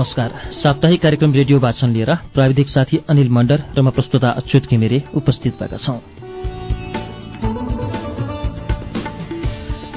नमस्कार। 0.00 0.32
साप्ताहिक 0.52 1.00
कार्यक्रम 1.02 1.32
रेडियो 1.32 1.58
वाचन 1.60 1.90
लिएर 1.92 2.14
प्राविधिक 2.34 2.68
साथी 2.68 3.00
अनिल 3.08 3.28
मण्डर 3.28 3.62
र 3.76 3.80
म 3.80 3.90
प्रस्तुता 3.90 4.28
अच्युत 4.32 4.66
घिमिरे 4.66 5.02
उपस्थित 5.14 5.60
भएका 5.60 5.76
छौं। 5.76 5.98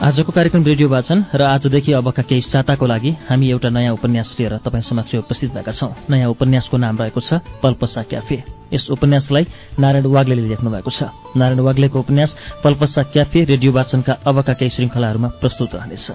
आजको 0.04 0.32
कार्यक्रम 0.32 0.64
रेडियो 0.64 0.90
वाचन 0.90 1.24
र 1.34 1.42
आजदेखि 1.42 1.92
अबका 1.94 2.24
केही 2.24 2.42
साताको 2.44 2.86
लागि 2.86 3.12
हामी 3.30 3.50
एउटा 3.50 3.70
नयाँ 3.70 3.94
उपन्यास 3.94 4.36
लिएर 4.40 4.58
तपाईँ 4.60 4.84
समक्ष 4.84 5.16
उपस्थित 5.24 5.54
भएका 5.56 5.72
छौं। 5.72 5.92
नयाँ 6.12 6.30
उपन्यासको 6.36 6.78
नाम 6.78 7.00
रहेको 7.00 7.22
छ 7.22 7.40
पल्पसा 7.64 8.04
क्याफे। 8.04 8.44
यस 8.74 8.90
उपन्यासलाई 8.92 9.48
नारायण 9.80 10.06
वाग्लेले 10.12 10.48
लेख्नु 10.52 10.70
भएको 10.70 10.92
छ। 10.92 11.16
नारायण 11.40 11.60
वाग्लेको 11.64 12.00
उपन्यास 12.00 12.38
पल्पसा 12.64 13.04
क्याफे 13.16 13.46
रेडियो 13.46 13.72
वाचनका 13.72 14.14
अबका 14.28 14.54
केही 14.60 14.70
श्रृङ्खलाहरूमा 14.70 15.28
प्रस्तुत 15.40 15.76
रहनेछ। 15.76 16.12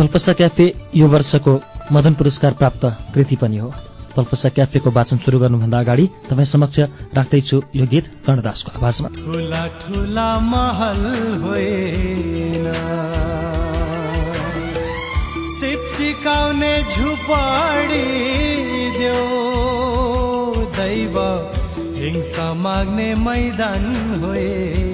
पल्पसा 0.00 0.32
क्याफे 0.32 0.74
यो 0.96 1.06
वर्षको 1.06 1.60
मदन 1.92 2.14
पुरस्कार 2.14 2.52
प्राप्त 2.52 2.84
कृति 3.14 3.36
पनि 3.36 3.56
हो। 3.56 3.68
पल्पसा 4.16 4.48
क्याफेको 4.48 4.90
वाचन 4.90 5.16
सुरु 5.16 5.38
गर्नुभन्दा 5.38 5.78
अगाडि 5.78 6.06
तपाईँ 6.30 6.44
समक्ष 6.44 6.80
राख्दैछु 7.14 7.62
यो 7.76 7.86
गीत 7.86 8.06
कर्णदासको 8.26 8.70
आवाजमा। 8.78 9.08
ठुला 9.08 9.66
ठुला 9.66 10.30
महल 10.40 11.02
सिकाउने 15.96 16.74
झुपडी 16.82 18.06
दैव 20.76 21.16
हिंसा 21.96 22.54
माग्ने 22.54 23.14
मैदान 23.14 23.84
होइन। 24.20 24.89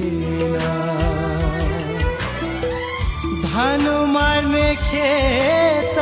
भानु 3.56 3.92
मार्ने 4.06 4.64
खेत 4.76 5.94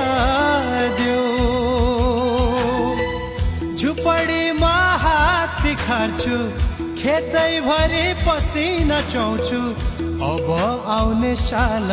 दियो। 0.97 1.21
झुपडीमा 3.79 4.73
हात 5.03 5.53
तिखार्छु 5.63 6.39
खेतैभरि 6.99 8.03
पसिना 8.27 8.99
चौछु 9.13 9.61
अब 10.31 10.51
आउने 10.97 11.35
साल 11.45 11.91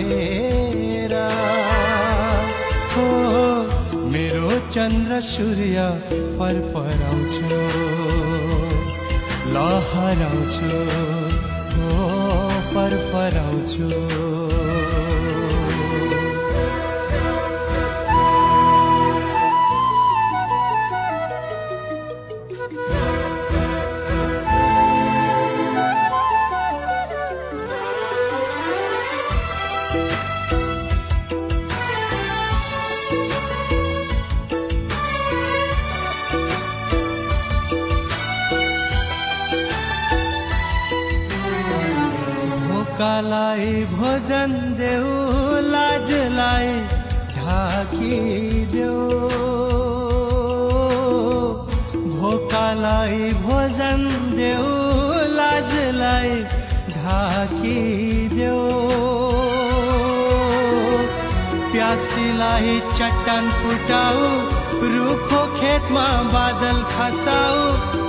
हेर। 0.00 1.14
हो 2.96 3.06
मेरो 4.10 4.50
चन्द्र 4.74 5.20
सूर्य 5.30 5.88
फरफराउँछु 6.36 7.62
लहराउँछु। 9.54 10.74
हो। 11.76 12.15
फरफराउँछु। 12.74 13.86
भोकालाई 52.18 53.32
भोजन 53.32 54.02
देऊ 54.36 54.66
लाजलाई 55.36 56.30
ढाकिदेऊ 56.90 58.60
प्यासीलाई 61.72 62.80
चट्टान 62.80 63.50
फुटाऊ 63.50 64.20
रुखो 64.94 65.42
खेतमा 65.56 66.06
बादल 66.34 66.82
खसाऊ 66.92 67.62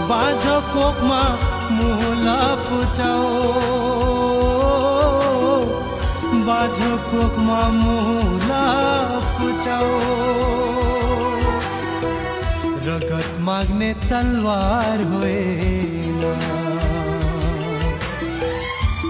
बाझो 0.08 0.62
कोकमा 0.62 1.24
मुला 1.72 2.42
फुटाऊ। 2.56 3.28
बाझो 6.48 6.98
कोखमा 6.98 7.68
मुला 7.68 8.66
रगत 12.88 13.40
माग्ने 13.40 13.94
तलवार 13.94 15.04
होइन 15.04 16.22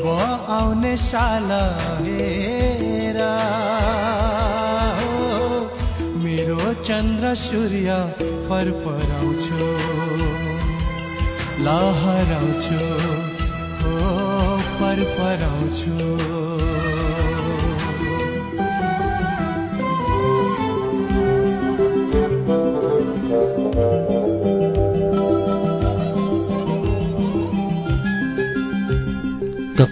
आउने 0.09 0.97
साल 0.97 1.51
हेर। 2.01 3.19
मेरो 6.23 6.73
चन्द्र 6.73 7.35
सूर्य 7.35 7.89
फरफराउँछु 8.49 9.57
लहराउँछु 11.63 12.79
हो 13.81 14.57
फरफराउँछु। 14.79 16.74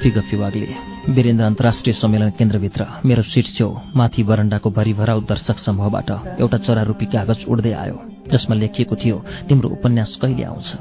गफी 0.03 0.11
गफी 0.11 0.37
वाग्ले 0.37 0.67
वीरेन्द्र 1.09 1.45
अन्तर्राष्ट्रिय 1.45 1.93
सम्मेलन 1.93 2.29
केन्द्रभित्र 2.29 2.85
मेरो 3.05 3.21
सिट 3.23 3.45
छेउ 3.47 3.69
माथि 3.95 4.23
बरण्डाको 4.23 4.69
भरिभराउ 4.69 5.21
दर्शक 5.29 5.57
समूहबाट 5.57 6.09
एउटा 6.41 6.57
चरारूपी 6.57 7.05
कागज 7.13 7.45
उड्दै 7.47 7.71
आयो 7.73 8.01
जसमा 8.31 8.55
लेखिएको 8.55 8.95
थियो 8.95 9.17
तिम्रो 9.47 9.69
उपन्यास 9.69 10.15
कहिले 10.21 10.43
आउँछ? 10.43 10.73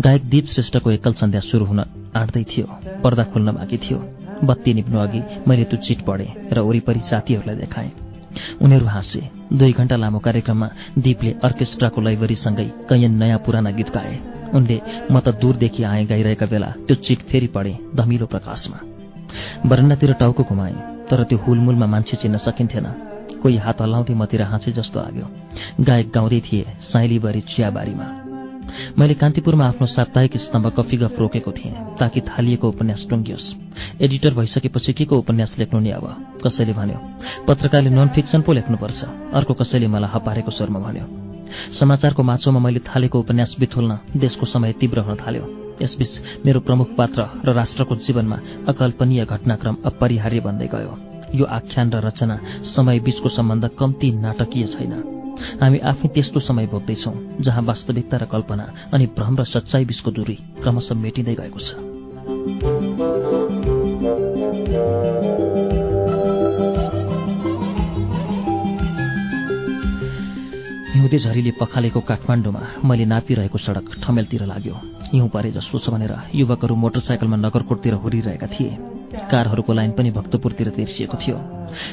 गायक 0.00 0.22
दीप 0.30 0.46
श्रेष्ठको 0.46 0.90
एकल 0.90 1.12
सन्ध्या 1.20 1.40
सुरु 1.40 1.64
हुन 1.64 1.80
आँट्दै 2.16 2.44
थियो 2.48 2.66
पर्दा 3.04 3.24
खोल्न 3.28 3.52
बाँकी 3.52 3.78
थियो। 3.84 3.98
बत्ती 4.44 4.74
निप्नु 4.74 4.98
अघि 4.98 5.22
मैले 5.48 5.64
त्यो 5.68 5.82
चिट 5.84 6.00
पढेँ 6.08 6.32
र 6.52 6.64
वरिपरि 6.64 7.00
साथीहरूलाई 7.12 7.56
देखाएँ। 7.56 7.92
उनीहरू 8.62 8.86
हाँसे। 8.86 9.22
दुई 9.52 9.72
घण्टा 9.72 9.96
लामो 9.96 10.18
कार्यक्रममा 10.18 10.68
दीपले 10.98 11.36
अर्केस्ट्राको 11.44 12.00
लाइब्रेरीसँगै 12.00 12.68
कैयन 12.88 13.12
नयाँ 13.20 13.38
पुराना 13.44 13.70
गीत 13.76 13.90
गाए। 13.92 14.39
उनले 14.54 14.80
म 15.10 15.20
त 15.20 15.28
दूरदेखि 15.40 15.82
आए 15.82 16.04
गाइरहेका 16.04 16.46
बेला 16.46 16.70
त्यो 16.86 16.94
चिट 16.94 17.18
फेरि 17.18 17.46
पढे 17.46 17.76
धमिलो 17.94 18.26
प्रकाशमा। 18.26 18.78
बरन्डातिर 19.66 20.12
टाउको 20.12 20.42
घुमाए 20.42 20.74
तर 21.10 21.24
त्यो 21.24 21.38
हुलमुलमा 21.38 21.86
मान्छे 21.86 22.16
चिन्न 22.16 22.36
सकिन्थेन। 22.36 22.86
कोही 23.42 23.56
हात 23.56 23.80
हल्लाउँथे 23.82 24.14
मतिर 24.14 24.42
हाँसे 24.42 24.72
जस्तो 24.72 25.00
लाग्यो। 25.00 25.26
गायक 25.84 26.10
गाउँदै 26.14 26.40
थिए 26.40 26.66
साइलीबरी 26.80 27.40
चियाबारीमा। 27.40 28.06
मैले 28.98 29.14
कान्तिपुरमा 29.14 29.66
आफ्नो 29.66 29.86
साप्ताहिक 29.86 30.36
स्तम्भ 30.36 30.66
कफी 30.76 30.96
गफ 30.96 31.18
रोकेको 31.18 31.52
थिएँ 31.52 31.74
ताकि 31.98 32.20
थालिएको 32.20 32.68
उपन्यास 32.68 33.06
टुङ्गियोस्। 33.10 33.54
एडिटर 34.02 34.34
भइसकेपछि 34.34 34.92
के 34.92 35.04
को 35.04 35.18
उपन्यास 35.18 35.58
लेख्नु 35.58 35.80
नि 35.80 35.90
अब? 35.90 36.06
कसैले 36.44 36.72
भन्यो 36.72 36.98
पत्रकारले 37.46 37.90
नन 37.90 38.08
फिक्सन 38.08 38.40
पो 38.42 38.52
लेख्नुपर्छ। 38.52 39.04
अर्को 39.34 39.54
कसैले 39.54 39.88
मलाई 39.88 40.10
हपारेको 40.14 40.50
स्वरमा 40.50 40.78
भन्यो। 40.78 41.29
समाचारको 41.72 42.22
माछोमा 42.22 42.60
मैले 42.60 42.80
थालेको 42.80 43.20
उपन्यास 43.20 43.56
बिथोल्न 43.60 43.98
देशको 44.16 44.46
समय 44.46 44.72
तीव्र 44.72 45.00
हुन 45.00 45.16
थाल्यो। 45.16 45.44
यसबीच 45.82 46.42
मेरो 46.46 46.60
प्रमुख 46.60 46.88
पात्र 46.96 47.20
र 47.44 47.52
राष्ट्रको 47.52 47.96
जीवनमा 47.96 48.38
अकल्पनीय 48.68 49.24
घटनाक्रम 49.24 49.76
अपरिहार्य 49.84 50.40
बन्दै 50.40 50.68
गयो। 50.68 50.92
यो 51.34 51.44
आख्यान 51.46 51.90
र 51.90 51.96
रचना 52.04 52.36
समय 52.66 53.00
बीचको 53.00 53.28
सम्बन्ध 53.28 53.70
कम्ती 53.78 54.10
नाटकीय 54.12 54.66
छैन। 54.66 54.92
हामी 55.60 55.78
आफै 55.78 56.08
त्यस्तो 56.08 56.40
समय 56.40 56.66
भोग्दैछौँ 56.66 57.14
जहाँ 57.40 57.62
वास्तविकता 57.62 58.16
र 58.16 58.24
कल्पना 58.26 58.72
अनि 58.92 59.06
भ्रम 59.16 59.36
र 59.36 59.44
सच्चाइ 59.44 59.84
बीचको 59.84 60.10
दूरी 60.10 60.36
क्रमशः 60.60 60.94
मेटिँदै 60.94 61.34
गएको 61.34 61.60
छ। 61.60 63.39
हिउँदे 71.10 71.26
झरीले 71.26 71.50
पखालेको 71.58 72.00
काठमाडौँमा 72.06 72.86
मैले 72.86 73.04
नापिरहेको 73.04 73.58
सडक 73.58 73.98
ठमेलतिर 73.98 74.46
लाग्यो। 74.46 74.74
हिउँ 75.10 75.28
परे 75.34 75.50
जसो 75.50 75.78
छ 75.82 75.90
भनेर 75.90 76.14
युवकहरू 76.38 76.74
मोटरसाइकलमा 76.78 77.36
नगरकोटतिर 77.36 77.94
हुरिरहेका 77.98 78.46
थिए। 78.46 78.70
कारहरूको 79.26 79.72
लाइन 79.74 79.90
पनि 79.98 80.10
भक्तपुरतिर 80.14 80.68
तिर्सिएको 80.70 81.16
थियो। 81.18 81.36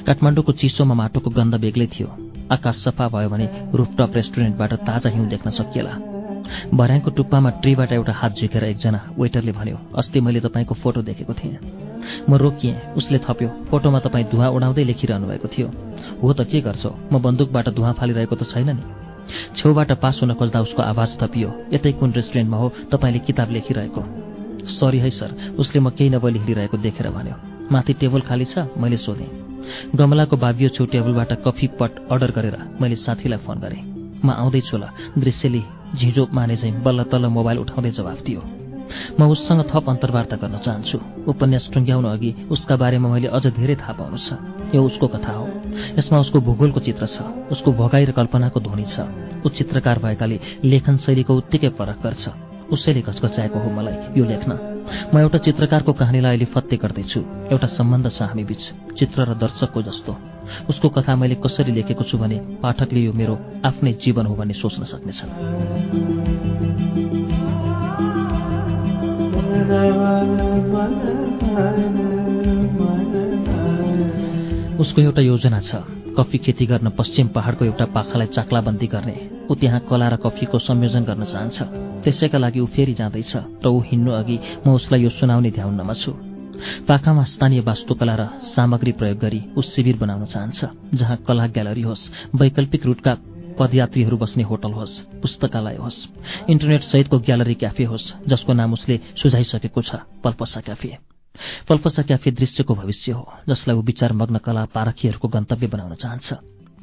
काठमाडौँको 0.06 0.52
चिसोमा 0.54 0.94
माटोको 0.94 1.30
गन्ध 1.34 1.56
बेग्लै 1.58 1.88
थियो। 1.90 2.10
आकाश 2.54 2.76
सफा 2.78 3.08
भयो 3.10 3.30
भने 3.34 3.48
रुफटप 3.74 4.12
रेस्टुरेन्टबाट 4.16 4.74
ताजा 4.86 5.10
हिउँ 5.10 5.28
देख्न 5.28 5.50
सकिएला। 5.50 5.94
भर्याङको 6.78 7.10
टुप्पामा 7.18 7.50
ट्रीबाट 7.66 7.92
एउटा 7.98 8.14
हात 8.14 8.38
झुकेर 8.38 8.64
एकजना 8.70 9.00
वेटरले 9.18 9.52
भन्यो 9.52 9.78
अस्ति 9.98 10.22
मैले 10.22 10.40
तपाईँको 10.46 10.76
फोटो 10.78 11.02
देखेको 11.02 11.34
थिएँ। 11.34 11.58
म 12.30 12.38
रोकिएँ 12.38 12.94
उसले 12.94 13.18
थप्यो। 13.26 13.50
फोटोमा 13.66 14.00
तपाईँ 14.06 14.30
धुवा 14.30 14.48
उडाउँदै 14.54 14.84
लेखिरहनु 14.84 15.28
भएको 15.28 15.48
थियो। 15.50 15.68
हो 16.22 16.34
त 16.38 16.46
के 16.46 16.62
गर्छौ? 16.62 16.94
म 17.12 17.18
बन्दुकबाट 17.18 17.70
धुवा 17.74 17.92
फालिरहेको 17.98 18.36
त 18.36 18.46
छैन 18.46 18.70
नि। 18.78 19.07
छेउबाट 19.56 19.92
पास 20.02 20.20
हुन 20.22 20.34
खोज्दा 20.34 20.62
उसको 20.62 20.82
आवाज 20.82 21.18
थपियो। 21.20 21.50
यतै 21.74 21.92
कुन 21.92 22.12
रेस्टुरेन्टमा 22.14 22.58
हो 22.58 22.68
तपाईँले 22.92 23.20
किताब 23.20 23.52
लेखिरहेको। 23.52 24.02
सरी 24.68 25.00
है 25.00 25.10
सर। 25.10 25.56
उसले 25.60 25.80
म 25.80 25.90
केही 25.90 26.10
नभए 26.10 26.32
लेखिरहेको 26.32 26.78
देखेर 26.78 27.10
भन्यो। 27.10 27.36
माथि 27.72 27.94
टेबल 27.94 28.22
खाली 28.22 28.46
छ? 28.46 28.58
मैले 28.78 28.98
सोधेँ। 28.98 29.30
गमलाको 29.96 30.38
बाबियो 30.38 30.70
छेउ 30.70 30.86
टेबलबाट 30.86 31.32
कफी 31.46 31.68
पट 31.80 31.92
अर्डर 32.12 32.32
गरेर 32.32 32.58
मैले 32.82 32.96
साथीलाई 32.96 33.40
फोन 33.46 33.58
गरेँ। 33.60 33.82
म 34.24 34.30
आउँदैछु 34.32 34.78
ल। 34.78 34.88
दृश्यले 35.18 35.62
झिझो 35.96 36.28
माने 36.34 36.56
चाहिँ 36.56 36.84
बल्ल 36.84 37.04
तल्ल 37.04 37.26
मोबाइल 37.28 37.58
उठाउँदै 37.60 37.92
जवाफ 37.92 38.22
दियो। 38.24 38.57
म 39.20 39.30
उससँग 39.30 39.64
थप 39.72 39.90
अन्तर्वार्ता 39.90 40.36
गर्न 40.36 40.58
चाहन्छु। 40.58 41.00
उपन्यास 41.28 41.70
टुङ्ग्याउनु 41.74 42.08
अघि 42.08 42.36
उसका 42.52 42.76
बारेमा 42.76 43.10
मैले 43.10 43.28
अझ 43.28 43.48
धेरै 43.48 43.76
थाहा 43.76 43.94
पाउनु 43.94 44.18
छ। 44.18 44.34
यो 44.76 44.84
उसको 44.84 45.08
कथा 45.08 45.32
हो। 45.32 45.48
यसमा 46.00 46.20
उसको 46.20 46.42
भूगोलको 46.42 46.80
चित्र 46.80 47.06
छ। 47.06 47.22
उसको 47.52 47.74
भगाई 47.74 48.06
र 48.06 48.12
कल्पनाको 48.12 48.60
ध्वनि 48.60 48.86
छ। 48.86 49.00
ऊ 49.46 49.50
चित्रकार 49.50 50.00
भएकाले 50.00 50.40
लेखन 50.64 50.98
शैलीको 50.98 51.36
उत्तिकै 51.36 51.70
फरक 51.78 52.02
गर्छ। 52.04 52.30
उसैले 52.72 53.02
घचघचाएको 53.02 53.60
हो 53.60 53.70
मलाई 53.72 54.20
यो 54.20 54.26
लेख्न। 54.26 54.60
म 55.14 55.18
एउटा 55.20 55.38
चित्रकारको 55.38 55.94
कहानीलाई 55.94 56.32
अहिले 56.32 56.46
फत्ते 56.52 56.78
गर्दैछु। 56.78 57.22
एउटा 57.52 57.68
सम्बन्ध 57.68 58.12
छ 58.12 58.22
हामी 58.28 58.44
बीच। 58.44 58.72
चित्र 59.00 59.24
र 59.24 59.34
दर्शकको 59.36 59.82
जस्तो। 59.82 60.16
उसको 60.70 60.90
कथा 60.90 61.16
मैले 61.16 61.36
कसरी 61.44 61.72
लेखेको 61.72 62.04
छु 62.04 62.18
भने 62.18 62.40
पाठकले 62.64 63.00
यो 63.00 63.14
मेरो 63.14 63.38
आफ्नै 63.66 63.94
जीवन 64.04 64.26
हो 64.26 64.36
भन्ने 64.36 64.54
सोच्न 64.54 64.84
सक्नेछन्। 64.84 67.07
उसको 74.80 75.02
एउटा 75.02 75.22
योजना 75.22 75.60
छ 75.60 75.76
कफी 76.18 76.38
खेती 76.38 76.66
गर्न 76.66 76.90
पश्चिम 76.96 77.28
पहाडको 77.36 77.66
एउटा 77.66 77.86
पाखालाई 77.92 78.28
चाक्लाबन्दी 78.28 78.88
गर्ने। 78.88 79.16
ऊ 79.52 79.54
त्यहाँ 79.60 79.80
कला 79.90 80.08
र 80.08 80.16
कफीको 80.24 80.58
संयोजन 80.60 81.04
गर्न 81.04 81.24
चाहन्छ। 81.24 81.58
त्यसैका 82.04 82.38
लागि 82.40 82.60
ऊ 82.60 82.66
फेरि 82.66 82.94
जाँदैछ 82.94 83.34
र 83.64 83.68
ऊ 83.68 83.80
हिँड्नु 83.92 84.12
अघि 84.12 84.38
म 84.64 84.68
उसलाई 84.72 85.04
यो 85.04 85.10
सुनाउने 85.10 85.52
ध्याउन्नमा 85.52 85.94
छु। 85.94 86.12
पाखामा 86.88 87.24
स्थानीय 87.24 87.62
वास्तुकला 87.68 88.16
र 88.16 88.24
सामग्री 88.48 88.92
प्रयोग 88.96 89.18
गरी 89.20 89.42
ऊ 89.58 89.62
शिविर 89.62 89.96
बनाउन 90.00 90.26
चाहन्छ 90.26 90.60
जहाँ 90.96 91.18
कला 91.28 91.46
ग्यालरी 91.48 91.82
होस् 91.82 92.12
वैकल्पिक 92.36 92.86
रूटका 92.86 93.14
पदयात्रीहरू 93.60 94.18
बस्ने 94.18 94.44
होटल 94.44 94.72
होस् 94.74 94.96
पुस्तकालय 95.22 95.76
होस् 95.78 96.00
इन्टरनेट 96.50 96.82
सहितको 96.84 97.20
ग्यालरी 97.20 97.56
क्याफे 97.56 97.84
होस् 97.84 98.12
जसको 98.28 98.54
नाम 98.54 98.74
उसले 98.74 99.00
सुझाइसकेको 99.16 99.82
छ 99.82 99.96
पल्पसा 100.24 100.60
क्याफे। 100.62 100.98
पल्पसा 101.70 102.02
क्याफे 102.04 102.32
दृश्यको 102.32 102.76
भविष्य 102.76 103.12
हो 103.12 103.26
जसलाई 103.50 103.78
ऊ 103.78 103.82
विचारमग्न 103.84 104.38
कला 104.46 104.66
पारखीहरूको 104.74 105.28
गन्तव्य 105.28 105.68
बनाउन 105.68 105.94
चाहन्छ। 105.96 106.34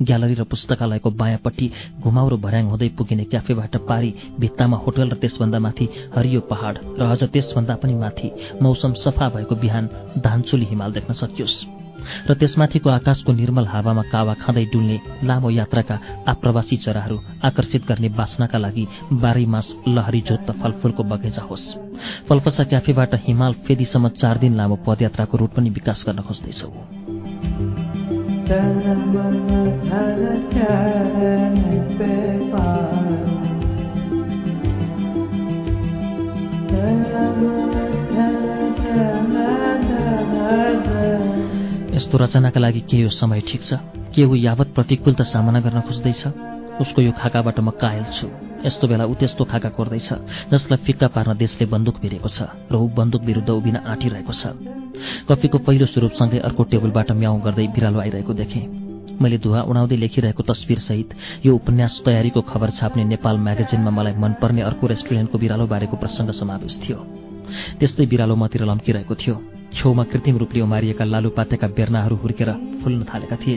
ग्यालरी 0.03 0.35
र 0.35 0.45
पुस्तकालयको 0.45 1.11
बायाँपट्टि 1.11 1.71
घुमाउरो 2.03 2.37
भर्याङ 2.37 2.67
हुँदै 2.67 2.89
पुगिने 2.99 3.25
क्याफेबाट 3.25 3.77
पारी 3.87 4.11
भित्तामा 4.41 4.77
होटल 4.77 5.09
र 5.11 5.17
त्यसभन्दा 5.23 5.59
माथि 5.59 5.87
हरियो 6.17 6.41
पहाड 6.51 6.79
र 6.99 7.03
अझ 7.07 7.23
त्यसभन्दा 7.25 7.75
पनि 7.79 7.95
माथि 7.95 8.31
मौसम 8.63 8.93
सफा 8.99 9.29
भएको 9.31 9.55
बिहान 9.55 9.89
धानचुली 10.19 10.67
हिमाल 10.67 10.93
देख्न 10.93 11.13
सकियोस्। 11.15 11.74
र 12.29 12.35
त्यसमाथिको 12.35 12.91
आकाशको 12.91 13.33
निर्मल 13.33 13.67
हावामा 13.67 14.03
कावा 14.13 14.35
खाँदै 14.35 14.65
डुल्ने 14.73 14.99
लामो 15.25 15.51
यात्राका 15.51 15.97
आप्रवासी 16.29 16.77
चराहरू 16.77 17.17
आकर्षित 17.45 17.83
गर्ने 17.89 18.09
बासनाका 18.09 18.59
लागि 18.59 18.85
बाह्रै 19.13 19.47
मास 19.47 19.67
लहरी 19.89 20.21
जोत्त 20.21 20.51
फलफूलको 20.63 21.03
बगैँचा 21.05 21.43
होस्। 21.43 21.67
फलफसा 22.29 22.65
क्याफेबाट 22.65 23.15
हिमाल 23.27 23.53
फेदीसम्म 23.65 24.09
चार 24.21 24.39
दिन 24.39 24.55
लामो 24.57 24.77
पदयात्राको 24.87 25.35
रूट 25.39 25.51
पनि 25.57 25.71
विकास 25.71 26.05
गर्न 26.07 26.21
खोज्दैछौ। 26.23 26.71
यस्तो 41.95 42.19
रचनाका 42.19 42.61
लागि 42.61 42.81
के 42.91 42.97
यो 42.97 43.09
समय 43.11 43.41
ठिक 43.47 43.63
छ? 43.63 43.75
के 44.15 44.25
ऊ 44.25 44.35
यावत 44.35 44.75
प्रतिकूलता 44.75 45.25
सामना 45.25 45.61
गर्न 45.61 45.81
खोज्दैछ? 45.87 46.27
उसको 46.83 47.03
यो 47.03 47.13
खाकाबाट 47.15 47.61
म 47.61 47.71
कायल 47.71 48.05
छु। 48.11 48.27
यस्तो 48.67 48.89
बेला 48.91 49.05
ऊ 49.07 49.15
त्यस्तो 49.15 49.45
खाका 49.47 49.69
कोर्दैछ 49.79 50.51
जसलाई 50.51 50.79
फिक्का 50.87 51.09
पार्न 51.15 51.37
देशले 51.39 51.67
बन्दुक 51.71 52.01
भिरेको 52.03 52.29
छ 52.29 52.51
र 52.67 52.75
ऊ 52.75 52.89
बन्दुक 52.99 53.23
विरुद्ध 53.23 53.51
उभिन 53.51 53.77
आँटिरहेको 53.87 54.33
छ। 54.35 54.59
कफीको 55.31 55.59
पहिलो 55.63 55.87
स्वरूपसँगै 55.87 56.39
अर्को 56.43 56.63
टेबलबाट 56.75 57.13
म्याउ 57.15 57.39
गर्दै 57.47 57.67
बिरालो 57.71 57.99
आइरहेको 58.03 58.33
देखेँ। 58.43 58.67
मैले 59.23 59.39
धुवा 59.39 59.63
उडाउँदै 59.71 59.97
लेखिरहेको 59.97 60.43
तस्विरसहित 60.43 61.47
यो 61.47 61.55
उपन्यास 61.55 62.03
तयारीको 62.03 62.41
खबर 62.43 62.71
छाप्ने 62.75 63.05
नेपाल 63.07 63.39
म्यागजिनमा 63.39 63.91
मलाई 63.95 64.19
मनपर्ने 64.19 64.63
अर्को 64.67 64.87
रेस्टुरेन्टको 64.91 65.39
बिरालो 65.39 65.67
बारेको 65.71 65.97
प्रसङ्ग 66.03 66.31
समावेश 66.35 66.75
थियो। 66.83 66.99
त्यस्तै 67.79 68.07
बिरालो 68.11 68.35
मतिर 68.35 68.65
लम्किरहेको 68.67 69.15
थियो। 69.15 69.54
छेउमा 69.77 70.05
कृत्रिम 70.05 70.37
रूपले 70.39 70.61
उमारिएका 70.61 71.05
लालुपातेका 71.05 71.69
बेर्नाहरू 71.69 72.17
हुर्केर 72.17 72.51
फुल्न 72.83 73.05
थालेका 73.05 73.37
थिए। 73.37 73.57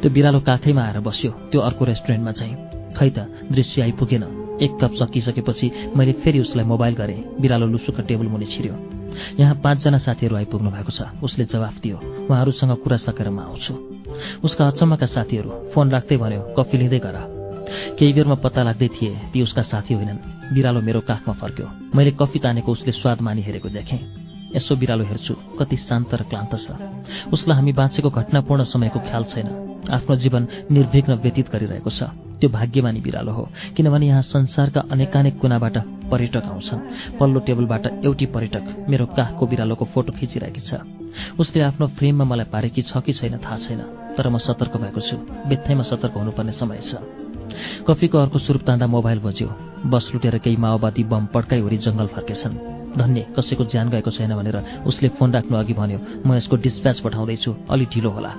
त्यो 0.00 0.10
बिरालो 0.10 0.40
काखैमा 0.40 0.82
आएर 0.82 1.00
बस्यो। 1.00 1.30
त्यो 1.50 1.60
अर्को 1.60 1.84
रेस्टुरेन्टमा 1.84 2.32
चाहिँ। 2.32 2.54
खै 2.96 3.10
त 3.10 3.18
दृश्य 3.52 3.82
आइपुगेन। 3.82 4.24
एक 4.62 4.72
कप 4.80 4.92
सकिसकेपछि 4.94 5.70
मैले 5.96 6.12
फेरि 6.22 6.40
उसलाई 6.40 6.64
मोबाइल 6.64 6.94
गरेँ। 6.94 7.24
बिरालो 7.40 7.66
लुसुका 7.66 8.02
टेबल 8.02 8.26
मुनि 8.26 8.46
छिर्यो। 8.46 8.74
यहाँ 9.38 9.54
पाँचजना 9.64 9.98
साथीहरू 9.98 10.36
आइपुग्नु 10.36 10.70
भएको 10.70 10.90
छ। 10.90 11.02
उसले 11.22 11.44
जवाफ 11.44 11.78
दियो 11.82 11.96
उहाँहरूसँग 12.30 12.72
कुरा 12.82 12.96
सकेर 12.96 13.28
म 13.30 13.38
आउँछु। 13.40 13.74
उसका 14.44 14.66
अचम्मका 14.66 15.06
साथीहरू 15.06 15.50
फोन 15.74 15.90
राख्दै 15.90 16.16
भन्यो 16.16 16.40
कफी 16.58 16.78
लिँदै 16.78 16.98
गर। 16.98 17.16
केही 17.98 18.12
बेरमा 18.12 18.34
पत्ता 18.42 18.62
लाग्दै 18.62 18.88
थिए 18.94 19.12
ती 19.32 19.42
उसका 19.42 19.62
साथी 19.62 19.94
होइनन्। 19.94 20.54
बिरालो 20.54 20.80
मेरो 20.80 21.00
काखमा 21.00 21.34
फर्क्यो। 21.34 21.66
मैले 21.94 22.10
कफी 22.20 22.38
तानेको 22.38 22.72
उसले 22.72 22.92
स्वाद 22.92 23.20
मानि 23.20 23.42
हेरेको 23.42 23.68
देखेँ। 23.68 24.23
यसो 24.54 24.76
बिरालो 24.76 25.04
हेर्छु 25.04 25.34
कति 25.58 25.76
शान्त 25.76 26.14
र 26.14 26.22
क्लान्त 26.30 26.54
छ। 26.56 26.76
उसलाई 27.32 27.56
हामी 27.56 27.72
बाँचेको 27.72 28.10
घटनापूर्ण 28.10 28.64
समयको 28.64 28.98
ख्याल 29.08 29.24
छैन। 29.24 29.48
आफ्नो 29.90 30.16
जीवन 30.16 30.48
निर्विघ्न 30.70 31.12
व्यतीत 31.22 31.50
गरिरहेको 31.52 31.90
छ। 31.90 32.02
त्यो 32.40 32.50
भाग्यमानी 32.50 33.00
बिरालो 33.00 33.32
हो 33.32 33.48
किनभने 33.76 34.06
यहाँ 34.06 34.22
संसारका 34.22 34.80
अनेकानेक 34.92 35.38
कुनाबाट 35.40 35.76
पर्यटक 36.10 36.44
आउँछन्। 36.44 37.16
पल्लो 37.18 37.40
टेबलबाट 37.40 37.86
एउटी 38.04 38.26
पर्यटक 38.26 38.86
मेरो 38.88 39.06
काखको 39.16 39.46
बिरालोको 39.46 39.84
फोटो 39.94 40.12
खिचिरहेकी 40.12 40.60
छ। 40.60 40.82
उसले 41.38 41.62
आफ्नो 41.62 41.86
फ्रेममा 41.94 42.24
मलाई 42.24 42.50
पारेकी 42.50 42.82
छ 42.82 42.98
कि 43.00 43.12
छैन 43.12 43.38
थाहा 43.38 43.56
छैन 43.56 43.80
तर 44.16 44.28
म 44.28 44.38
सतर्क 44.38 44.76
भएको 44.76 45.00
छु। 45.00 45.16
बेत्थैमा 45.48 45.82
सतर्क 45.82 46.14
हुनुपर्ने 46.16 46.52
समय 46.52 46.80
छ। 46.82 46.98
कफीको 47.86 48.18
अर्को 48.18 48.38
सुरुप 48.38 48.62
तान्दा 48.66 48.86
मोबाइल 48.86 49.18
बज्यो। 49.20 49.48
बस 49.86 50.10
लुटेर 50.14 50.38
केही 50.38 50.56
माओवादी 50.56 51.04
बम 51.04 51.26
पड्काइवरी 51.28 51.78
जङ्गल 51.78 52.06
फर्केछन्। 52.06 52.73
धन्य 52.98 53.26
कसैको 53.36 53.64
ज्यान 53.64 53.88
गएको 53.90 54.10
छैन 54.10 54.34
भनेर 54.36 54.56
उसले 54.86 55.08
फोन 55.08 55.32
राख्नु 55.32 55.56
अघि 55.56 55.74
भन्यो। 55.74 55.98
म 56.26 56.34
यसको 56.34 56.56
डिस्प्याच 56.56 57.00
पठाउँदैछु। 57.00 57.54
अलि 57.70 57.84
ढिलो 57.84 58.10
होला। 58.10 58.32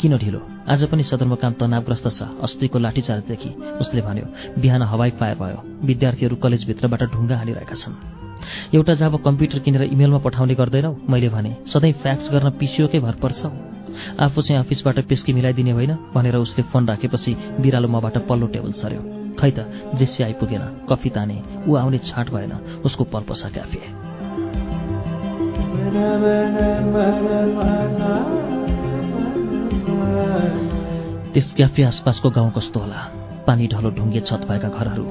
किन 0.00 0.16
ढिलो? 0.18 0.40
आज 0.68 0.84
पनि 0.84 1.02
सदरमुकाम 1.02 1.52
तनावग्रस्त 1.52 2.08
छ। 2.08 2.22
अस्तिको 2.42 2.78
लाठीचार्जदेखि 2.78 3.50
उसले 3.80 4.00
भन्यो 4.00 4.26
बिहान 4.60 4.82
हवाई 4.82 5.10
फायर 5.10 5.36
भयो। 5.36 5.58
विद्यार्थीहरू 5.86 6.36
कलेजभित्रबाट 6.36 7.02
ढुङ्गा 7.12 7.36
हालिरहेका 7.36 7.74
छन्। 7.74 7.94
एउटा 8.74 8.94
जब 8.94 9.22
कम्प्युटर 9.24 9.58
किनेर 9.58 9.82
इमेलमा 9.82 10.18
पठाउने 10.18 10.54
गर्दैनौ? 10.54 10.92
मैले 11.08 11.28
भने 11.28 11.56
सधैँ 11.66 11.92
फ्याक्स 11.92 12.32
गर्न 12.32 12.50
पिसियोकै 12.50 13.00
भर 13.00 13.14
पर्छ 13.14 13.44
आफू 14.20 14.42
चाहिँ 14.42 14.62
अफिसबाट 14.62 14.98
पेस्की 15.08 15.32
मिलाइदिने 15.32 15.70
होइन 15.70 15.92
भनेर 16.14 16.36
उसले 16.36 16.64
फोन 16.64 16.88
राखेपछि 16.88 17.34
बिरालो 17.60 17.88
मबाट 17.88 18.18
पल्लो 18.26 18.46
टेबल 18.46 18.72
सर्यो 18.72 19.23
खै 19.44 19.52
त 19.56 19.60
दृश्य 19.94 20.24
आइपुगेन 20.24 20.62
कफी 20.88 21.10
ताने 21.14 21.36
ऊ 21.68 21.74
आउने 21.76 21.98
छाँट 22.08 22.30
भएन 22.34 22.52
उसको 22.88 23.04
पल्पसा 23.12 23.48
क्याफे 23.54 23.80
त्यस 31.34 31.48
क्याफे 31.56 31.82
आसपासको 31.82 32.30
गाउँ 32.30 32.50
कस्तो 32.56 32.80
होला? 32.80 33.00
पानी 33.46 33.66
ढलो 33.68 33.90
ढुङ्गे 33.98 34.20
छत 34.20 34.46
भएका 34.48 34.68
घरहरू 34.70 35.04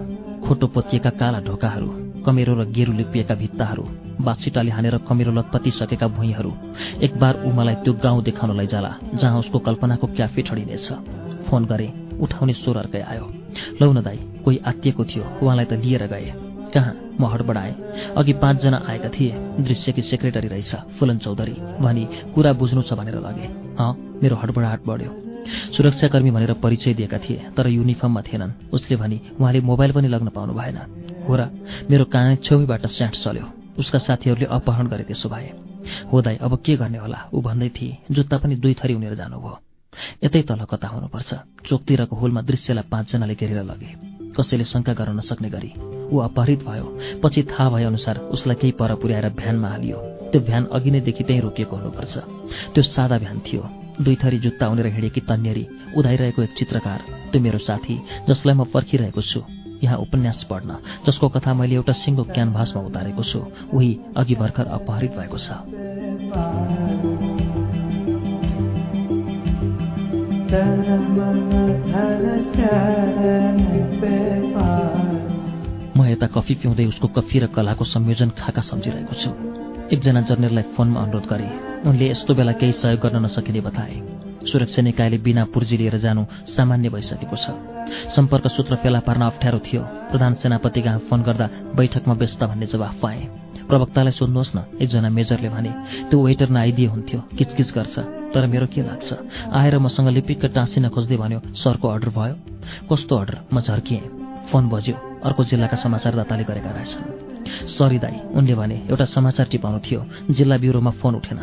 खोटो 0.45 0.67
पोतिएका 0.73 1.09
काला 1.21 1.39
ढोकाहरू 1.45 1.89
कमेरो 2.25 2.53
र 2.57 2.65
गेरु 2.73 2.93
लिपिएका 2.93 3.35
भित्ताहरू 3.35 3.85
बाछिटाले 4.25 4.71
हानेर 4.71 4.97
कमेरो 5.09 5.31
लतपतिसकेका 5.37 6.07
भुइँहरू। 6.17 6.51
एक 7.05 7.13
बार 7.21 7.43
ऊ 7.45 7.51
मलाई 7.53 7.75
त्यो 7.85 7.93
गाउँ 8.03 8.23
देखाउन 8.23 8.57
लैजाला 8.57 8.91
जहाँ 9.13 9.39
उसको 9.39 9.59
कल्पनाको 9.67 10.07
क्याफे 10.17 10.41
ठडिनेछ। 10.47 10.87
फोन 11.47 11.65
गरे 11.71 11.87
उठाउने 12.23 12.53
स्वर 12.53 12.77
अर्कै 12.77 13.01
आयो। 13.13 13.42
लौ 13.81 13.91
न 13.93 14.01
दाई 14.01 14.17
कोही 14.43 14.57
आत्तिएको 14.65 15.03
थियो 15.05 15.23
उहाँलाई 15.43 15.65
त 15.65 15.73
लिएर 15.83 16.07
गए। 16.07 16.33
कहाँ? 16.73 16.93
म 17.21 17.25
हडबडाएँ 17.25 17.73
अघि 18.17 18.33
पाँचजना 18.33 18.77
आएका 18.89 19.09
थिए। 19.09 19.31
दृश्यकी 19.61 20.01
सेक्रेटरी 20.01 20.47
रहेछ 20.47 20.75
फुलन 20.97 21.17
चौधरी। 21.17 21.55
भनी 21.81 22.03
कुरा 22.33 22.53
बुझ्नु 22.53 22.81
छ 22.81 22.93
भनेर 22.93 23.17
लगे। 23.21 23.47
अँ 23.77 23.93
मेरो 24.21 24.35
हडबडाहट 24.35 24.81
बढ्यो। 24.87 25.11
सुरक्षाकर्मी 25.77 26.31
भनेर 26.31 26.53
परिचय 26.63 26.93
दिएका 26.93 27.17
थिए 27.19 27.41
तर 27.57 27.67
युनिफर्ममा 27.69 28.21
थिएनन्। 28.21 28.51
उसले 28.73 28.95
भनी 28.97 29.21
उहाँले 29.39 29.61
मोबाइल 29.61 29.91
पनि 29.91 30.07
लग्न 30.07 30.27
पाउनु 30.33 30.53
भएन। 30.53 30.77
हो 31.29 31.35
र 31.35 31.41
मेरो 31.89 32.05
कान 32.05 32.35
छेउबाट 32.41 32.85
स्याट 32.87 33.13
चल्यो 33.15 33.45
उसका 33.79 33.99
साथीहरूले 33.99 34.45
अपहरण 34.49 34.87
गरे 34.87 35.03
त्यसो 35.03 35.29
भए 35.29 35.51
हो 36.11 36.21
दाई 36.21 36.35
अब 36.41 36.57
के 36.65 36.75
गर्ने 36.75 36.97
होला? 36.97 37.19
ऊ 37.33 37.41
भन्दै 37.41 37.69
थिए 37.69 37.97
जुत्ता 38.11 38.37
पनि 38.37 38.55
दुई 38.55 38.73
थरी 38.73 38.93
उनेर 38.93 39.15
जानुभयो। 39.15 39.62
यतै 40.23 40.41
तल 40.49 40.61
कता 40.71 40.87
हुनुपर्छ। 40.87 41.33
चोकतिरको 41.67 42.15
होलमा 42.15 42.41
दृश्यलाई 42.41 42.85
पाँचजनाले 42.91 43.35
घेरेर 43.35 43.63
लगे। 43.63 43.89
कसैले 44.37 44.63
शङ्का 44.63 44.93
गर्न 44.93 45.17
नसक्ने 45.17 45.49
गरी 45.49 45.71
ऊ 46.13 46.17
अपहरित 46.19 46.61
भयो। 46.65 46.85
पछि 47.23 47.43
थाहा 47.51 47.69
भए 47.69 47.83
अनुसार 47.83 48.17
उसलाई 48.33 48.55
केही 48.61 48.71
पर 48.79 48.95
पुर्याएर 49.01 49.29
भ्यानमा 49.39 49.69
हालियो। 49.69 49.97
त्यो 50.31 50.41
भ्यान 50.41 50.63
अघि 50.73 50.91
नै 50.91 50.99
देखि 51.07 51.23
त्यहीँ 51.23 51.41
रोकिएको 51.41 51.75
हुनुपर्छ। 51.75 52.17
त्यो 52.73 52.83
सादा 52.83 53.17
भ्यान 53.23 53.39
थियो। 53.45 53.63
दुई 54.01 54.15
थरी 54.21 54.37
जुत्ता 54.39 54.67
उनेर 54.69 54.87
हिँडेकी 54.87 55.21
तन्नेरी 55.29 55.65
उदाइरहेको 55.97 56.41
एक 56.43 56.53
चित्रकार 56.57 56.99
त्यो 57.31 57.41
मेरो 57.41 57.59
साथी 57.61 57.95
जसलाई 58.29 58.55
म 58.55 58.63
पर्खिरहेको 58.73 59.21
छु। 59.21 59.41
यहाँ 59.83 59.97
उपन्यास 59.97 60.43
पढ्न 60.49 60.71
जसको 61.05 61.29
कथा 61.29 61.53
मैले 61.53 61.75
एउटा 61.75 61.93
सिङ्गो 61.93 62.23
क्यानभासमा 62.33 62.81
उतारेको 62.89 63.23
छु 63.23 63.39
उही 63.73 63.91
अघि 64.17 64.35
भर्खर 64.35 64.65
अपहरित 64.79 65.11
भएको 65.13 65.37
छ। 65.37 67.12
म 70.53 70.55
यता 76.05 76.27
कफी 76.27 76.55
पिउँदै 76.55 76.85
उसको 76.85 77.07
कफी 77.07 77.39
र 77.39 77.47
कलाको 77.47 77.83
संयोजन 77.83 78.29
खाका 78.29 78.61
सम्झिरहेको 78.61 79.13
छु। 79.13 79.29
एकजना 79.95 80.21
जर्नललाई 80.21 80.63
फोनमा 80.63 81.01
अनुरोध 81.01 81.25
गरे। 81.25 81.49
उनले 81.89 82.09
यस्तो 82.09 82.35
बेला 82.35 82.51
केही 82.51 82.71
सहयोग 82.71 82.99
गर्न 82.99 83.25
नसकिने 83.25 83.61
बताए। 83.61 84.01
सुरक्षा 84.51 84.81
निकायले 84.81 85.17
बिना 85.17 85.45
पुर्जी 85.45 85.77
लिएर 85.77 85.97
जानु 85.97 86.25
सामान्य 86.47 86.89
भइसकेको 86.89 87.35
छ। 87.35 87.49
सम्पर्क 88.15 88.47
सूत्र 88.47 88.75
फेला 88.75 88.99
पार्न 88.99 89.21
अप्ठ्यारो 89.21 89.59
थियो। 89.59 89.81
प्रधान 89.81 90.33
सेनापति 90.33 90.81
कहाँ 90.81 90.99
फोन 90.99 91.23
गर्दा 91.23 91.49
बैठकमा 91.75 92.13
व्यस्त 92.13 92.43
भन्ने 92.43 92.65
जवाफ 92.65 93.01
पाए। 93.01 93.42
प्रवक्तालाई 93.69 94.11
सोध्नुहोस् 94.11 94.55
न। 94.55 94.59
एकजना 94.81 95.09
मेजरले 95.09 95.49
भने 95.49 95.71
त्यो 96.09 96.17
वेटर 96.19 96.49
नआइदिए 96.49 96.87
हुन्थ्यो 96.87 97.19
किचकिच 97.37 97.69
गर्छ 97.73 97.99
तर 98.33 98.47
मेरो 98.47 98.67
के 98.67 98.81
लाग्छ? 98.81 99.13
आएर 99.53 99.77
मसँग 99.79 100.07
लिपिक्क 100.09 100.45
टाँसिन 100.55 100.89
खोज्दै 100.89 101.17
भन्यो 101.17 101.39
सरको 101.53 101.87
अर्डर 101.87 102.09
भयो? 102.09 102.35
कस्तो 102.89 103.15
अर्डर? 103.15 103.37
म 103.53 103.61
झर्किएँ 103.61 104.01
फोन 104.51 104.69
बज्यो। 104.69 104.95
अर्को 105.23 105.43
जिल्लाका 105.43 105.77
समाचारदाताले 105.77 106.43
गरेका 106.43 106.71
रहेछन्। 106.71 107.67
सरी 107.67 107.99
दाई 107.99 108.17
उनले 108.33 108.55
भने 108.55 108.75
एउटा 108.89 109.05
समाचार 109.05 109.47
टिपाउनु 109.47 109.79
थियो। 109.79 110.01
जिल्ला 110.31 110.57
ब्युरोमा 110.57 110.91
फोन 110.99 111.15
उठेन। 111.15 111.39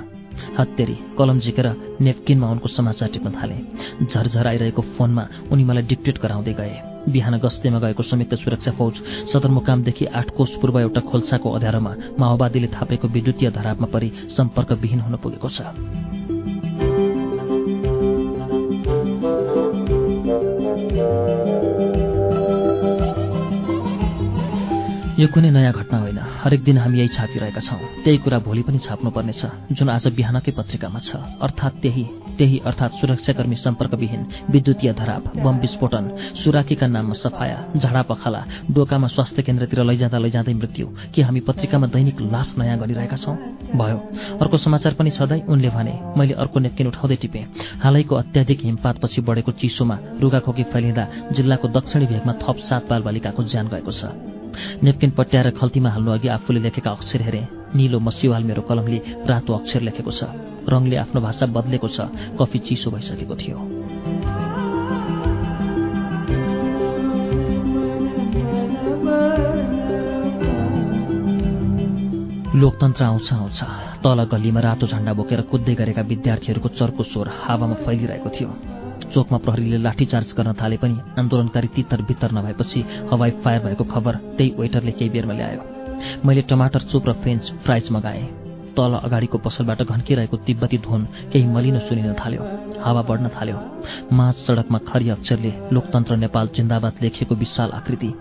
हत्तेरी 0.59 0.97
कलम 1.19 1.39
झिकेर 1.41 1.67
नेपकिनमा 2.01 2.51
उनको 2.51 2.69
समाचार 2.69 3.09
टिप्न 3.09 3.31
थाले। 3.31 3.57
झरझर 4.05 4.47
आइरहेको 4.47 4.83
फोनमा 4.83 5.25
उनी 5.53 5.65
मलाई 5.65 5.83
डिक्टेट 5.83 6.19
गराउँदै 6.19 6.53
गए। 6.53 6.90
बिहान 7.09 7.39
गस्तीमा 7.39 7.79
गएको 7.79 8.03
संयुक्त 8.03 8.35
सुरक्षा 8.35 8.73
फौज 8.73 8.95
सदरमुकामदेखि 9.33 10.05
आठ 10.05 10.31
कोष 10.37 10.51
पूर्व 10.61 10.81
एउटा 10.81 11.01
खोल्साको 11.01 11.51
अध्यारोमा 11.51 11.93
माओवादीले 12.19 12.69
थापेको 12.69 13.09
विद्युतीय 13.09 13.51
धरापमा 13.51 13.87
परि 13.87 14.13
सम्पर्कविहीन 14.37 15.01
हुन 15.01 15.17
पुगेको 15.17 15.49
छ। 15.49 15.61
यो 25.21 25.27
कुनै 25.29 25.51
नयाँ 25.51 25.73
घटना 25.73 25.99
हरेक 26.41 26.63
दिन 26.65 26.79
हामी 26.79 26.99
यही 26.99 27.09
छापिरहेका 27.09 27.61
छौँ। 27.61 27.79
त्यही 28.05 28.19
कुरा 28.19 28.39
भोलि 28.41 28.63
पनि 28.63 28.79
छाप्नुपर्नेछ 28.81 29.43
जुन 29.73 29.89
आज 29.91 30.07
बिहानकै 30.17 30.53
पत्रिकामा 30.53 30.99
छ। 30.99 31.17
अर्थात् 31.39 31.81
त्यही 31.83 32.05
त्यही 32.39 32.59
अर्थात् 32.65 32.95
सुरक्षाकर्मी 32.97 33.57
सम्पर्कविहीन 33.57 34.23
विद्युतीय 34.51 34.93
धराप 34.93 35.37
बम 35.37 35.57
विस्फोटन 35.61 36.05
सुराकीका 36.41 36.87
नाममा 36.87 37.15
सफाया 37.15 37.59
झाडा 37.77 38.03
पखाला 38.03 38.41
डोकामा 38.73 39.07
स्वास्थ्य 39.07 39.43
केन्द्रतिर 39.43 39.83
लैजाँदा 39.85 40.19
लैजाँदै 40.19 40.55
मृत्यु 40.55 40.87
के 41.15 41.23
हामी 41.23 41.41
पत्रिकामा 41.45 41.87
दैनिक 41.87 42.21
लास 42.33 42.55
नयाँ 42.59 42.79
गरिरहेका 42.79 43.17
छौँ? 43.17 43.37
भयो। 43.77 43.99
अर्को 44.41 44.57
समाचार 44.57 44.95
पनि 44.95 45.11
छँदै 45.11 45.41
उनले 45.45 45.69
भने 45.69 45.95
मैले 46.17 46.35
अर्को 46.41 46.59
नेपकिन 46.59 46.87
उठाउँदै 46.87 47.17
टिपेँ। 47.17 47.45
हालैको 47.85 48.15
अत्याधिक 48.17 48.65
हिमपातपछि 48.65 49.21
बढेको 49.21 49.53
चिसोमा 49.61 49.99
रुगाखोकी 50.21 50.65
फैलिँदा 50.73 51.09
जिल्लाको 51.37 51.69
दक्षिणी 51.69 52.07
भेगमा 52.07 52.33
थप 52.41 52.57
सात 52.65 52.89
बालबालिकाको 52.89 53.43
ज्यान 53.45 53.69
गएको 53.69 53.93
छ। 53.93 54.40
नेपकिन 54.83 55.11
पट्याएर 55.11 55.51
खल्तीमा 55.51 55.91
हाल्नु 55.91 56.11
अघि 56.11 56.29
आफूले 56.29 56.61
लेखेका 56.61 56.91
अक्षर 56.91 57.23
हेरे। 57.23 57.49
निलो 57.75 58.01
मसिवाल 58.01 58.45
मेरो 58.45 58.63
कलमले 58.63 59.03
रातो 59.27 59.53
अक्षर 59.55 59.81
लेखेको 59.81 60.11
छ। 60.11 60.25
रङले 60.69 60.97
आफ्नो 60.97 61.21
भाषा 61.21 61.47
बदलेको 61.47 61.89
छ। 61.89 62.01
कफी 62.39 62.59
चिसो 62.59 62.91
भइसकेको 62.91 63.37
थियो। 63.37 63.59
लोकतन्त्र 72.55 73.05
आउँछ 73.05 73.33
आउँछ। 73.33 73.63
तल 74.05 74.25
गल्लीमा 74.25 74.61
रातो 74.61 74.87
झण्डा 74.87 75.13
बोकेर 75.13 75.41
कुद्दै 75.41 75.75
गरेका 75.75 76.03
विद्यार्थीहरूको 76.03 76.69
चर्को 76.69 77.03
स्वर 77.03 77.29
हावामा 77.29 77.75
फैलिरहेको 77.75 78.31
थियो। 78.31 78.70
चोकमा 79.13 79.39
प्रहरीले 79.45 79.79
लाठीचार्ज 79.79 80.35
गर्न 80.39 80.53
थाले 80.61 80.77
पनि 80.83 80.97
आन्दोलनकारी 81.19 81.69
तितर 81.77 82.03
बितर 82.09 82.33
नभएपछि 82.33 82.81
हवाई 83.11 83.31
फायर 83.43 83.61
भएको 83.65 83.85
खबर 83.85 84.15
त्यही 84.37 84.55
वेटरले 84.59 84.93
केही 84.99 85.11
बेरमा 85.11 85.35
ल्यायो। 85.35 85.63
मैले 86.25 86.43
टमाटर 86.51 86.83
चुप 86.91 87.09
र 87.09 87.13
फ्रेन्च 87.23 87.53
फ्राइज 87.65 87.91
मगाएँ। 87.93 88.25
तल 88.77 88.93
अगाडिको 89.03 89.39
पसलबाट 89.39 89.83
घन्किरहेको 89.83 90.37
तिब्बती 90.47 90.79
धुन 90.79 91.05
केही 91.33 91.47
मलिनो 91.47 91.81
सुनिन 91.89 92.15
थाल्यो। 92.15 92.43
हावा 92.81 93.03
बढ्न 93.03 93.29
थाल्यो। 93.37 93.59
माझ 94.13 94.35
सडकमा 94.37 94.79
खरी 94.89 95.09
अक्षरले 95.11 95.53
लोकतन्त्र 95.73 96.17
नेपाल 96.17 96.49
जिन्दाबाद 96.57 97.03
लेखिएको 97.03 97.35
विशाल 97.35 97.71
आकृति। 97.75 98.15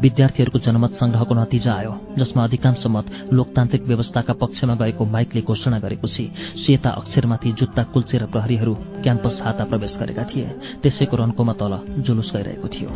विद्यार्थीहरूको 0.00 0.58
जनमत 0.58 0.92
सङ्ग्रहको 0.94 1.34
नतिजा 1.34 1.72
आयो 1.74 1.92
जसमा 2.18 2.44
अधिकांश 2.44 2.86
मत 2.86 3.06
लोकतान्त्रिक 3.32 3.82
व्यवस्थाका 3.82 4.32
पक्षमा 4.32 4.74
गएको 4.74 5.04
माइकले 5.04 5.42
घोषणा 5.42 5.78
गरेपछि 5.78 6.24
सेता 6.66 6.90
अक्षरमाथि 6.90 7.52
जुत्ता 7.52 7.82
कुल्चेर 7.82 8.26
प्रहरीहरू 8.26 8.74
क्याम्पस 8.74 9.42
हाता 9.44 9.64
प्रवेश 9.64 9.98
गरेका 10.00 10.24
थिए। 10.24 10.46
त्यसैको 10.82 11.16
रन्कोमा 11.16 11.52
तल 11.52 11.72
जुलुस 11.98 12.32
गइरहेको 12.36 12.68
थियो। 12.68 12.90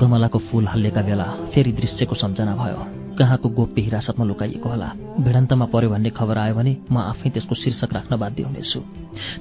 गमलाको 0.00 0.38
फूल 0.38 0.66
हल्लेका 0.68 1.02
बेला 1.02 1.24
फेरि 1.54 1.72
दृश्यको 1.72 2.14
सम्झना 2.14 2.54
भयो। 2.56 3.03
कहाँको 3.18 3.48
गोप्य 3.48 3.82
हिरासतमा 3.82 4.24
लुकाइएको 4.24 4.68
होला। 4.68 4.88
भिडन्तमा 5.20 5.66
पर्यो 5.66 5.90
भन्ने 5.90 6.10
खबर 6.10 6.38
आयो 6.38 6.54
भने 6.54 6.76
म 6.92 6.98
आफै 6.98 7.30
त्यसको 7.30 7.54
शीर्षक 7.54 7.92
राख्न 7.92 8.16
बाध्य 8.16 8.42
हुनेछु। 8.42 8.80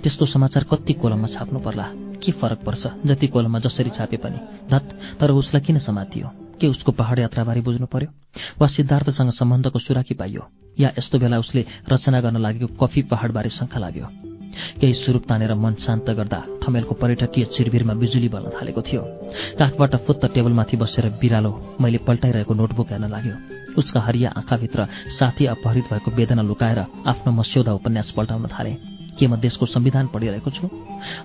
त्यस्तो 0.03 0.25
समाचार 0.25 0.63
कति 0.63 0.93
कोलममा 0.93 1.27
छाप्नु 1.27 1.59
पर्ला? 1.59 1.87
के 2.23 2.31
फरक 2.31 2.63
पर्छ? 2.65 2.87
जति 3.05 3.27
कोलममा 3.27 3.59
जसरी 3.59 3.89
छापे 3.89 4.17
पनि। 4.17 4.39
धत 4.71 4.99
तर 5.19 5.31
उसलाई 5.31 5.61
किन 5.61 5.77
समातियो 5.77 6.29
के 6.61 6.67
उसको 6.67 6.91
पहाड 6.91 7.19
यात्राबारे 7.19 7.61
बुझ्नु 7.61 7.85
पर्यो? 7.85 8.09
वा 8.61 8.67
सिद्धार्थसँग 8.67 9.31
सम्बन्धको 9.31 9.79
सुराकी 9.79 10.13
पाइयो? 10.13 10.43
या 10.79 10.91
यस्तो 10.97 11.19
बेला 11.19 11.39
उसले 11.39 11.65
रचना 11.89 12.21
गर्न 12.21 12.37
लागेको 12.37 12.85
कफी 12.85 13.01
पहाडबारे 13.01 13.49
शङ्का 13.49 13.79
लाग्यो? 13.79 14.07
केही 14.81 14.93
सुरूप 14.93 15.23
तानेर 15.29 15.53
मन 15.53 15.73
शान्त 15.73 16.09
गर्दा 16.09 16.43
ठमेलको 16.61 16.95
पर्यटकीय 16.95 17.45
चिरबिरमा 17.45 17.93
बिजुली 17.93 18.29
बल्न 18.29 18.49
थालेको 18.53 18.81
थियो। 18.81 19.01
काखबाट 19.59 19.95
फुत्त 19.95 20.25
टेबलमाथि 20.33 20.77
बसेर 20.77 21.09
बिरालो 21.21 21.77
मैले 21.81 21.97
पल्टाइरहेको 21.97 22.53
नोटबुक 22.53 22.91
हेर्न 22.91 23.09
लाग्यो। 23.09 23.62
उसका 23.77 23.99
हरिया 23.99 24.33
आँखाभित्र 24.37 24.87
साथी 25.19 25.45
अपहरित 25.45 25.83
भएको 25.83 26.11
वेदना 26.11 26.41
लुकाएर 26.41 26.79
आफ्नो 27.07 27.31
मस्यौदा 27.31 27.73
उपन्यास 27.73 28.11
पल्टाउन 28.11 28.47
थाले। 28.47 28.73
के 29.19 29.27
म 29.27 29.35
देशको 29.35 29.65
संविधान 29.65 30.07
पढिरहेको 30.07 30.49
छु? 30.49 30.69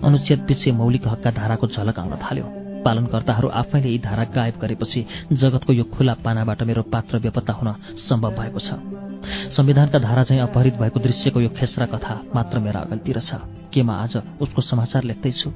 अनुच्छेद 0.04 0.46
पछि 0.50 0.72
मौलिक 0.72 1.08
हकका 1.08 1.30
धाराको 1.30 1.66
झलक 1.66 1.98
आउन 1.98 2.16
थाल्यो। 2.16 2.44
पालनकर्ताहरू 2.84 3.48
आफैले 3.48 3.88
यी 3.88 3.98
धारा 3.98 4.24
गायब 4.24 4.58
गरेपछि 4.60 5.06
जगतको 5.32 5.72
यो 5.72 5.84
खुला 5.84 6.14
पानाबाट 6.14 6.62
मेरो 6.62 6.82
पात्र 6.82 7.18
बेपत्ता 7.18 7.52
हुन 7.52 7.74
सम्भव 7.98 8.30
भएको 8.30 8.58
छ। 8.58 8.72
संविधानका 9.50 9.98
धारा 9.98 10.22
चाहिँ 10.22 10.42
अपहरित 10.42 10.74
भएको 10.74 11.00
दृश्यको 11.00 11.40
यो 11.40 11.48
खेसरा 11.48 11.86
कथा 11.86 12.20
मात्र 12.34 12.58
मेरा 12.58 12.80
अगल्तिर 12.80 13.20
छ। 13.20 13.57
के 13.72 13.82
म 13.82 13.90
आज 13.90 14.16
उसको 14.40 14.62
समाचार 14.62 15.04
लेख्दैछु। 15.04 15.50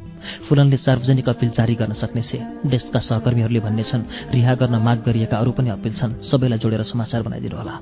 फुलनले 0.49 0.77
सार्वजनिक 0.77 1.29
अपिल 1.29 1.51
जारी 1.51 1.75
गर्न 1.75 1.93
सक्ने 1.93 2.23
छे। 2.23 2.39
देशका 2.67 3.01
सहकर्मीहरूले 3.01 3.61
भन्ने 3.61 3.83
छन् 3.83 4.03
रिहा 4.33 4.55
गर्न 4.55 4.77
माग 4.77 5.03
गरिएका 5.07 5.37
अरू 5.37 5.53
पनि 5.53 5.71
अपिल 5.71 5.95
छन्। 5.95 6.23
सबैलाई 6.23 6.59
जोडेर 6.59 6.83
समाचार 6.83 7.23
बनाइदिनु 7.23 7.57
होला। 7.57 7.75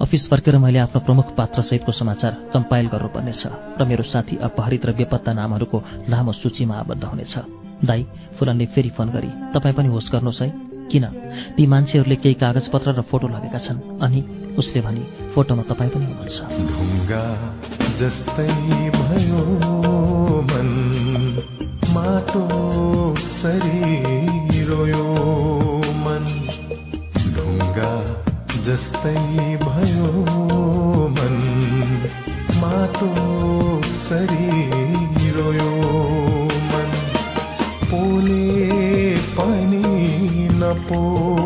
अफिस 0.00 0.28
फर्केर 0.28 0.58
मैले 0.58 0.78
आफ्नो 0.78 1.00
प्रमुख 1.00 1.34
पात्रसहितको 1.36 1.92
समाचार 1.92 2.32
कम्पाइल 2.54 2.86
गर्नुपर्नेछ 2.88 3.42
र 3.78 3.84
मेरो 3.84 4.04
साथी 4.04 4.36
अपहरित 4.36 4.86
र 4.86 4.92
बेपत्ता 4.92 5.32
नामहरूको 5.32 5.78
लामो 6.08 6.32
सूचीमा 6.32 6.74
आबद्ध 6.74 7.04
हुनेछ। 7.04 7.34
दाई 7.84 8.06
फुलनले 8.38 8.66
फेरि 8.66 8.90
फोन 8.90 9.08
गरी 9.10 9.30
तपाईँ 9.54 9.74
पनि 9.74 9.88
होस् 9.88 10.12
गर्नुहोस् 10.12 10.42
है। 10.42 10.48
किन? 10.88 11.04
ती 11.56 11.66
मान्छेहरूले 11.66 12.16
केही 12.16 12.34
कागजपत्र 12.34 12.90
र 12.90 13.02
फोटो 13.02 13.28
लगेका 13.28 13.58
छन्। 13.58 14.00
अनि 14.00 14.20
उसले 14.58 14.80
भनी 14.80 15.32
फोटोमा 15.34 15.62
तपाईँ 15.62 15.90
पनि 15.90 16.04
हुनुहुन्छ। 16.04 16.38
जस्तै 17.98 18.48
भयो 18.94 19.42
मन 20.50 20.70
माटो 21.88 22.42
सरी 23.18 24.64
रोयो 24.64 25.06
मन। 26.04 26.24
ढुङ्गा 27.34 27.92
जस्तै 28.66 29.16
भयो 29.64 30.10
मन 31.16 31.36
माटो 32.56 33.10
सरी 34.08 35.30
रोयो 35.30 35.72
मन। 36.70 36.90
पोले 37.90 38.46
पनि 39.16 39.84
नपोलिने 40.52 41.37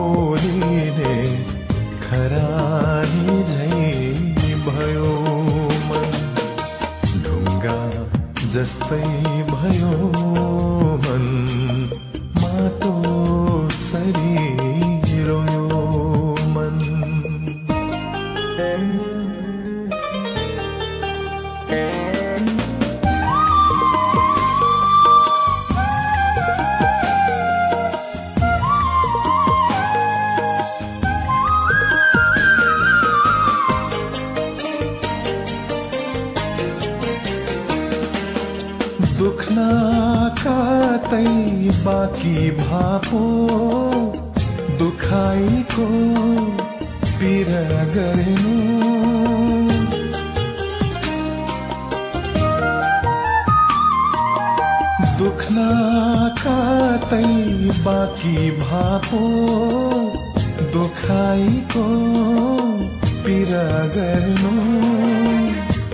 गर्नु। 63.96 64.54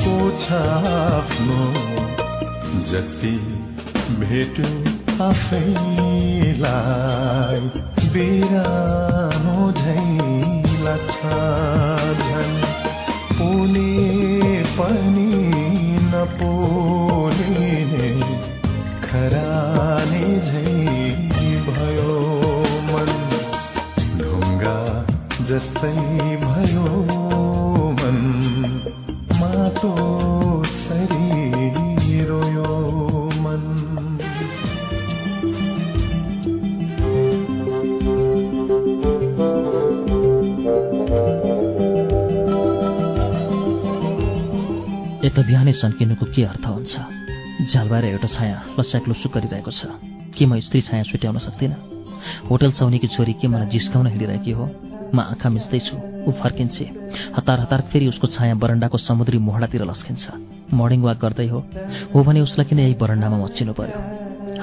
पोछ 0.00 0.52
आफ्नो। 0.52 1.62
जति 2.90 3.34
भेट्यो 4.20 5.00
आफैलाई 5.24 6.60
बिरानो 8.12 9.72
झै 9.72 10.04
लाग्छ 10.84 11.18
झन् 12.26 12.58
पोले 13.38 14.62
पनि 14.78 15.32
नपोलिने 16.12 18.10
खरानी 19.06 19.40
झै 19.40 19.49
भयो 21.60 22.12
मन 22.90 23.10
ढुङ्गा 24.18 24.76
जस्तै 25.46 25.92
भयो 26.36 26.84
मन। 27.98 28.18
माटो 29.40 29.92
सरी 30.64 32.24
रोयो 32.24 32.68
मन। 33.40 33.62
यता 45.24 45.42
बिहानै 45.42 45.72
सन्किनुको 45.72 46.26
के 46.26 46.44
अर्थ 46.44 46.66
हुन्छ? 46.66 46.98
झ्यालबाएर 47.70 48.04
एउटा 48.04 48.26
छाया 48.26 48.62
लस्याक 48.78 49.08
लुसुक 49.08 49.32
गरिरहेको 49.34 49.70
छ। 49.70 50.09
के 50.40 50.46
म 50.46 50.60
स्त्री 50.60 50.80
छाया 50.80 51.02
छुट्याउन 51.04 51.38
सक्दिनँ। 51.38 51.76
होटल 52.48 52.70
चौनीकी 52.72 53.06
छोरी 53.06 53.32
के 53.36 53.48
मलाई 53.48 53.68
जिस्काउन 53.68 54.06
हिँडिरहेकी 54.06 54.50
हो। 54.50 54.64
म 55.14 55.20
आँखा 55.20 55.48
मिच्दैछु 55.48 55.96
ऊ 56.24 56.32
फर्किन्छे। 56.32 56.84
हतार 57.36 57.60
हतार 57.60 57.80
फेरि 57.92 58.06
उसको 58.08 58.26
छाया 58.26 58.54
बरन्डाको 58.56 58.98
समुद्री 58.98 59.38
मोहडातिर 59.38 59.84
लस्किन्छ। 59.84 60.24
मर्निङ 60.72 61.00
वाक 61.02 61.18
गर्दै 61.20 61.46
हो। 61.48 61.58
हो 62.14 62.22
भने 62.24 62.40
उसलाई 62.40 62.64
किन 62.64 62.78
यही 62.78 62.94
बरन्डामा 62.94 63.36
मच्चिनु 63.36 63.72
पर्यो? 63.72 63.98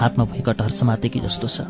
हातमा 0.02 0.24
भुइँकटहर 0.26 0.72
समातेकी 0.72 1.20
जस्तो 1.20 1.48
छ। 1.48 1.62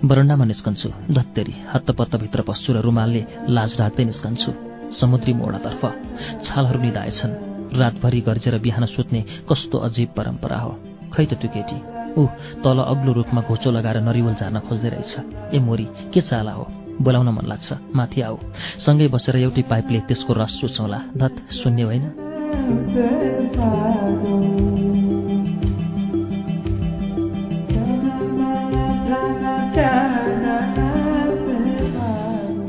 बरन्डामा 0.00 0.44
निस्कन्छु 0.44 0.88
धत्तेरी 1.12 1.54
हत्तपत्तभित्र 1.72 2.40
पस्छु 2.48 2.72
र 2.72 2.80
रुमालले 2.80 3.22
लाज 3.52 3.76
ढाक्दै 3.78 4.04
निस्कन्छु। 4.04 4.50
समुद्री 4.96 5.32
मोडातर्फ 5.32 5.82
छालहरू 6.44 6.80
निधाएछन्। 6.80 7.32
रातभरि 7.76 8.20
गर्जेर 8.20 8.58
बिहान 8.64 8.86
सुत्ने 8.86 9.20
कस्तो 9.48 9.78
अजीब 9.78 10.08
परम्परा 10.16 10.58
हो। 10.58 10.72
खै 11.12 11.24
त 11.26 11.34
त्यो 11.34 11.50
केटी? 11.52 11.95
ऊ 12.18 12.26
तल 12.64 12.78
अग्लो 12.78 13.12
रुखमा 13.12 13.40
घोचो 13.40 13.70
लगाएर 13.70 14.00
नरिवल 14.00 14.34
झार्न 14.34 14.58
खोज्दै 14.58 14.88
रहेछ। 14.88 15.16
ए 15.54 15.58
मोरी 15.58 15.86
के 16.14 16.20
चाला 16.20 16.52
हो 16.52 16.66
बोलाउन 17.02 17.28
मन 17.28 17.46
लाग्छ। 17.46 17.72
माथि 17.96 18.20
आऊ। 18.20 18.36
सँगै 18.78 19.08
बसेर 19.08 19.36
एउटै 19.36 19.62
पाइपले 19.62 20.00
त्यसको 20.00 20.32
रस 20.32 20.58
चुचौला। 20.60 21.00
धत 21.16 21.52
शून्य 21.52 21.82
होइन? 21.82 22.04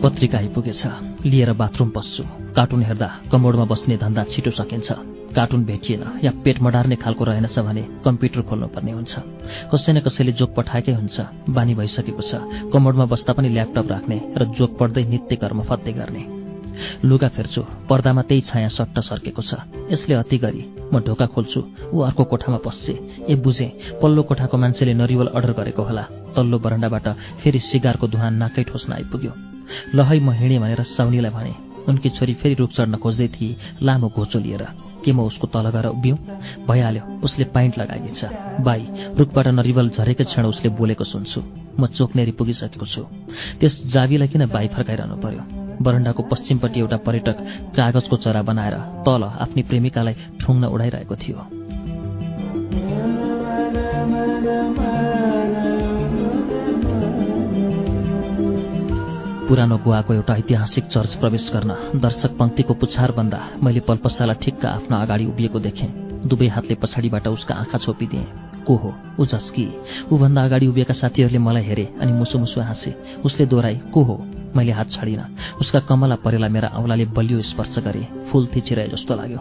पत्रिका 0.04 0.38
आइपुगेछ। 0.38 0.88
लिएर 1.26 1.54
बाथरुम 1.54 1.90
पस्छु। 1.90 2.24
कार्टुन 2.56 2.84
हेर्दा 2.84 3.10
कमोडमा 3.32 3.66
बस्ने 3.66 3.98
धन्दा 3.98 4.24
छिटो 4.24 4.52
सकिन्छ। 4.52 5.17
कार्टुन 5.38 5.66
भेटिएन 5.66 6.04
या 6.24 6.32
पेट 6.44 6.62
मडार्ने 6.62 6.96
खालको 6.98 7.24
रहेनछ 7.24 7.60
भने 7.60 7.84
कम्प्युटर 8.06 8.42
खोल्नुपर्ने 8.50 8.92
हुन्छ। 8.92 9.14
कसै 9.72 9.94
न 9.94 10.00
कसैले 10.06 10.32
जोक 10.40 10.56
पठाएकै 10.56 10.94
हुन्छ। 10.94 11.18
बानी 11.50 11.74
भइसकेको 11.76 12.22
छ। 12.22 12.42
कमोडमा 12.74 13.06
बस्दा 13.06 13.34
पनि 13.38 13.50
ल्यापटप 13.50 13.88
राख्ने 13.92 14.18
र 14.38 14.46
जोक 14.58 14.72
पढ्दै 14.80 15.04
नित्य 15.06 15.36
कर्म 15.36 15.62
फत्ते 15.70 15.94
गर्ने। 15.94 16.24
लुगा 17.04 17.28
फेर्छु। 17.36 17.62
पर्दामा 17.90 18.22
त्यही 18.22 18.42
छाया 18.42 18.70
सट्ट 18.70 18.98
सर्केको 19.00 19.42
छ। 19.42 19.54
यसले 19.92 20.16
अति 20.16 20.38
गरी 20.38 20.64
म 20.94 21.00
ढोका 21.06 21.26
खोल्छु। 21.34 21.62
ऊ 21.94 21.98
अर्को 22.02 22.24
कोठामा 22.24 22.58
पस्छे। 22.66 22.94
ए 23.30 23.36
बुझे। 23.36 23.68
पल्लो 24.02 24.24
कोठाको 24.24 24.58
मान्छेले 24.58 24.94
नरिवल 24.94 25.28
अर्डर 25.38 25.52
गरेको 25.54 25.84
होला। 25.84 26.04
तल्लो 26.36 26.58
बरन्डाबाट 26.60 27.08
फेरि 27.42 27.60
सिगारको 27.60 28.08
धुवान 28.08 28.34
नाकै 28.42 28.64
ठोस्न 28.70 28.94
आइपुग्यो। 28.94 29.32
लहै 29.96 30.20
म 30.20 30.30
हिँडेँ 30.32 30.60
भनेर 30.60 30.82
साउनीलाई 30.86 31.32
भने 31.34 31.54
उनकी 31.90 32.10
छोरी 32.10 32.34
फेरि 32.40 32.56
रुख 32.62 32.72
चढ्न 32.78 32.96
खोज्दै 33.02 33.28
थिए। 33.36 33.58
लामो 33.82 34.08
घोचो 34.10 34.40
लिएर। 34.40 34.87
के 35.08 35.12
म 35.16 35.24
उसको 35.24 35.48
तल 35.48 35.70
गएर 35.72 35.88
उभियौँ। 35.88 36.18
भइहाल्यो 36.68 37.04
उसले 37.24 37.46
पाइन्ट 37.56 37.78
लगाएकी 37.80 38.12
छ 38.12 38.28
बाई 38.60 39.16
रुखबाट 39.16 39.48
नरिवल 39.56 39.90
झरेकै 39.96 40.24
क्षण 40.28 40.46
उसले 40.52 40.70
बोलेको 40.76 41.04
सुन्छु। 41.04 41.42
म 41.80 41.88
चोकनेरी 41.88 42.32
पुगिसकेको 42.36 42.86
छु। 42.86 43.02
त्यस 43.60 43.74
जावीलाई 43.88 44.28
किन 44.28 44.46
बाई 44.52 44.68
फर्काइरहनु 44.76 45.16
पर्यो? 45.24 45.44
बरन्डाको 45.78 46.22
पश्चिमपट्टि 46.32 46.80
एउटा 46.80 46.98
पर्यटक 47.08 47.38
कागजको 47.78 48.16
चरा 48.18 48.42
बनाएर 48.42 48.76
तल 49.06 49.24
आफ्नी 49.24 49.62
प्रेमिकालाई 49.64 50.16
ठुङ्न 50.42 50.64
उडाइरहेको 50.66 51.16
थियो। 51.16 51.40
पुरानो 59.48 59.78
गोवाको 59.78 60.14
एउटा 60.14 60.34
ऐतिहासिक 60.36 60.86
चर्च 60.86 61.14
प्रवेश 61.16 61.52
गर्न 61.56 62.00
दर्शक 62.00 62.32
पङ्क्तिको 62.38 62.74
पुछार 62.74 63.12
बन्दा 63.12 63.40
मैले 63.64 63.80
पल्पसाला 63.80 64.34
ठिक्क 64.34 64.66
आफ्नो 64.66 64.98
अगाडि 64.98 65.26
उभिएको 65.26 65.60
देखेँ। 65.60 65.88
दुवै 66.28 66.48
हातले 66.48 66.76
पछाडिबाट 66.76 67.28
उसका 67.28 67.56
आँखा 67.56 67.78
छोपिदिएँ। 67.78 68.26
को 68.68 68.76
हो? 68.76 68.94
ऊ 69.20 69.26
झस्की 69.26 69.68
ऊभन्दा 70.12 70.44
अगाडि 70.44 70.68
उभिएका 70.68 70.94
साथीहरूले 70.94 71.40
मलाई 71.40 71.64
हेरे 71.64 71.88
अनि 72.02 72.12
मुसु 72.12 72.40
मुसु 72.40 72.62
हाँसे। 72.62 72.96
उसले 73.26 73.46
दोहोऱ्याए 73.46 73.76
को 73.94 74.04
हो? 74.04 74.18
मैले 74.56 74.72
हात 74.72 74.92
छाडिनँ। 74.92 75.32
उसका 75.62 75.80
कमला 75.80 76.16
परेला 76.16 76.48
मेरा 76.50 76.68
औँलाले 76.68 77.06
बलियो 77.06 77.42
स्पर्श 77.42 77.80
गरे। 77.80 78.08
फुल 78.32 78.48
थिचिरहे 78.56 78.88
जस्तो 78.88 79.16
लाग्यो। 79.16 79.40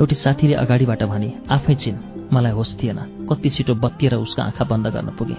एउटी 0.00 0.14
साथीले 0.14 0.54
अगाडिबाट 0.54 1.02
भने 1.02 1.32
आफै 1.50 1.74
चिन। 1.74 2.15
मलाई 2.32 2.52
होस् 2.52 2.76
थिएन। 2.82 2.98
कति 3.30 3.50
छिटो 3.50 3.74
बत्तिएर 3.74 4.14
उसका 4.14 4.42
आँखा 4.42 4.64
बन्द 4.64 4.86
गर्न 4.86 5.08
पुगे। 5.18 5.36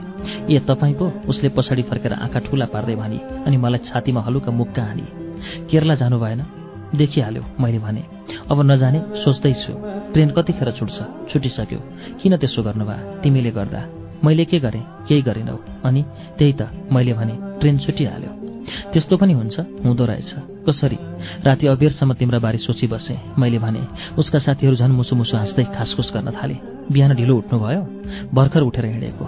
ए 0.56 0.60
तपाईँ 0.60 0.94
पो 0.94 1.12
उसले 1.28 1.50
पछाडि 1.50 1.84
फर्केर 1.84 2.14
आँखा 2.14 2.40
ठुला 2.40 2.66
पार्दै 2.66 2.96
भने 2.96 3.18
अनि 3.18 3.58
मलाई 3.58 3.80
छातीमा 3.80 4.22
हलुका 4.22 4.52
मुक्का 4.52 4.84
हानी। 4.84 5.08
केरला 5.70 5.96
जानु 5.96 6.20
भएन? 6.20 6.44
देखिहाल्यो 6.96 7.44
मैले 7.60 7.80
भने। 7.80 8.04
अब 8.52 8.62
नजाने 8.72 9.00
सोच्दैछु। 9.24 9.74
ट्रेन 10.14 10.30
कतिखेर 10.32 10.72
छुट्छ? 10.72 10.98
छुटिसक्यो। 11.30 11.80
किन 12.22 12.38
त्यसो 12.38 12.64
गर्नुभयो 12.64 13.22
तिमीले 13.22 13.52
गर्दा। 13.52 13.82
मैले 14.24 14.46
के 14.46 14.60
गरेँ? 14.60 14.84
केही 15.08 15.22
गरेनौ। 15.22 15.58
अनि 15.86 16.02
त्यही 16.38 16.54
त 16.54 16.72
मैले 16.92 17.14
भने 17.14 17.36
ट्रेन 17.60 17.78
छुटिहाल्यो। 17.78 18.32
त्यस्तो 18.94 19.18
पनि 19.18 19.34
हुन्छ। 19.34 19.60
हुँदो 19.60 20.06
रहेछ। 20.06 20.34
कसरी? 20.70 20.98
राति 21.44 21.68
अबेरसम्म 21.68 22.14
तिम्रा 22.14 22.40
बारे 22.40 22.88
बसेँ। 22.88 23.20
मैले 23.40 23.60
भने 23.60 23.88
उसका 24.18 24.40
साथीहरू 24.40 24.76
झन् 24.76 24.92
मुसु 24.92 25.16
मुसु 25.16 25.38
हाँस्दै 25.38 25.64
खासखुस 25.76 26.12
गर्न 26.14 26.32
थाले। 26.32 26.77
बिहान 26.92 27.16
ढिलो 27.16 27.36
उठ्नुभयो 27.38 27.82
भर्खर 28.34 28.62
उठेर 28.62 28.86
हिँडेको। 28.86 29.26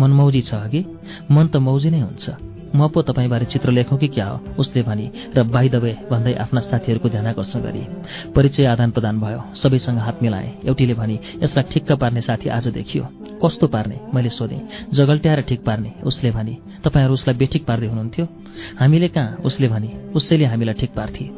मनमौजी 0.00 0.40
छ 0.42 0.54
अघि 0.56 0.84
मन 1.30 1.46
त 1.46 1.56
मौजी 1.58 1.90
नै 1.90 2.00
हुन्छ। 2.00 2.30
म 2.70 2.86
पो 2.88 3.02
तपाईँबारे 3.02 3.44
चित्र 3.44 3.70
लेखौँ 3.70 3.98
कि 3.98 4.08
क्या 4.08 4.26
हो? 4.26 4.38
उसले 4.58 4.82
भनी 4.82 5.10
र 5.34 5.42
बाई 5.42 5.68
दबे 5.68 5.92
भन्दै 6.10 6.34
आफ्ना 6.34 6.60
साथीहरूको 6.60 7.08
ध्यान 7.08 7.26
आकर्षण 7.26 7.60
गरी 7.60 7.82
परिचय 8.30 8.64
आदान 8.64 8.90
प्रदान 8.90 9.18
भयो। 9.20 9.40
सबैसँग 9.54 9.98
हात 9.98 10.22
मिलाए। 10.22 10.54
एउटीले 10.64 10.94
भनी 10.94 11.18
यसलाई 11.42 11.64
ठिक्क 11.72 11.92
पार्ने 11.92 12.20
साथी 12.20 12.48
आज 12.48 12.68
देखियो। 12.70 13.04
कस्तो 13.42 13.66
पार्ने? 13.66 13.96
मैले 14.14 14.30
सोधेँ। 14.30 14.60
जगल्ट्याएर 14.94 15.40
ठिक 15.50 15.64
पार्ने। 15.66 15.90
उसले 16.04 16.30
भने 16.30 16.56
तपाईँहरू 16.84 17.14
उसलाई 17.14 17.36
बेठिक 17.36 17.66
पार्दै 17.66 17.86
हुनुहुन्थ्यो? 17.86 18.26
हामीले 18.80 19.08
कहाँ? 19.08 19.36
उसले 19.44 19.68
भने 19.68 19.90
उसैले 20.14 20.44
हामीलाई 20.46 20.74
ठिक 20.74 20.94
पार्थे। 20.94 21.30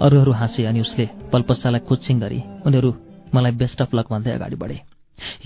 अरूहरू 0.00 0.32
हाँसे 0.32 0.64
अनि 0.64 0.80
उसले 0.80 1.08
पल्पसालाई 1.32 1.80
खुच्चिङ 1.84 2.20
गरी 2.20 2.40
उनीहरू 2.66 2.94
मलाई 3.34 3.52
बेस्ट 3.52 3.82
अफ 3.82 3.94
लक 3.94 4.06
भन्दै 4.10 4.32
अगाडि 4.32 4.56
बढे। 4.56 4.80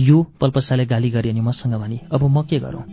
यो 0.00 0.22
पल्पसाले 0.40 0.86
गाली 0.86 1.10
गरे 1.10 1.30
अनि 1.30 1.40
मसँग 1.40 1.74
भने 1.74 2.00
अब 2.12 2.22
म 2.22 2.42
के 2.42 2.58
गरौँ? 2.58 2.84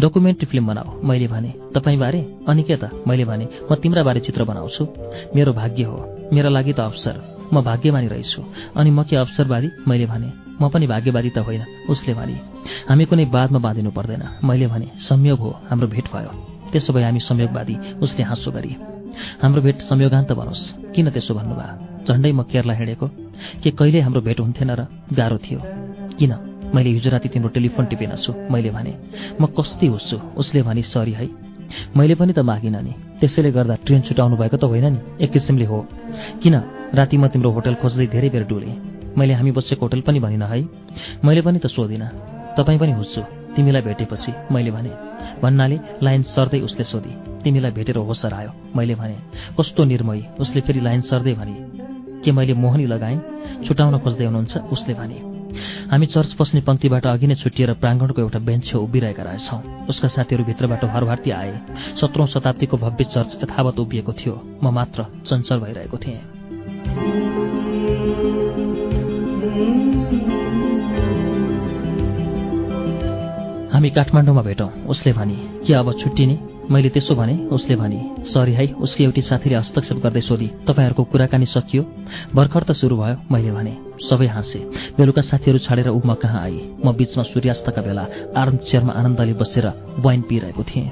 डकुमेन्ट्री 0.00 0.46
फिल्म 0.46 0.66
बनाऊ। 0.66 1.02
मैले 1.02 1.28
भने 1.28 1.54
तपाईँ 1.74 1.98
बारे 1.98 2.20
अनि 2.48 2.62
के 2.62 2.76
त? 2.76 3.04
मैले 3.08 3.24
भने 3.24 3.48
म 3.72 3.74
तिम्रा 3.74 4.02
बारे 4.02 4.20
चित्र 4.20 4.44
बनाउँछु। 4.44 4.88
मेरो 5.36 5.52
भाग्य 5.52 5.82
हो। 5.82 6.28
मेरा 6.32 6.48
लागि 6.48 6.72
त 6.72 6.80
अवसर। 6.80 7.48
म 7.52 7.62
भाग्यमानी 7.62 8.08
रहेछु। 8.08 8.42
अनि 8.76 8.90
म 8.90 9.02
के 9.02 9.16
अवसरवादी? 9.16 9.68
मैले 9.88 10.06
भने 10.06 10.32
म 10.62 10.68
पनि 10.68 10.86
भाग्यवादी 10.86 11.30
त 11.30 11.38
होइन। 11.38 11.64
उसले 11.88 12.14
भने 12.14 12.40
हामी 12.88 13.04
कुनै 13.04 13.24
बादमा 13.24 13.58
बाँधिनु 13.58 13.90
पर्दैन। 13.90 14.22
मैले 14.44 14.66
भने 14.66 14.88
संयोग 14.98 15.38
हो। 15.38 15.50
हाम्रो 15.70 15.88
भेट 15.88 16.04
भयो। 16.12 16.32
त्यसो 16.72 16.92
भए 16.92 17.02
हामी 17.02 17.20
संयोगवादी। 17.20 17.76
उसले 18.02 18.24
हाँसो 18.24 18.50
गरी 18.50 18.76
हाम्रो 19.42 19.62
भेट 19.62 19.78
संयोगान्त 19.80 20.32
बनोस्। 20.32 20.72
किन 20.94 21.10
त्यसो 21.10 21.34
भन्नुभयो? 21.34 21.92
झन्डै 22.08 22.32
म 22.32 22.42
केरला 22.42 22.72
हिँडेको। 22.72 23.06
के 23.62 23.70
कहिले 23.70 24.00
हाम्रो 24.00 24.20
भेट 24.20 24.40
हुन्थेन 24.40 24.70
र 24.70 24.86
गाह्रो 25.12 25.38
थियो। 25.38 25.60
किन? 26.18 26.32
मैले 26.74 26.90
हिजो 26.90 27.10
राति 27.10 27.28
तिम्रो 27.28 27.48
टेलिफोन 27.48 27.86
टिपेनछु 27.86 28.32
मैले 28.50 28.70
भने। 28.70 28.92
म 29.40 29.46
कस्ती 29.46 29.86
हुन्छु 29.86 30.16
उसले 30.36 30.62
भने 30.62 30.82
सरी 30.82 31.12
है। 31.12 31.28
मैले 31.96 32.14
पनि 32.14 32.32
त 32.32 32.38
मागिनँ 32.38 32.82
नि। 32.82 32.92
त्यसैले 33.20 33.50
गर्दा 33.52 33.74
ट्रेन 33.74 34.00
छुटाउनु 34.00 34.36
भएको 34.36 34.56
त 34.56 34.64
होइन 34.64 34.86
नि। 34.92 35.24
एक 35.24 35.30
किसिमले 35.32 35.64
हो। 35.64 35.86
किन? 36.42 36.54
राति 36.94 37.16
म 37.16 37.28
तिम्रो 37.28 37.50
होटल 37.50 37.74
खोज्दै 37.74 38.06
धेरै 38.06 38.30
बेर 38.30 38.44
डुलेँ। 38.44 38.76
मैले 39.18 39.32
हामी 39.34 39.50
बसेको 39.52 39.86
होटल 39.86 40.00
पनि 40.00 40.20
भनिनँ 40.20 40.48
है। 40.48 40.60
मैले 41.24 41.40
पनि 41.42 41.58
त 41.58 41.66
सोधिनँ। 41.66 42.08
तपाईँ 42.56 42.78
पनि 42.78 42.92
हुन्छु 42.92 43.22
तिमीलाई 43.56 43.82
भेटेपछि 43.82 44.32
मैले 44.50 44.70
भने। 44.70 44.92
भन्नाले 45.42 45.78
लाइन 46.02 46.22
सर्दै 46.22 46.60
उसले 46.60 46.84
सोधी। 46.84 47.12
तिमीलाई 47.44 47.70
भेटेर 47.70 47.96
होसर 47.96 48.32
आयो। 48.34 48.50
मैले 48.76 48.94
भने 48.94 49.16
कस्तो 49.60 49.84
निर्मयी? 49.84 50.24
उसले 50.40 50.60
फेरि 50.60 50.80
लाइन 50.80 51.00
सर्दै 51.00 51.34
भने 51.34 51.56
के 52.24 52.32
मैले 52.32 52.54
मोहनी 52.54 52.86
लगाएँ? 52.86 53.18
छुटाउन 53.66 53.98
खोज्दै 53.98 54.24
हुनुहुन्छ? 54.24 54.56
उसले 54.72 54.94
भने 54.94 55.31
हामी 55.90 56.06
चर्च 56.06 56.32
पस्ने 56.32 56.60
पङ्क्तिबाट 56.60 57.06
अघि 57.06 57.26
नै 57.26 57.34
छुट्टिएर 57.34 57.72
प्राङ्गणको 57.74 58.20
एउटा 58.20 58.38
बेन्च 58.38 58.74
उभिरहेका 58.74 59.22
रहेछौँ। 59.22 59.86
उसका 59.86 60.08
साथीहरू 60.08 60.44
भित्रबाट 60.44 60.84
हरभारती 60.84 61.30
आए। 61.30 61.60
सत्रौँ 62.00 62.26
शताब्दीको 62.26 62.76
भव्य 62.76 63.04
चर्च 63.04 63.38
यथावत 63.44 63.78
उभिएको 63.78 64.12
थियो। 64.12 64.58
म 64.64 64.68
मात्र 64.68 65.06
चञ्चल 65.26 65.60
भइरहेको 65.60 65.98
थिएँ। 65.98 66.20
हामी 73.72 73.90
काठमाडौँमा 73.90 74.42
भेटौँ। 74.42 74.70
उसले 74.86 75.12
भने 75.12 75.60
के 75.66 75.74
अब 75.74 75.98
छुट्टिने? 75.98 76.51
मैले 76.70 76.88
त्यसो 76.88 77.14
भने 77.14 77.34
उसले 77.52 77.76
भने 77.76 78.00
सरी 78.24 78.52
है 78.52 78.66
उसकी 78.78 79.04
एउटी 79.04 79.22
साथीले 79.22 79.54
हस्तक्षेप 79.54 79.98
गर्दै 79.98 80.20
सोधी 80.20 80.48
तपाईँहरूको 80.66 81.04
कुराकानी 81.04 81.46
सकियो? 81.46 81.82
भर्खर 82.34 82.62
त 82.62 82.72
सुरु 82.72 82.96
भयो 82.96 83.16
मैले 83.32 83.50
भने। 83.52 83.72
सबै 84.00 84.26
हाँसे। 84.26 84.58
बेलुका 84.98 85.22
साथीहरू 85.22 85.58
छाडेर 85.58 85.88
ऊ 85.88 86.00
म 86.04 86.14
कहाँ 86.14 86.42
आए 86.42 86.60
म 86.84 86.92
बिचमा 86.92 87.22
सूर्यास्तका 87.24 87.82
बेला 87.82 88.04
आर्म 88.36 88.56
चेयरमा 88.62 88.92
आनन्दले 88.92 89.34
बसेर 89.34 89.66
वाइन 89.98 90.20
पिइरहेको 90.28 90.62
थिएँ। 90.62 90.90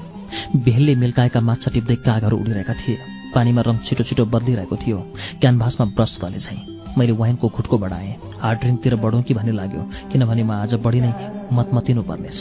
भेलले 0.57 0.95
मिल्काएका 0.97 1.41
माछा 1.41 1.71
टिप्दै 1.71 1.97
कागहरू 2.07 2.37
उडिरहेका 2.37 2.75
थिए। 2.75 2.99
पानीमा 3.35 3.63
रङ 3.63 3.77
छिटो 3.87 4.05
छिटो 4.05 4.25
बदलिरहेको 4.27 4.77
थियो। 4.77 4.99
क्यानभासमा 5.41 5.87
ब्रस 5.97 6.19
तले 6.21 6.39
चाहिँ 6.39 6.63
मैले 6.99 7.13
वाइनको 7.13 7.49
खुट्को 7.49 7.79
बढाएँ। 7.79 8.15
हार्ड 8.43 8.59
ड्रिङ्कतिर 8.61 8.95
बढौँ 8.97 9.23
कि 9.23 9.35
भन्ने 9.35 9.53
लाग्यो 9.53 9.83
किनभने 10.11 10.43
म 10.43 10.51
आज 10.53 10.75
बढी 10.85 11.01
नै 11.01 11.13
मतमतिनु 11.53 12.03
पर्नेछ 12.03 12.41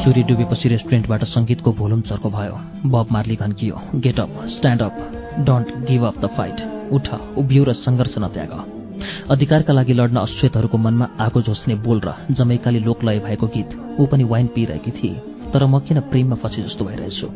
सूर्य 0.00 0.22
डुबेपछि 0.22 0.68
रेस्टुरेन्टबाट 0.68 1.24
सङ्गीतको 1.24 1.72
भोलुम 1.72 2.00
चर्को 2.00 2.30
भयो। 2.30 2.54
Bob 2.86 3.06
Marley 3.12 3.36
घन्कियो 3.36 3.80
get 3.96 4.20
up 4.20 4.30
stand 4.46 4.82
up 4.82 4.94
don't 5.46 5.66
give 5.88 6.02
up 6.04 6.16
the 6.20 6.26
fight 6.36 6.58
उठ 6.92 7.08
उभियो 7.38 7.64
र 7.64 7.72
सङ्घर्ष 7.72 8.14
नत्याग। 8.18 8.52
अधिकारका 9.30 9.72
लागि 9.72 9.92
लड्न 9.92 10.16
अश्वेतहरूको 10.16 10.78
मनमा 10.78 11.06
आगो 11.20 11.42
झोस्ने 11.42 11.74
बोल 11.74 12.00
र 12.04 12.14
जमैकाली 12.30 12.80
लोकलय 12.80 13.18
भएको 13.18 13.46
गीत 13.46 13.70
ऊ 14.00 14.06
पनि 14.06 14.24
वाइन 14.24 14.46
पिइरहेकी 14.46 14.90
थिए। 14.90 15.39
तर 15.52 15.66
म 15.66 15.78
किन 15.82 16.00
प्रेममा 16.10 16.36
फँसे 16.36 16.62
जस्तो 16.62 16.84
भइरहेछु? 16.84 17.26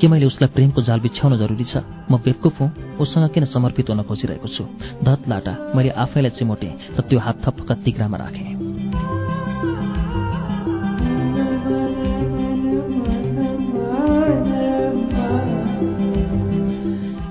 के 0.00 0.08
मैले 0.08 0.26
उसलाई 0.26 0.50
प्रेमको 0.54 0.82
जाल 0.82 1.00
बिछ्याउन 1.00 1.38
जरुरी 1.38 1.64
छ? 1.64 1.82
म 2.10 2.18
बेवकुफ 2.18 2.60
हुँ 2.60 2.70
उसँग 3.00 3.28
किन 3.34 3.44
समर्पित 3.44 3.90
हुन 3.90 4.02
खोजिरहेको 4.02 4.48
छु? 4.48 4.64
धत 5.02 5.28
लाटा 5.28 5.52
मैले 5.74 5.90
आफैलाई 5.90 6.30
चिमोटेँ 6.30 6.72
र 6.98 7.00
त्यो 7.02 7.18
हात 7.18 7.42
थपक्क 7.42 7.72
तिग्रामा 7.84 8.16
राखेँ। 8.16 8.54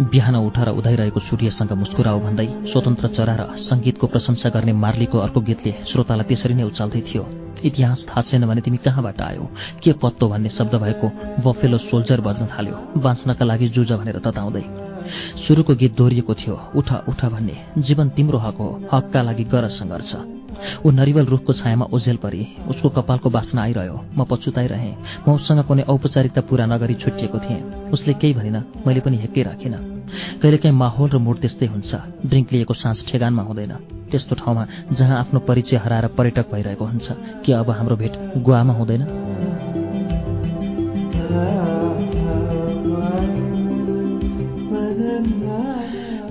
बिहान 0.06 0.36
उठेर 0.36 0.70
उदाइरहेको 0.70 1.20
सूर्यसँग 1.20 1.72
मुस्कुराउ 1.76 2.20
भन्दै 2.20 2.48
स्वतन्त्र 2.72 3.08
चरा 3.08 3.36
र 3.36 3.42
सङ्गीतको 3.60 4.08
प्रशंसा 4.08 4.50
गर्ने 4.50 4.74
मार्लीको 4.74 5.18
अर्को 5.20 5.40
गीतले 5.42 5.72
श्रोतालाई 5.88 6.28
त्यसरी 6.28 6.54
नै 6.56 6.64
उचाल्दै 6.64 7.02
थियो। 7.04 7.45
इतिहास 7.64 8.06
थाहा 8.10 8.22
छैन 8.22 8.46
भने 8.46 8.62
तिमी 8.62 8.78
कहाँबाट 8.78 9.22
आयो? 9.22 9.50
के 9.84 9.94
पत्तो 9.94 10.30
भन्ने 10.30 10.50
शब्द 10.50 10.76
भएको 10.76 11.08
बफेलो 11.44 11.78
सोल्जर 11.78 12.22
बज्न 12.22 12.46
थाल्यो। 12.46 13.00
बाँच्नका 13.00 13.46
लागि 13.46 13.68
जुझ 13.68 13.92
भनेर 13.92 14.20
तताउँदै। 14.20 14.64
सुरुको 15.48 15.76
गीत 15.76 15.96
दोहोरिएको 15.96 16.34
थियो। 16.34 16.72
उठ 16.76 16.94
उठ 17.10 17.26
भन्ने। 17.26 17.66
जीवन 17.78 18.10
तिम्रो 18.10 18.38
हक 18.38 18.56
हो। 18.56 18.90
हकका 18.94 19.22
लागि 19.22 19.44
गर 19.44 19.70
सङ्घर्ष 19.70 20.16
ऊ 20.86 20.92
नरिवल 20.92 21.26
रुखको 21.26 21.54
छायामा 21.54 21.86
ओझेल 21.86 22.16
परी। 22.16 22.48
उसको 22.68 22.90
कपालको 22.90 23.30
बास्ना 23.30 23.62
आइरह्यो। 23.62 24.06
म 24.18 24.24
पछुताइरहेँ। 24.24 24.96
म 25.28 25.32
उसँग 25.32 25.64
कुनै 25.64 25.84
औपचारिकता 25.84 26.42
पुरा 26.42 26.66
नगरी 26.66 26.94
छुट्टिएको 26.94 27.40
थिएँ। 27.40 27.92
उसले 27.92 28.14
केही 28.14 28.34
भनिन। 28.34 28.64
मैले 28.88 29.00
पनि 29.00 29.18
हेक्कै 29.18 29.44
राखिनँ। 29.44 29.95
कहिलेकाहीँ 30.42 30.76
माहौल 30.76 31.10
र 31.10 31.18
मुड 31.18 31.38
त्यस्तै 31.40 31.66
हुन्छ। 31.66 31.96
ड्रिङ्क 32.26 32.52
लिएको 32.54 32.74
साँझ 32.74 33.06
ठेगानमा 33.08 33.44
हुँदैन। 33.44 33.74
त्यस्तो 34.12 34.36
ठाउँमा 34.36 34.68
जहाँ 34.94 35.20
आफ्नो 35.20 35.40
परिचय 35.40 35.78
हराएर 35.78 36.08
पर्यटक 36.08 36.46
भइरहेको 36.52 36.86
हुन्छ 36.86 37.08
कि 37.46 37.52
अब 37.52 37.70
हाम्रो 37.70 37.96
भेट 37.96 38.14
गोवामा 38.38 38.74
हुँदैन? 38.74 39.02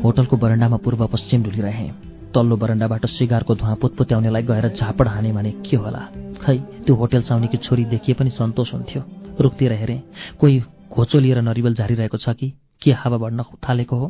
होटलको 0.05 0.37
बरन्डामा 0.37 0.77
पूर्व 0.77 1.07
पश्चिम 1.07 1.43
डुलिरहेँ 1.43 1.91
तल्लो 2.35 2.57
बरन्डाबाट 2.57 3.07
सिगारको 3.07 3.55
धुवा 3.55 3.75
पुत्पुत्याउनेलाई 3.75 4.43
गएर 4.43 4.69
झापड 4.69 5.09
हाने 5.09 5.33
भने 5.33 5.51
के 5.65 5.77
होला? 5.77 6.03
खै 6.43 6.57
त्यो 6.85 6.95
होटेल 6.95 7.23
चाउनीकी 7.23 7.57
छोरी 7.57 7.85
देखिए 7.85 8.15
पनि 8.15 8.31
सन्तोष 8.31 8.73
हुन्थ्यो। 8.75 9.03
रुखतिर 9.41 9.73
हेरेँ 9.73 10.03
कोही 10.41 10.63
घोचो 10.93 11.19
लिएर 11.19 11.41
नरिवल 11.41 11.75
झारिरहेको 11.75 12.19
छ 12.19 12.29
कि? 12.29 12.53
के 12.85 12.93
हावा 12.93 13.19
बढ्न 13.19 13.43
थालेको 13.65 13.97
हो? 13.97 14.07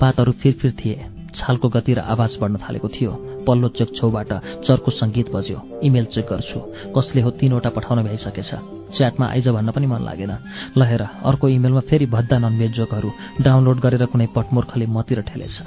पातहरू 0.00 0.32
फिरफिर 0.32 0.72
थिए 0.80 1.06
छालको 1.34 1.68
गति 1.68 1.94
र 1.94 1.98
आवाज 1.98 2.36
बढ्न 2.40 2.56
थालेको 2.56 2.88
थियो। 2.88 3.10
पल्लो 3.46 3.68
चेक 3.68 3.90
छेउबाट 3.96 4.32
चर्को 4.64 4.90
सङ्गीत 4.90 5.32
बज्यो। 5.34 5.58
इमेल 5.82 6.04
चेक 6.04 6.26
गर्छु। 6.30 6.60
कसले 6.96 7.20
हो 7.22 7.30
तिनवटा 7.30 7.70
पठाउन 7.70 8.02
भइसकेछ 8.02 8.50
च्याटमा 8.94 9.26
आइज 9.26 9.48
भन्न 9.48 9.70
पनि 9.70 9.86
मन 9.86 10.02
लागेन। 10.04 10.32
लहेर 10.78 11.02
अर्को 11.02 11.48
इमेलमा 11.48 11.80
फेरि 11.90 12.06
भद्दा 12.06 12.38
ननभेज 12.38 12.72
जोकहरू 12.72 13.10
डाउनलोड 13.40 13.78
गरेर 13.80 14.06
कुनै 14.06 14.26
पटमूर्खले 14.36 14.86
मतिर 14.86 15.20
ठेलेछ। 15.20 15.62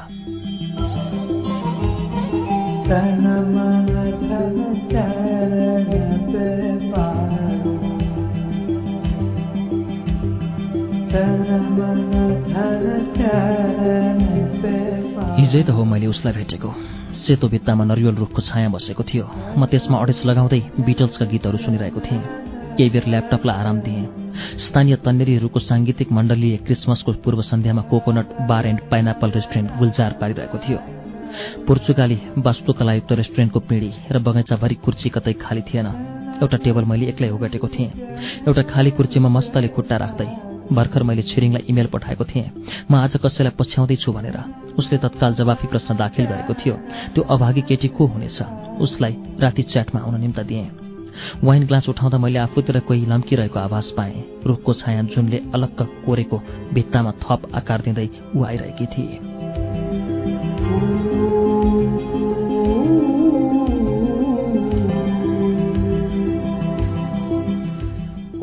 हिजै 15.38 15.64
त 15.64 15.70
हो 15.70 15.84
मैले 15.84 16.08
उसलाई 16.12 16.34
भेटेको। 16.34 16.70
सेतो 17.16 17.48
भित्तामा 17.48 17.84
नरिवल 17.84 18.16
रुखको 18.16 18.42
छाया 18.42 18.70
बसेको 18.70 19.04
थियो। 19.04 19.26
म 19.58 19.66
त्यसमा 19.72 19.98
अडेस 20.04 20.20
लगाउँदै 20.26 20.62
बिटल्सका 20.84 21.26
गीतहरू 21.26 21.58
सुनिरहेको 21.58 22.00
थिएँ। 22.00 22.24
केही 22.78 22.90
बेर 22.90 23.06
ल्यापटपलाई 23.08 23.56
आराम 23.56 23.78
दिएँ। 23.80 24.04
स्थानीय 24.60 24.96
तन्नेरीहरूको 25.06 25.60
साङ्गीतिक 25.60 26.12
मण्डलीय 26.12 26.58
क्रिसमसको 26.68 27.12
पूर्व 27.24 27.42
सन्ध्यामा 27.42 27.82
coconut 27.88 28.28
bar 28.50 28.68
and 28.68 28.82
pineapple 28.92 29.30
restaurant 29.32 29.70
गुल्जार 29.80 30.12
पारिरहेको 30.22 30.58
थियो। 30.58 30.80
पोर्चुगाली 31.68 32.18
वास्तुकलायुक्त 32.38 33.12
रेस्टुरेन्टको 33.12 33.60
पिँढी 33.60 33.92
र 34.12 34.20
बगैँचाभरि 34.20 34.76
कुर्ची 34.76 35.10
कतै 35.16 35.34
खाली 35.40 35.62
थिएन। 35.62 35.88
एउटा 36.44 36.58
टेबल 36.58 36.84
मैले 36.84 37.06
एक्लै 37.06 37.30
ओगटेको 37.30 37.68
थिएँ। 37.68 37.90
एउटा 38.48 38.62
खाली 38.72 38.92
कुर्चीमा 38.92 39.30
मस्तले 39.30 39.68
खुट्टा 39.72 39.98
राख्दै 39.98 40.47
भर्खर 40.72 41.04
मैले 41.04 41.22
छिरिङलाई 41.22 41.62
इमेल 41.70 41.86
पठाएको 41.86 42.26
थिएँ। 42.26 42.52
म 42.92 42.96
आज 42.96 43.18
कसैलाई 43.18 43.52
पछ्याउँदैछु 43.60 44.12
भनेर। 44.12 44.38
उसले 44.78 44.98
तत्काल 44.98 45.34
जवाफी 45.34 45.68
प्रश्न 45.68 45.96
दाखिल 45.98 46.26
गरेको 46.26 46.54
थियो। 46.54 46.76
त्यो 47.16 47.24
अभागी 47.24 47.62
केटी 47.62 47.88
को 47.88 48.06
हुनेछ? 48.06 48.42
उसलाई 48.82 49.18
राति 49.40 49.64
च्याटमा 49.64 50.02
आउन 50.02 50.20
निम्त 50.20 50.40
दिएँ। 50.40 50.70
वाइन 51.44 51.66
ग्लास 51.66 51.90
उठाउँदा 51.90 52.18
मैले 52.18 52.40
आफूतिर 52.40 52.80
कोही 52.80 53.06
लम्किरहेको 53.06 53.60
आभास 53.60 53.94
पाएँ। 53.98 54.24
रुखको 54.46 54.74
छाया 54.74 55.02
जुनले 55.04 55.42
अलक्क 55.54 56.04
कोरेको 56.06 56.42
भित्तामा 56.74 57.12
थप 57.12 57.52
आकार 57.56 57.82
दिँदै 57.82 58.10
ऊ 58.36 58.44
आइरहेकी 58.44 58.86
थिए। 58.86 59.37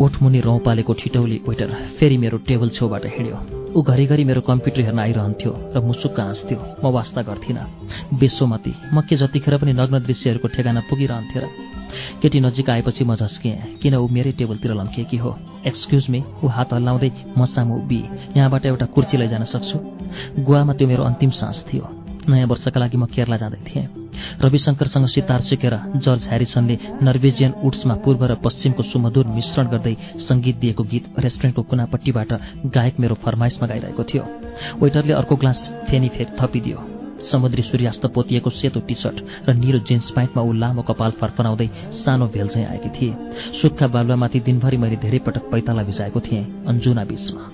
ओठमुनि 0.00 0.40
रौँ 0.40 0.59
पालेको 0.59 0.92
ठिटौली 0.92 1.40
वेटर 1.48 1.70
फेरि 1.98 2.16
मेरो 2.18 2.38
टेबल 2.48 2.68
छेउबाट 2.68 3.04
हिँड्यो। 3.07 3.38
ऊ 3.74 3.83
घरिघरि 3.83 4.24
मेरो 4.24 4.40
कम्प्युटर 4.40 4.80
हेर्न 4.80 4.98
आइरहन्थ्यो 4.98 5.52
र 5.74 5.80
मुसुक्क 5.80 6.20
हाँस्थ्यो 6.20 6.59
म 6.85 6.90
वास्ता 6.90 7.22
गर्थिनँ। 7.22 7.66
बेसोमती 8.18 8.74
म 8.94 9.00
के 9.07 9.16
जतिखेर 9.16 9.57
पनि 9.59 9.72
नग्न 9.72 10.02
दृश्यहरूको 10.02 10.48
ठेगाना 10.48 10.80
पुगिरहन्थ्यो 10.90 11.42
र 11.42 11.46
केटी 12.22 12.40
नजिक 12.40 12.70
आएपछि 12.70 13.04
म 13.04 13.14
झस्किएँ 13.14 13.78
किन 13.83 13.94
ऊ 13.94 14.09
मेरै 14.11 14.33
टेबलतिर 14.35 14.74
लम्किएकी 14.74 15.16
हो? 15.16 15.37
एक्सक्युज 15.66 16.11
मी 16.11 16.22
ऊ 16.42 16.46
हात 16.48 16.72
हल्लाउँदै 16.74 17.11
म 17.38 17.44
सामु 17.46 17.74
उभि 17.78 18.02
यहाँबाट 18.37 18.66
एउटा 18.66 18.87
कुर्ची 18.94 19.16
लैजान 19.18 19.44
सक्छु? 19.46 19.78
गुवामा 20.42 20.72
त्यो 20.74 20.88
मेरो 20.88 21.02
अन्तिम 21.04 21.30
सास 21.30 21.64
थियो। 21.70 22.04
नयाँ 22.28 22.46
वर्षका 22.48 22.80
लागि 22.80 22.96
म 22.96 23.06
केरला 23.06 23.37
जाँदै 23.37 23.60
थिएँ। 23.66 23.87
रविशङ्करसँग 24.42 25.06
सितार 25.06 25.40
सिकेर 25.40 25.74
जर्ज 25.96 26.28
ह्यारिसनले 26.28 26.78
नर्वेजियन 27.02 27.52
उड्समा 27.64 27.94
पूर्व 28.04 28.24
र 28.24 28.34
पश्चिमको 28.44 28.82
सुमधुर 28.82 29.26
मिश्रण 29.26 29.66
गर्दै 29.68 29.94
सङ्गीत 30.18 30.56
दिएको 30.62 30.84
गीत 30.84 31.04
रेस्टुरेन्टको 31.18 31.62
कुनापट्टिबाट 31.62 32.32
गायक 32.74 33.00
मेरो 33.00 33.14
फरमाइसमा 33.24 33.66
गाइरहेको 33.68 34.02
थियो। 34.04 34.24
वेटरले 34.82 35.12
अर्को 35.12 35.37
ग्लास 35.37 35.70
फेनी 35.88 36.08
फेरि 36.08 36.37
थपिदियो। 36.40 36.78
समुद्री 37.24 37.62
सूर्यास्त 37.62 38.06
पोतिएको 38.14 38.50
सेतो 38.50 38.80
टी 38.80 38.94
सर्ट 38.94 39.48
र 39.48 39.54
निलो 39.54 39.78
जिन्स 39.88 40.10
प्यान्टमा 40.10 40.42
ऊ 40.42 40.52
लामो 40.52 40.82
कपाल 40.82 41.10
फर्फनाउँदै 41.20 41.68
सानो 41.94 42.26
भेल 42.28 42.48
चाहिँ 42.48 42.66
आएकी 42.68 42.90
थिए। 42.90 43.12
सुक्खा 43.60 43.87
बालुवामाथि 43.87 44.40
दिनभरि 44.40 44.76
मैले 44.76 44.96
धेरै 44.96 45.18
पटक 45.26 45.50
पैताला 45.50 45.82
भिजाएको 45.82 46.20
थिएँ 46.20 46.44
अन्जुना 46.68 47.04
बीचमा। 47.04 47.54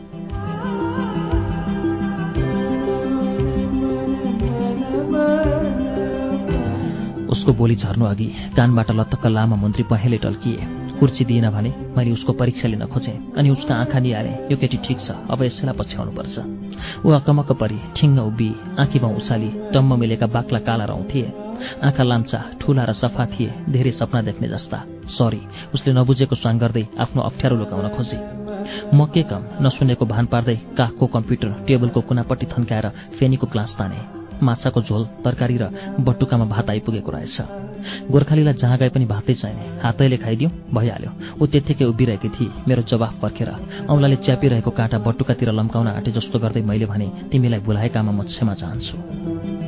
उसको 7.51 7.59
बोली 7.59 7.75
झर्नु 7.75 8.05
अघि 8.07 8.27
कानबाट 8.57 8.91
लतक्क 8.95 9.27
लामा 9.27 9.57
मन्त्री 9.59 9.83
पहेँले 9.91 10.19
टल्किए। 10.23 10.63
कुर्ची 10.99 11.25
दिएन 11.27 11.51
भने 11.51 11.71
मैले 11.97 12.11
उसको 12.15 12.33
परीक्षा 12.39 12.69
लिन 12.71 12.87
खोजेँ 12.87 13.35
अनि 13.35 13.51
उसको 13.51 13.75
आँखा 13.75 13.99
निहालेँ। 13.99 14.47
यो 14.51 14.57
केटी 14.57 14.79
ठिक 14.79 14.99
छ 15.01 15.11
अब 15.27 15.43
यसैलाई 15.43 15.75
पछ्याउनुपर्छ 15.75 16.39
ऊ 17.03 17.11
अकमक्क 17.11 17.51
परी 17.59 17.79
ठिङ्ग 17.97 18.19
उभि 18.21 18.51
आँखीमा 18.79 19.09
उचाली 19.19 19.51
टम्म 19.75 19.99
मिलेका 19.99 20.27
बाक्ला 20.31 20.59
काला 20.63 20.85
रौँ 20.87 21.03
थिए। 21.11 21.27
आँखा 21.83 22.03
लाम्चा 22.07 22.39
ठुला 22.61 22.85
र 22.87 22.93
सफा 22.95 23.27
थिए 23.35 23.51
धेरै 23.67 23.93
सपना 23.99 24.23
देख्ने 24.23 24.49
जस्ता। 24.49 24.79
सरी 25.11 25.43
उसले 25.75 25.91
नबुझेको 25.99 26.35
स्वाङ 26.39 26.55
गर्दै 26.63 26.85
आफ्नो 27.03 27.21
अप्ठ्यारो 27.23 27.57
लुकाउन 27.57 27.89
खोजे। 27.99 28.19
म 28.95 29.11
के 29.11 29.23
कम? 29.27 29.43
नसुनेको 29.59 30.07
भान 30.07 30.27
पार्दै 30.31 30.57
काखको 30.79 31.07
कम्प्युटर 31.19 31.51
टेबलको 31.67 32.01
कुनापट्टि 32.07 32.47
थन्काएर 32.47 32.87
फेनीको 33.19 33.47
क्लास 33.51 33.75
ताने। 33.75 34.19
माछाको 34.42 34.81
झोल 34.83 35.05
तरकारी 35.24 35.57
र 35.57 35.64
बटुकामा 36.00 36.44
भात 36.44 36.70
आइपुगेको 36.70 37.11
रहेछ। 37.12 37.40
गोर्खालीलाई 38.11 38.55
जहाँ 38.55 38.79
गए 38.79 38.88
पनि 38.88 39.07
भातै 39.07 39.35
चाहिने। 39.35 39.81
हातैले 39.83 40.16
खाइदिउँ 40.16 40.50
भइहाल्यो। 40.74 41.11
ऊ 41.40 41.46
त्यत्तिकै 41.46 41.85
उभिरहेकी 41.85 42.29
थिए 42.29 42.53
मेरो 42.68 42.83
जवाफ 42.83 43.14
पर्खेर 43.22 43.50
औँलाले 43.88 44.16
च्यापिरहेको 44.16 44.70
काँटा 44.70 44.98
बटुकातिर 45.00 45.53
लम्काउन 45.53 45.88
आँटे 45.88 46.11
जस्तो 46.12 46.38
गर्दै 46.38 46.62
मैले 46.62 46.87
भने 46.87 47.09
तिमीलाई 47.33 47.61
भुलाएकामा 47.61 48.12
म 48.12 48.20
क्षमा 48.29 48.55
चाहन्छु। 48.55 49.60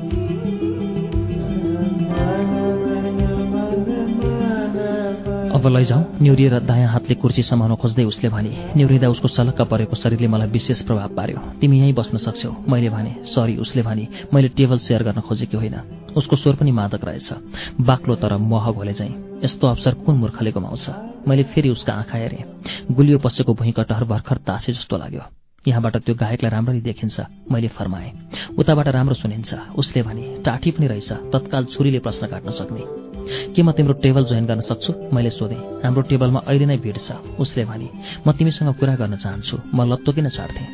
अब 5.62 5.68
लैजाउँ। 5.68 6.18
न्युरिएर 6.22 6.58
दायाँ 6.58 6.90
हातले 6.90 7.14
कुर्सी 7.14 7.42
समाउन 7.42 7.74
खोज्दै 7.78 8.04
उसले 8.04 8.28
भने 8.28 8.74
न्युरिँदा 8.76 9.08
उसको 9.08 9.28
सलक्क 9.28 9.60
परेको 9.62 9.94
शरीरले 9.94 10.28
मलाई 10.28 10.48
विशेष 10.48 10.82
प्रभाव 10.82 11.14
पार्यो। 11.14 11.38
तिमी 11.60 11.78
यहीँ 11.78 11.92
बस्न 11.94 12.18
सक्छौ। 12.18 12.50
मैले 12.66 12.90
भने 12.90 13.22
सरी 13.22 13.56
उसले 13.56 13.82
भने 13.82 14.08
मैले 14.34 14.48
टेबल 14.48 14.78
सेयर 14.78 15.02
गर्न 15.02 15.20
खोजेकी 15.20 15.56
होइन। 15.56 15.74
उसको 16.16 16.36
स्वर 16.36 16.54
पनि 16.54 16.70
मादक 16.70 17.04
रहेछ। 17.04 17.32
बाक्लो 17.80 18.14
तर 18.14 18.36
मह 18.36 18.70
घोले 18.72 18.92
चाहिँ। 18.92 19.14
यस्तो 19.44 19.66
अवसर 19.66 19.94
कुन 19.94 20.16
मूर्खले 20.16 20.50
गुमाउँछ? 20.50 20.90
मैले 21.28 21.42
फेरि 21.42 21.68
उसका 21.68 21.92
आँखा 21.92 22.18
हेरेँ। 22.18 22.42
गुलियो 22.90 23.18
पसेको 23.18 23.54
भुइँ 23.54 23.72
कटहर 23.72 24.04
भर्खर 24.04 24.36
तासे 24.36 24.72
जस्तो 24.72 24.98
लाग्यो। 24.98 25.22
यहाँबाट 25.68 25.96
त्यो 25.96 26.14
गायकलाई 26.14 26.50
राम्ररी 26.50 26.80
देखिन्छ 26.80 27.20
मैले 27.52 27.68
फर्माएँ। 27.68 28.10
उताबाट 28.58 28.88
राम्रो 28.88 29.14
सुनिन्छ। 29.14 29.54
उसले 29.78 30.02
भने 30.02 30.42
टाठी 30.44 30.70
पनि 30.70 30.86
रहेछ। 30.86 31.12
तत्काल 31.12 31.64
छुरीले 31.64 31.98
प्रश्न 31.98 32.26
काट्न 32.26 32.50
सक्ने। 32.50 33.01
के 33.54 33.62
म 33.62 33.72
तिम्रो 33.72 33.94
टेबल 34.02 34.24
जोइन 34.24 34.46
गर्न 34.46 34.60
सक्छु? 34.60 34.92
मैले 35.12 35.30
सोधेँ। 35.30 35.82
हाम्रो 35.84 36.02
टेबलमा 36.10 36.40
अहिले 36.46 36.66
नै 36.66 36.76
भिड 36.78 36.98
छ। 36.98 37.12
उसले 37.38 37.64
भने 37.64 37.88
म 38.26 38.32
तिमीसँग 38.32 38.74
कुरा 38.78 38.94
गर्न 38.96 39.16
चाहन्छु। 39.16 39.56
म 39.74 39.78
लत्तो 39.90 40.12
किन 40.12 40.28
छाड्थेँ? 40.28 40.68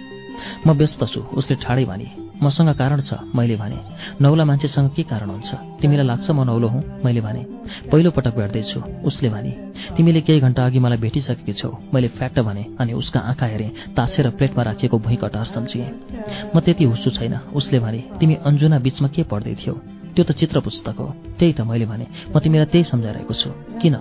म 0.66 0.70
व्यस्त 0.78 1.04
छु। 1.04 1.20
उसले 1.34 1.56
ठाडै 1.58 1.84
भने 1.84 2.08
मसँग 2.38 2.70
कारण 2.78 3.00
छ। 3.00 3.18
मैले 3.34 3.56
भने 3.58 3.78
नौला 4.22 4.44
मान्छेसँग 4.44 4.90
के 4.94 5.02
कारण 5.02 5.30
हुन्छ? 5.30 5.50
तिमीलाई 5.82 6.06
लाग्छ 6.06 6.30
म 6.30 6.46
नौलो 6.46 6.68
हुँ? 6.68 6.82
मैले 7.04 7.20
भने 7.20 7.42
पहिलो 7.90 8.11
पटक 8.14 8.34
भेट्दैछु। 8.38 8.80
उसले 9.02 9.28
भने 9.34 9.50
तिमीले 9.96 10.20
केही 10.22 10.40
घन्टा 10.40 10.66
अघि 10.66 10.78
मलाई 10.78 10.98
भेटिसकेकी 10.98 11.52
छौ। 11.52 11.70
मैले 11.94 12.08
फ्याक्ट 12.14 12.38
भने 12.38 12.64
अनि 12.78 12.92
उसका 12.94 13.20
आँखा 13.20 13.46
हेरेँ 13.46 13.70
तासेर 13.98 14.30
प्लेटमा 14.38 14.62
राखिएको 14.62 14.98
भुइँ 14.98 15.18
कटार 15.18 15.44
सम्झिएँ 15.44 15.90
म 16.54 16.61
त्यति 16.62 16.84
हुस्सु 16.84 17.11
छैन। 17.11 17.34
उसले 17.58 17.78
भने 17.82 18.00
तिमी 18.20 18.34
अन्जुना 18.46 18.78
बिचमा 18.78 19.08
के 19.08 19.22
पढ्दै 19.26 19.54
थियौ? 19.58 19.97
त्यो 20.18 20.24
त 20.24 20.33
चित्र 20.33 20.61
पुस्तक 20.61 20.94
हो। 20.98 21.14
त्यही 21.38 21.52
त 21.52 21.61
मैले 21.61 21.87
भने 21.87 22.07
म 22.35 22.38
तिमीलाई 22.38 22.66
त्यही 22.66 22.85
सम्झाइरहेको 22.85 23.35
छु। 23.35 23.50
किन? 23.78 23.96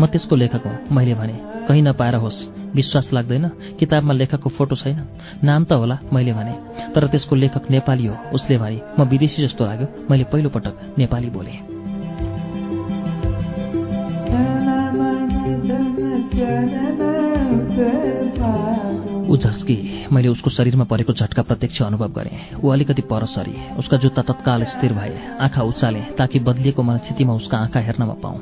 म 0.00 0.06
त्यसको 0.06 0.36
लेखक 0.36 0.66
हुँ। 0.66 0.92
मैले 0.92 1.14
भने 1.14 1.32
कहीँ 1.68 1.82
नपाएर 1.82 2.14
होस् 2.14 2.48
विश्वास 2.76 3.12
लाग्दैन। 3.12 3.48
किताबमा 3.80 4.12
लेखकको 4.12 4.50
फोटो 4.50 4.76
छैन। 4.76 5.00
नाम 5.44 5.64
त 5.64 5.72
होला 5.72 5.98
मैले 6.12 6.32
भने। 6.36 6.92
तर 6.92 7.08
त्यसको 7.08 7.36
लेखक 7.36 7.70
नेपाली 7.70 8.06
हो। 8.06 8.16
उसले 8.32 8.58
भने 8.58 8.80
म 9.00 9.08
विदेशी 9.08 9.42
जस्तो 9.42 9.64
लाग्यो। 9.64 9.88
मैले 10.10 10.24
पहिलोपटक 10.24 10.94
नेपाली 10.98 11.30
बोलेँ। 11.30 11.74
ऊ 19.34 19.36
झस्की 19.36 20.06
मैले 20.12 20.28
उसको 20.28 20.50
शरीरमा 20.50 20.84
परेको 20.84 21.12
झट्का 21.12 21.42
प्रत्यक्ष 21.42 21.82
अनुभव 21.82 22.08
गरेँ। 22.08 22.62
ऊ 22.64 22.68
अलिकति 22.68 23.02
पर 23.02 23.24
सरी। 23.26 23.54
उसका 23.78 23.96
जुत्ता 23.96 24.22
तत्काल 24.22 24.64
स्थिर 24.64 24.92
भए। 24.92 25.34
आँखा 25.40 25.62
उचाले 25.62 26.00
ताकि 26.18 26.38
बदलिएको 26.38 26.82
मनस्थितिमा 26.82 27.34
उसका 27.34 27.58
आँखा 27.58 27.80
हेर्नमा 27.80 28.14
पाऊँ। 28.22 28.38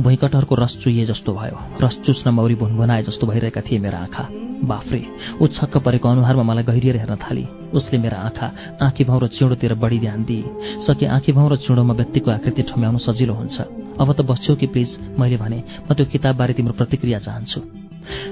भुइँकटहरको 0.00 0.54
रस 0.54 0.76
चुइए 0.82 1.06
जस्तो 1.06 1.34
भयो। 1.34 1.58
रस 1.82 1.98
चुस्न 2.06 2.30
मौरी 2.30 2.54
भुनभुनाए 2.54 3.02
जस्तो 3.02 3.26
भइरहेका 3.26 3.60
थिए 3.60 3.78
मेरा 3.78 3.98
आँखा। 3.98 4.28
बाफ्रे 4.64 5.04
ऊ 5.42 5.46
छक्क 5.46 5.76
परेको 5.78 6.08
अनुहारमा 6.08 6.42
मलाई 6.42 6.64
गहिरिएर 6.64 6.96
हेर्न 6.96 7.16
थाली। 7.16 7.46
उसले 7.74 7.98
मेरा 7.98 8.18
आँखा 8.18 8.52
आँखी 8.82 9.04
भाउ 9.04 9.18
र 9.18 9.26
चिउँडोतिर 9.28 9.74
बढी 9.74 9.98
ध्यान 9.98 10.24
दिए। 10.24 10.80
सके 10.82 11.06
आँखी 11.06 11.32
भाउ 11.32 11.48
र 11.48 11.56
चिउँडोमा 11.56 11.94
व्यक्तिको 11.94 12.30
आकृति 12.30 12.62
ठम्याउनु 12.62 12.98
सजिलो 12.98 13.34
हुन्छ। 13.34 13.60
अब 14.00 14.12
त 14.12 14.20
बस्छौ 14.20 14.54
कि 14.54 14.66
प्लिज? 14.66 14.98
मैले 15.18 15.36
भने 15.36 15.62
म 15.90 15.94
त्यो 15.94 16.06
किताबबारे 16.06 16.54
तिम्रो 16.54 16.72
प्रतिक्रिया 16.72 17.18
चाहन्छु। 17.18 17.77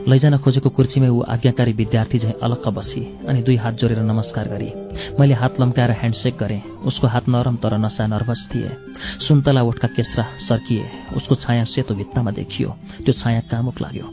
लैजान 0.09 0.37
खोजेको 0.38 0.70
कुर्चीमै 0.70 1.09
ऊ 1.09 1.20
आज्ञाकारी 1.29 1.72
विद्यार्थी 1.72 2.18
झैँ 2.18 2.33
अलक्क 2.42 2.68
बसी 2.68 3.00
अनि 3.29 3.42
दुई 3.42 3.57
हात 3.57 3.74
जोडेर 3.74 3.98
नमस्कार 4.02 4.48
गरे 4.48 4.68
मैले 5.18 5.35
हात 5.35 5.61
लम्काएर 5.61 5.90
ह्यान्डसेक 5.90 6.37
गरेँ। 6.37 6.61
उसको 6.85 7.07
हात 7.07 7.29
नरम 7.29 7.57
तर 7.57 7.76
नसा 7.79 8.07
नर्भस 8.07 8.48
थिए। 8.55 8.70
सुन्तला 9.26 9.62
ओठका 9.62 9.88
केस्रा 9.88 10.24
सर्किए। 10.38 10.85
उसको 11.16 11.35
छाया 11.35 11.64
सेतो 11.64 11.94
भित्तामा 11.94 12.31
देखियो। 12.31 12.76
त्यो 13.05 13.12
छाया 13.12 13.40
कामुक 13.50 13.81
लाग्यो। 13.83 14.07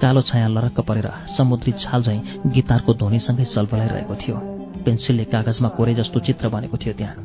कालो 0.00 0.22
छाया 0.22 0.48
लरक्क 0.48 0.80
परेर 0.80 1.08
समुद्री 1.36 1.72
छाल 1.78 2.02
झैँ 2.02 2.20
गितारको 2.46 2.94
ध्वनिसँगै 2.94 3.44
सलबलाइरहेको 3.44 4.14
थियो। 4.16 4.55
पेन्सिलले 4.86 5.24
कागजमा 5.24 5.68
कोरे 5.68 5.94
जस्तो 5.94 6.20
चित्र 6.20 6.48
बनेको 6.48 6.76
थियो 6.78 6.94
त्यहाँ। 6.94 7.16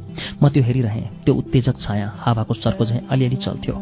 म 0.41 0.50
त्यो 0.50 0.63
हेरिरहेँ 0.63 1.06
त्यो 1.26 1.34
उत्तेजक 1.34 1.80
छाया 1.82 2.08
हावाको 2.17 2.54
सर्को 2.54 2.86
झैँ 2.86 3.02
अलिअलि 3.08 3.36
चल्थ्यो। 3.36 3.76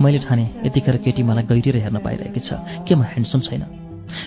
मैले 0.00 0.18
ठाने 0.18 0.44
यतिखेर 0.66 0.96
केटी 1.04 1.22
मलाई 1.22 1.44
गहिरिएर 1.44 1.76
हेर्न 1.76 1.98
पाइरहेकी 2.00 2.40
छ। 2.40 2.52
के 2.88 2.94
म 2.94 3.02
ह्यान्डसम 3.02 3.40
छैन? 3.40 3.62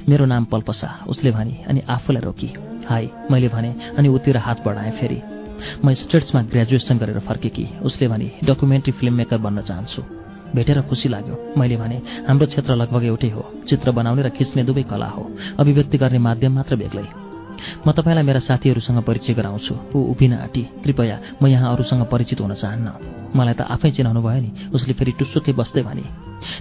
मेरो 0.09 0.25
नाम 0.25 0.45
पल्पसा 0.45 1.05
उसले 1.07 1.31
भने 1.31 1.65
अनि 1.67 1.81
आफूलाई 1.89 2.21
रोकी। 2.21 2.49
हाई 2.89 3.09
मैले 3.31 3.47
भने 3.47 3.75
अनि 3.97 4.07
उतिर 4.07 4.37
हात 4.37 4.63
बढाएँ 4.65 4.91
फेरि। 4.91 5.21
म 5.85 5.93
स्टेट्समा 5.93 6.41
ग्रेजुएसन 6.41 6.97
गरेर 6.97 7.19
फर्केकी। 7.19 7.67
उसले 7.83 8.07
भने 8.07 8.31
डकुमेन्ट्री 8.43 8.93
फिल्म 8.93 9.13
मेकर 9.13 9.37
बन्न 9.37 9.61
चाहन्छु। 9.61 10.01
भेटेर 10.55 10.81
खुसी 10.81 11.09
लाग्यो। 11.09 11.53
मैले 11.57 11.77
भने 11.77 12.01
हाम्रो 12.27 12.45
क्षेत्र 12.47 12.75
लगभग 12.75 13.03
एउटै 13.03 13.29
हो। 13.29 13.43
चित्र 13.67 13.91
बनाउने 13.91 14.21
र 14.23 14.29
खिच्ने 14.29 14.63
दुवै 14.63 14.83
कला 14.83 15.07
हो। 15.07 15.29
अभिव्यक्ति 15.59 15.97
गर्ने 15.97 16.19
माध्यम 16.19 16.55
मात्र 16.55 16.75
बेग्लै। 16.75 17.18
म 17.87 17.91
तपाईँलाई 17.91 18.23
मेरा 18.23 18.39
साथीहरूसँग 18.39 19.03
परिचय 19.03 19.33
गराउँछु। 19.33 19.75
ऊ 19.95 19.99
उभिन 20.11 20.33
आँटी 20.33 20.63
कृपया 20.83 21.19
म 21.41 21.47
यहाँ 21.47 21.73
अरूसँग 21.73 22.05
परिचित 22.05 22.41
हुन 22.41 22.53
चाहन्न। 22.53 22.87
मलाई 23.35 23.53
त 23.53 23.61
आफै 23.61 23.91
चिनाउनु 23.91 24.21
भयो 24.21 24.41
नि 24.41 24.51
उसले 24.73 24.93
फेरि 24.93 25.11
टुसुकै 25.11 25.53
बस्दै 25.53 25.83
भने। 25.83 26.03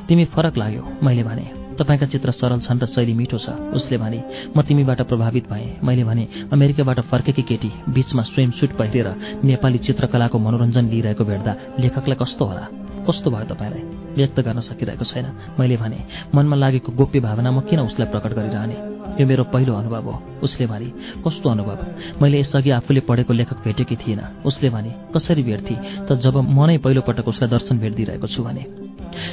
तिमी 0.08 0.24
फरक 0.24 0.56
लाग्यो 0.56 0.82
मैले 1.02 1.22
भने। 1.22 1.46
तपाईँका 1.78 2.06
चित्र 2.06 2.30
सरल 2.30 2.60
छन् 2.60 2.80
र 2.82 2.86
शैली 2.86 3.14
मिठो 3.14 3.38
छ 3.38 3.50
उसले 3.74 3.98
भने। 3.98 4.22
म 4.56 4.62
तिमीबाट 4.62 5.00
प्रभावित 5.02 5.50
भएँ 5.50 5.78
मैले 5.84 6.04
भने। 6.04 6.28
अमेरिकाबाट 6.52 7.00
फर्केकी 7.00 7.42
केटी 7.42 7.70
बीचमा 7.88 8.22
स्विम 8.22 8.50
सुट 8.50 8.76
पहिरेर 8.76 9.08
नेपाली 9.44 9.78
चित्रकलाको 9.78 10.38
मनोरञ्जन 10.38 10.88
लिइरहेको 10.88 11.24
भेट्दा 11.24 11.56
लेखकलाई 11.80 12.16
कस्तो 12.20 12.44
होला? 12.44 12.66
कस्तो 13.06 13.30
भयो 13.30 13.54
तपाईँलाई? 13.54 13.97
व्यक्त 14.18 14.40
गर्न 14.40 14.60
सकिरहेको 14.60 15.04
छैन। 15.04 15.26
मैले 15.58 15.76
भने 15.76 15.98
मनमा 16.34 16.56
लागेको 16.56 16.92
गोप्य 16.92 17.20
भावना 17.20 17.50
म 17.50 17.60
किन 17.62 17.80
उसलाई 17.80 18.08
प्रकट 18.10 18.32
गरिरहने? 18.34 18.76
यो 19.20 19.26
मेरो 19.26 19.44
पहिलो 19.44 19.74
अनुभव 19.74 20.04
हो। 20.10 20.14
उसले 20.42 20.66
भने 20.66 20.88
कस्तो 21.24 21.48
अनुभव? 21.50 21.78
मैले 22.22 22.40
यसअघि 22.40 22.70
आफूले 22.70 23.00
पढेको 23.00 23.32
लेखक 23.32 23.58
भेटेकी 23.64 23.96
थिइनँ। 23.96 24.42
उसले 24.46 24.70
भने 24.70 24.90
कसरी 25.14 25.42
भेट्थे? 25.42 25.74
त 26.06 26.18
जब 26.18 26.36
म 26.36 26.66
नै 26.66 26.78
पहिलोपटक 26.78 27.28
उसलाई 27.28 27.50
दर्शन 27.50 27.78
भेटिदिइरहेको 27.78 28.26
छु 28.26 28.42
भने। 28.42 28.62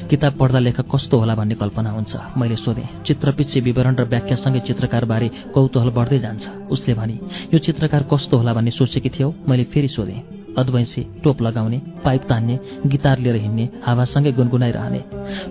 किताब 0.10 0.34
पढ्दा 0.40 0.60
लेखक 0.60 0.86
कस्तो 0.90 1.18
होला 1.18 1.36
भन्ने 1.36 1.56
कल्पना 1.56 1.90
हुन्छ? 1.92 2.14
मैले 2.38 2.56
सोधेँ 2.56 2.88
चित्रपिच्छे 3.06 3.60
विवरण 3.60 3.96
र 3.96 4.04
व्याख्यासँगै 4.06 4.60
चित्रकारबारे 4.66 5.28
कौतूहल 5.54 5.90
बढ्दै 5.90 6.20
जान्छ। 6.20 6.72
उसले 6.72 6.94
भने 6.94 7.20
यो 7.54 7.58
चित्रकार 7.60 8.04
कस्तो 8.14 8.38
होला 8.38 8.54
भन्ने 8.54 8.72
सोचेकी 8.72 9.10
थियौ? 9.10 9.30
मैले 9.50 9.64
फेरि 9.70 9.88
सोधेँ 9.88 10.45
अद्वैंसी 10.58 11.02
टोप 11.24 11.42
लगाउने 11.42 11.82
पाइप 12.06 12.24
तान्ने 12.30 12.60
गिटार 12.86 13.20
लिएर 13.20 13.36
हिँड्ने 13.36 13.70
हावासँगै 13.86 14.32
गुनगुनाइरहने। 14.32 15.02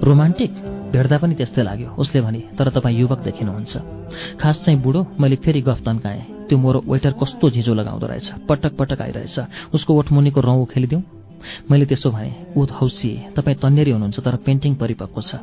रोमान्टिक 0.05 0.53
भेट्दा 0.93 1.19
पनि 1.19 1.35
त्यस्तै 1.35 1.63
लाग्यो। 1.63 1.89
उसले 1.99 2.21
भने 2.21 2.41
तर 2.59 2.69
तपाईँ 2.71 2.99
युवक 2.99 3.19
देखिनुहुन्छ। 3.25 3.73
खास 4.41 4.65
चाहिँ 4.65 4.81
बुढो 4.83 5.07
मैले 5.21 5.37
फेरि 5.37 5.61
गफ 5.63 5.81
तन्काएँ। 5.87 6.23
त्यो 6.49 6.59
मोरो 6.59 6.83
वेटर 6.87 7.13
कस्तो 7.21 7.51
झिजो 7.51 7.75
लगाउँदो 7.75 8.07
रहेछ। 8.07 8.33
पटक 8.49 8.77
पटक 8.77 9.01
आइरहेछ। 9.01 9.39
उसको 9.75 9.99
ओठमुनिको 9.99 10.41
रौँ 10.41 10.65
खेलिदिउँ 10.67 11.03
मैले 11.71 11.85
त्यसो 11.87 12.11
भने 12.11 12.31
ऊ 12.57 12.65
हौसिए 12.81 13.33
तपाईँ 13.37 13.57
तन्नेरी 13.63 13.91
हुनुहुन्छ 13.91 14.21
तर 14.21 14.37
पेन्टिङ 14.47 14.75
परिपक्व 14.75 15.21
छ। 15.21 15.35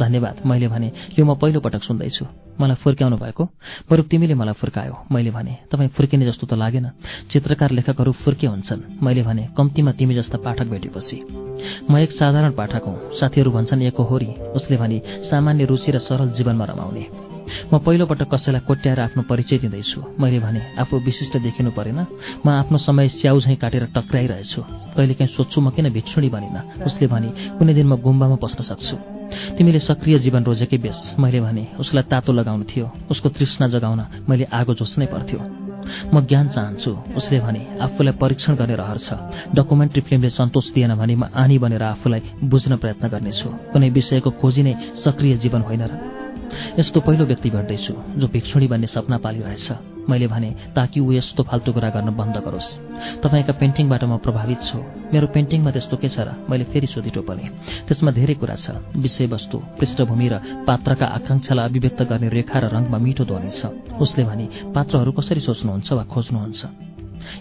धन्यवाद। 0.00 0.46
मैले 0.46 0.68
भने 0.68 0.92
यो 1.18 1.24
म 1.24 1.34
पहिलोपटक 1.34 1.82
सुन्दैछु। 1.82 2.24
मलाई 2.60 2.76
फुर्क्याउनु 2.76 3.16
भएको। 3.16 3.44
बरु 3.90 4.02
तिमीले 4.02 4.34
मलाई 4.34 4.54
फुर्कायो। 4.54 4.94
मैले 5.12 5.30
भने 5.30 5.58
तपाईँ 5.72 5.88
फुर्किने 5.88 6.26
जस्तो 6.26 6.46
त 6.46 6.52
लागेन। 6.54 6.90
चित्रकार 7.30 7.70
लेखकहरू 7.70 8.12
फुर्के 8.12 8.46
हुन्छन्। 8.46 8.80
मैले 9.02 9.22
भने 9.22 9.48
कम्तीमा 9.56 9.92
तिमी 9.92 10.14
जस्ता 10.14 10.38
पाठक 10.38 10.66
भेटेपछि। 10.66 11.16
म 11.90 11.96
एक 11.98 12.12
साधारण 12.12 12.52
पाठक 12.52 12.82
हुँ। 12.84 13.14
साथीहरू 13.14 13.50
भन्छन् 13.50 13.82
एकोहोरी 13.82 14.26
उसले 14.26 14.76
भने 14.76 15.02
सामान्य 15.30 15.64
रुचि 15.64 15.92
र 15.92 15.98
सरल 15.98 16.30
जीवनमा 16.30 16.64
रमाउने। 16.64 17.25
म 17.72 17.78
पहिलोपटक 17.78 18.28
कसैलाई 18.34 18.60
कोट्याएर 18.68 19.00
आफ्नो 19.00 19.22
परिचय 19.22 19.58
दिँदैछु। 19.58 20.00
मैले 20.20 20.38
भने 20.38 20.60
आफू 20.78 20.98
विशिष्ट 20.98 21.36
देखिनु 21.38 21.70
परेन। 21.70 22.00
म 22.44 22.48
आफ्नो 22.50 22.78
समय 22.78 23.08
स्याउ 23.08 23.40
झैँ 23.40 23.56
काटेर 23.56 23.84
टक्राइरहेछु। 23.94 24.60
कहिलेकाहीँ 24.96 25.32
सोध्छु 25.34 25.60
म 25.60 25.70
किन 25.70 25.90
भिक्षुणी 25.90 26.28
बनिन? 26.28 26.56
उसले 26.86 27.06
भने 27.06 27.28
कुनै 27.58 27.74
दिन 27.74 27.86
म 27.86 27.96
गुम्बामा 27.96 28.36
पस्न 28.36 28.62
सक्छु। 28.62 28.96
तिमीले 29.58 29.80
सक्रिय 29.80 30.18
जीवन 30.18 30.44
रोजेकै 30.44 30.78
बेस। 30.78 31.16
मैले 31.18 31.40
भने 31.40 31.66
उसलाई 31.78 32.04
तातो 32.10 32.32
लगाउनु 32.32 32.64
थियो। 32.64 32.86
उसको 33.10 33.28
तृष्णा 33.28 33.66
जगाउन 33.68 34.00
मैले 34.28 34.44
आगो 34.52 34.74
जोस्नै 34.74 35.06
पर्थ्यो। 35.06 35.40
म 36.14 36.20
ज्ञान 36.26 36.48
चाहन्छु। 36.48 36.90
उसले 37.16 37.38
भने 37.40 37.60
आफूलाई 37.78 38.14
परीक्षण 38.18 38.54
गर्ने 38.54 38.74
रहर 38.74 38.98
छ। 38.98 39.08
डकुमेन्ट्री 39.54 40.00
फिल्मले 40.02 40.30
सन्तोष 40.30 40.72
दिएन 40.74 40.94
भने 40.94 41.14
म 41.14 41.24
आनी 41.34 41.58
बनेर 41.58 41.82
आफूलाई 41.82 42.22
बुझ्न 42.42 42.76
प्रयत्न 42.76 43.08
गर्नेछु। 43.08 43.48
कुनै 43.72 43.88
विषयको 43.90 44.30
खोजी 44.30 44.62
नै 44.62 44.74
सक्रिय 44.94 45.36
जीवन 45.42 45.62
होइन 45.62 45.82
र 45.86 46.25
यस्तो 46.78 47.00
पहिलो 47.00 47.24
व्यक्ति 47.26 47.50
भेट्दैछु 47.50 47.94
जो 48.16 48.26
भिक्षुणी 48.28 48.66
बन्ने 48.68 48.86
सपना 48.86 49.18
पालिरहेछ। 49.18 49.70
मैले 50.08 50.26
भने 50.26 50.50
ताकि 50.76 51.00
ऊ 51.00 51.12
यस्तो 51.12 51.42
फाल्तु 51.42 51.72
कुरा 51.72 51.90
गर्न 51.90 52.10
बन्द 52.14 52.36
गरोस्। 52.46 52.68
तपाईँका 53.22 53.52
पेन्टिङबाट 53.58 54.04
म 54.04 54.16
प्रभावित 54.22 54.62
छु। 54.62 54.78
मेरो 55.12 55.26
पेन्टिङमा 55.34 55.70
त्यस्तो 55.70 55.96
के 55.96 56.08
छ 56.08 56.18
र? 56.22 56.46
मैले 56.46 56.64
फेरि 56.70 56.86
सोधि 56.86 57.10
टोपने 57.10 57.44
त्यसमा 57.90 58.10
धेरै 58.14 58.34
कुरा 58.38 58.54
छ। 58.54 58.70
विषयवस्तु 58.94 59.58
पृष्ठभूमि 59.78 60.28
र 60.28 60.34
पात्रका 60.62 61.06
आकाङ्क्षालाई 61.06 61.66
अभिव्यक्त 61.66 62.02
गर्ने 62.06 62.28
रेखा 62.30 62.58
र 62.58 62.64
रङमा 62.70 62.98
मिठो 62.98 63.24
ध्वनि 63.26 63.50
छ। 63.50 63.66
उसले 63.98 64.24
भने 64.24 64.46
पात्रहरू 64.74 65.12
कसरी 65.12 65.40
सोच्नुहुन्छ 65.42 65.92
वा 65.92 66.04
खोज्नुहुन्छ? 66.06 66.62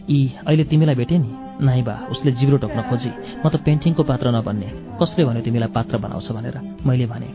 यी 0.09 0.19
अहिले 0.49 0.63
तिमीलाई 0.65 0.95
भेटे 0.95 1.17
नि? 1.21 1.29
नाइ 1.61 1.81
बा 1.85 2.09
उसले 2.11 2.31
जिब्रो 2.33 2.57
टोक्न 2.57 2.81
खोजी। 2.89 3.11
म 3.45 3.49
त 3.49 3.61
पेन्टिङको 3.61 4.03
पात्र 4.03 4.33
नबन्ने। 4.33 4.97
कसले 4.97 5.21
भन्यो 5.25 5.41
तिमीलाई 5.45 5.69
पात्र 5.69 5.97
बनाउँछ 6.01 6.31
भनेर? 6.33 6.57
मैले 6.81 7.05
भने 7.05 7.29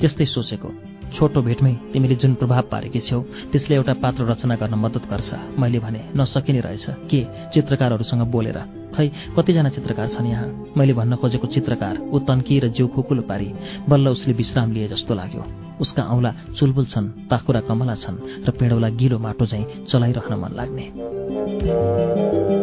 त्यस्तै 0.00 0.26
सोचेको। 0.26 0.91
छोटो 1.16 1.42
भेटमै 1.42 1.76
तिमीले 1.92 2.14
जुन 2.14 2.34
प्रभाव 2.34 2.62
पारेकी 2.62 3.00
छेउ 3.00 3.22
त्यसले 3.52 3.76
एउटा 3.76 3.94
पात्र 3.94 4.24
रचना 4.24 4.56
गर्न 4.56 4.74
मद्दत 4.74 5.10
गर्छ। 5.10 5.34
मैले 5.58 5.78
भने 5.78 6.04
नसकिने 6.16 6.60
रहेछ। 6.60 6.86
के? 7.10 7.26
चित्रकारहरूसँग 7.54 8.26
बोलेर। 8.26 8.64
खै 8.94 9.10
कतिजना 9.36 9.68
चित्रकार 9.68 10.08
छन् 10.08 10.26
यहाँ? 10.26 10.66
मैले 10.76 10.92
भन्न 10.92 11.16
खोजेको 11.16 11.46
चित्रकार 11.46 11.98
ऊ 11.98 12.18
तन्की 12.18 12.58
र 12.58 12.68
जिउ 12.68 12.88
खुकुलो 12.88 13.22
पारी। 13.22 13.54
बल्ल 13.88 14.08
उसले 14.08 14.34
विश्राम 14.34 14.72
लिए 14.72 14.88
जस्तो 14.88 15.14
लाग्यो। 15.14 15.44
उसका 15.80 16.02
औँला 16.02 16.34
चुलबुल 16.56 16.84
छन् 16.84 17.10
पाखुरा 17.30 17.60
कमला 17.60 17.94
छन् 17.94 18.44
र 18.44 18.50
पेडौला 18.50 18.88
गिलो 18.88 19.18
माटो 19.18 19.46
झैँ 19.46 19.84
चलाइरहन 19.84 20.38
मन 20.38 20.56
लाग्ने। 20.56 22.61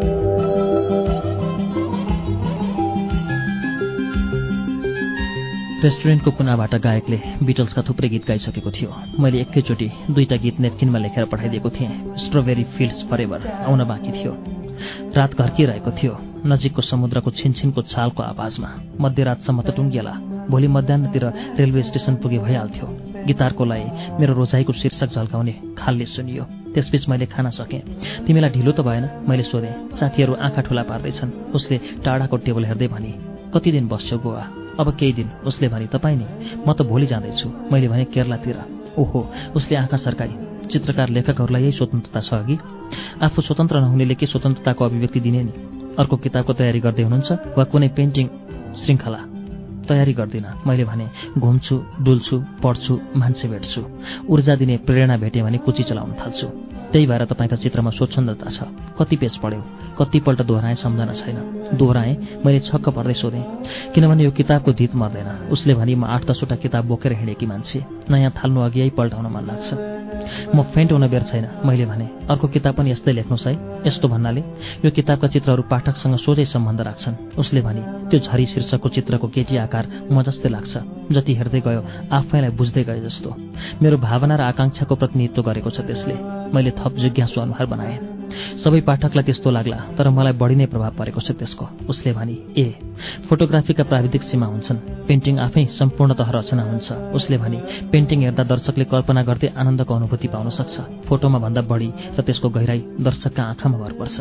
रेस्टुरेन्टको 5.79 6.31
कुनाबाट 6.37 6.73
गायकले 6.83 7.17
बिटल्सका 7.47 7.81
थुप्रै 7.87 8.07
गीत 8.09 8.25
गाइसकेको 8.27 8.71
थियो। 8.71 8.89
मैले 9.15 9.39
एकैचोटि 9.41 9.87
दुईटा 10.11 10.35
गीत 10.35 10.59
नेपकिनमा 10.59 10.99
लेखेर 10.99 11.25
पठाइदिएको 11.31 11.69
थिएँ। 11.69 12.17
स्ट्रबेरी 12.19 12.63
फिल्ड्स 12.75 13.03
फरेभर 13.07 13.47
आउन 13.47 13.83
बाँकी 13.87 14.11
थियो। 14.11 14.33
रात 15.15 15.35
घर्किरहेको 15.35 15.91
थियो 15.95 16.17
नजिकको 16.45 16.81
समुद्रको 16.81 17.31
छिनछिनको 17.31 17.81
छालको 17.87 18.23
आवाजमा। 18.23 18.69
मध्यरातसम्म 18.99 19.61
त 19.61 19.71
टुङ्गिएला। 19.71 20.13
भोलि 20.51 20.67
मध्याहतिर 20.67 21.25
रेलवे 21.59 21.83
स्टेसन 21.83 22.15
पुगे 22.19 22.39
भइहाल्थ्यो। 22.43 22.87
गिटारको 23.23 23.65
लागि 23.71 24.19
मेरो 24.19 24.33
रोजाइको 24.35 24.73
शीर्षक 24.75 25.15
झल्काउने 25.15 25.55
खालले 25.79 26.05
सुनियो। 26.05 26.43
त्यसबीच 26.75 27.09
मैले 27.09 27.25
खाना 27.31 27.49
सकेँ। 27.55 27.81
तिमीलाई 28.27 28.49
ढिलो 28.51 28.71
त 28.75 28.83
भएन 28.83 29.09
मैले 29.29 29.43
सोधेँ। 29.47 29.95
साथीहरू 29.95 30.33
आँखा 30.35 30.61
ठुला 30.67 30.83
पार्दैछन्। 30.91 31.55
उसले 31.55 31.79
टाढाको 32.03 32.37
टेबल 32.43 32.65
हेर्दै 32.65 32.87
भने 32.91 33.11
कति 33.55 33.71
दिन 33.71 33.87
बस्छौ 33.87 34.17
गोवा? 34.19 34.58
अब 34.79 34.95
केही 34.95 35.13
दिन 35.13 35.29
उसले 35.45 35.67
भने 35.67 35.87
तपाईँ 35.87 36.17
नि 36.17 36.27
म 36.67 36.73
त 36.73 36.81
भोलि 36.81 37.05
जाँदैछु। 37.05 37.49
मैले 37.71 37.87
भने 37.87 38.05
केरलातिर। 38.13 38.57
ओहो 38.97 39.19
उसले 39.55 39.75
आँखा 39.77 39.97
सर्काई। 39.97 40.33
चित्रकार 40.71 41.09
लेखकहरूलाई 41.09 41.61
यही 41.61 41.71
स्वतन्त्रता 41.71 42.19
छ 42.19 42.33
अघि। 42.33 42.57
आफू 43.21 43.41
स्वतन्त्र 43.41 43.79
नहुनेले 43.79 44.15
के 44.15 44.25
स्वतन्त्रताको 44.25 44.85
अभिव्यक्ति 44.85 45.19
दिने 45.19 45.43
नि? 45.43 45.53
अर्को 45.99 46.17
किताबको 46.17 46.53
तयारी 46.53 46.79
गर्दै 46.79 47.03
हुनुहुन्छ 47.03 47.57
वा 47.57 47.63
कुनै 47.63 47.87
पेन्टिङ 47.97 48.27
श्रृङ्खला? 48.77 49.21
तयारी 49.89 50.13
गर्दिनँ। 50.13 50.53
मैले 50.67 50.83
भने 50.85 51.09
घुम्छु 51.37 51.75
डुल्छु 52.01 52.37
पढ्छु 52.63 52.93
मान्छे 53.15 53.47
भेट्छु। 53.47 53.81
ऊर्जा 54.29 54.55
दिने 54.55 54.77
प्रेरणा 54.77 55.17
भेटेँ 55.17 55.43
भने 55.43 55.57
कुची 55.57 55.83
चलाउन 55.83 56.13
थाल्छु। 56.13 56.47
त्यही 56.91 57.05
भएर 57.07 57.25
तपाईँका 57.25 57.55
चित्रमा 57.55 57.89
स्वच्छन्दता 57.89 58.49
छ। 58.49 58.59
कति 58.97 59.15
पेज 59.15 59.37
पढ्यो? 59.37 59.61
कतिपल्ट 59.99 60.41
दोहोऱ्याएँ 60.41 60.75
सम्झना 60.75 61.13
छैन। 61.13 61.37
दोहोऱ्याएँ 61.73 62.15
मैले 62.45 62.59
छक्क 62.59 62.89
पर्दै 62.89 63.13
सोधेँ 63.13 63.43
किनभने 63.93 64.23
यो 64.23 64.31
किताबको 64.31 64.71
धित 64.73 64.95
मर्दैन। 64.95 65.49
उसले 65.51 65.73
भने 65.73 65.95
म 65.95 66.03
आठ 66.05 66.25
दसवटा 66.25 66.55
किताब 66.55 66.85
बोकेर 66.87 67.13
हिँडेकी 67.13 67.45
मान्छे। 67.45 67.83
नयाँ 68.09 68.31
थाल्नु 68.31 68.59
अघि 68.61 68.79
यही 68.79 68.89
पल्टाउन 68.97 69.25
मन 69.27 69.45
लाग्छ। 69.47 69.73
म 70.55 70.61
फेन्ट 70.73 70.91
हुन 70.91 71.07
बेर 71.07 71.23
छैन। 71.23 71.45
मैले 71.65 71.85
भने 71.85 72.05
अर्को 72.29 72.47
किताब 72.47 72.75
पनि 72.75 72.91
यस्तै 72.91 73.11
लेख्नुहोस् 73.11 73.47
है। 73.47 73.53
यस्तो 73.87 74.07
भन्नाले 74.07 74.41
यो 74.85 74.91
किताबका 74.91 75.27
चित्रहरू 75.27 75.63
पाठकसँग 75.71 76.15
सोझै 76.17 76.45
सम्बन्ध 76.45 76.81
राख्छन्। 76.81 77.39
उसले 77.39 77.61
भने 77.61 77.81
त्यो 78.09 78.19
झरी 78.19 78.45
शीर्षकको 78.45 78.89
चित्रको 78.89 79.27
केटी 79.27 79.57
आकार 79.57 79.85
म 80.11 80.21
जस्तै 80.21 80.49
लाग्छ। 80.49 80.73
जति 81.11 81.33
हेर्दै 81.33 81.61
गयो 81.61 81.81
आफैलाई 82.11 82.51
बुझ्दै 82.51 82.83
गए 82.83 82.99
जस्तो। 82.99 83.29
मेरो 83.81 83.97
भावना 83.97 84.35
र 84.35 84.41
आकाङ्क्षाको 84.51 84.95
प्रतिनिधित्व 84.95 85.41
गरेको 85.41 85.69
छ 85.69 85.87
त्यसले। 85.87 86.15
मैले 86.53 86.71
थप 86.77 86.93
जिज्ञासु 86.97 87.41
अनुहार 87.41 87.65
बनाएँ। 87.65 88.08
सबै 88.63 88.81
पाठकलाई 88.87 89.23
त्यस्तो 89.23 89.49
लाग्ला 89.51 89.77
तर 89.97 90.09
मलाई 90.09 90.33
बढी 90.41 90.55
नै 90.55 90.65
प्रभाव 90.65 90.91
परेको 90.99 91.21
छ 91.21 91.31
त्यसको। 91.39 91.65
उसले 91.91 92.11
भने 92.13 92.35
ए 92.57 92.65
फोटोग्राफीका 93.29 93.83
प्राविधिक 93.83 94.23
सीमा 94.23 94.45
हुन्छन् 94.45 94.79
पेन्टिङ 95.07 95.35
आफै 95.39 95.65
सम्पूर्णतः 95.79 96.29
रचना 96.37 96.63
हुन्छ। 96.69 96.87
उसले 97.17 97.37
भने 97.37 97.59
पेन्टिङ 97.91 98.19
हेर्दा 98.23 98.43
दर्शकले 98.43 98.85
कल्पना 98.93 99.21
गर्दै 99.23 99.49
आनन्दको 99.55 99.93
अनुभूति 99.95 100.27
पाउन 100.27 100.49
सक्छ। 100.49 100.75
फोटोमा 101.07 101.39
भन्दा 101.39 101.61
बढी 101.61 101.89
र 102.17 102.21
त्यसको 102.21 102.47
गहिराई 102.49 102.81
दर्शकका 103.01 103.43
आँखामा 103.43 103.77
भर 103.77 103.93
पर्छ। 103.99 104.17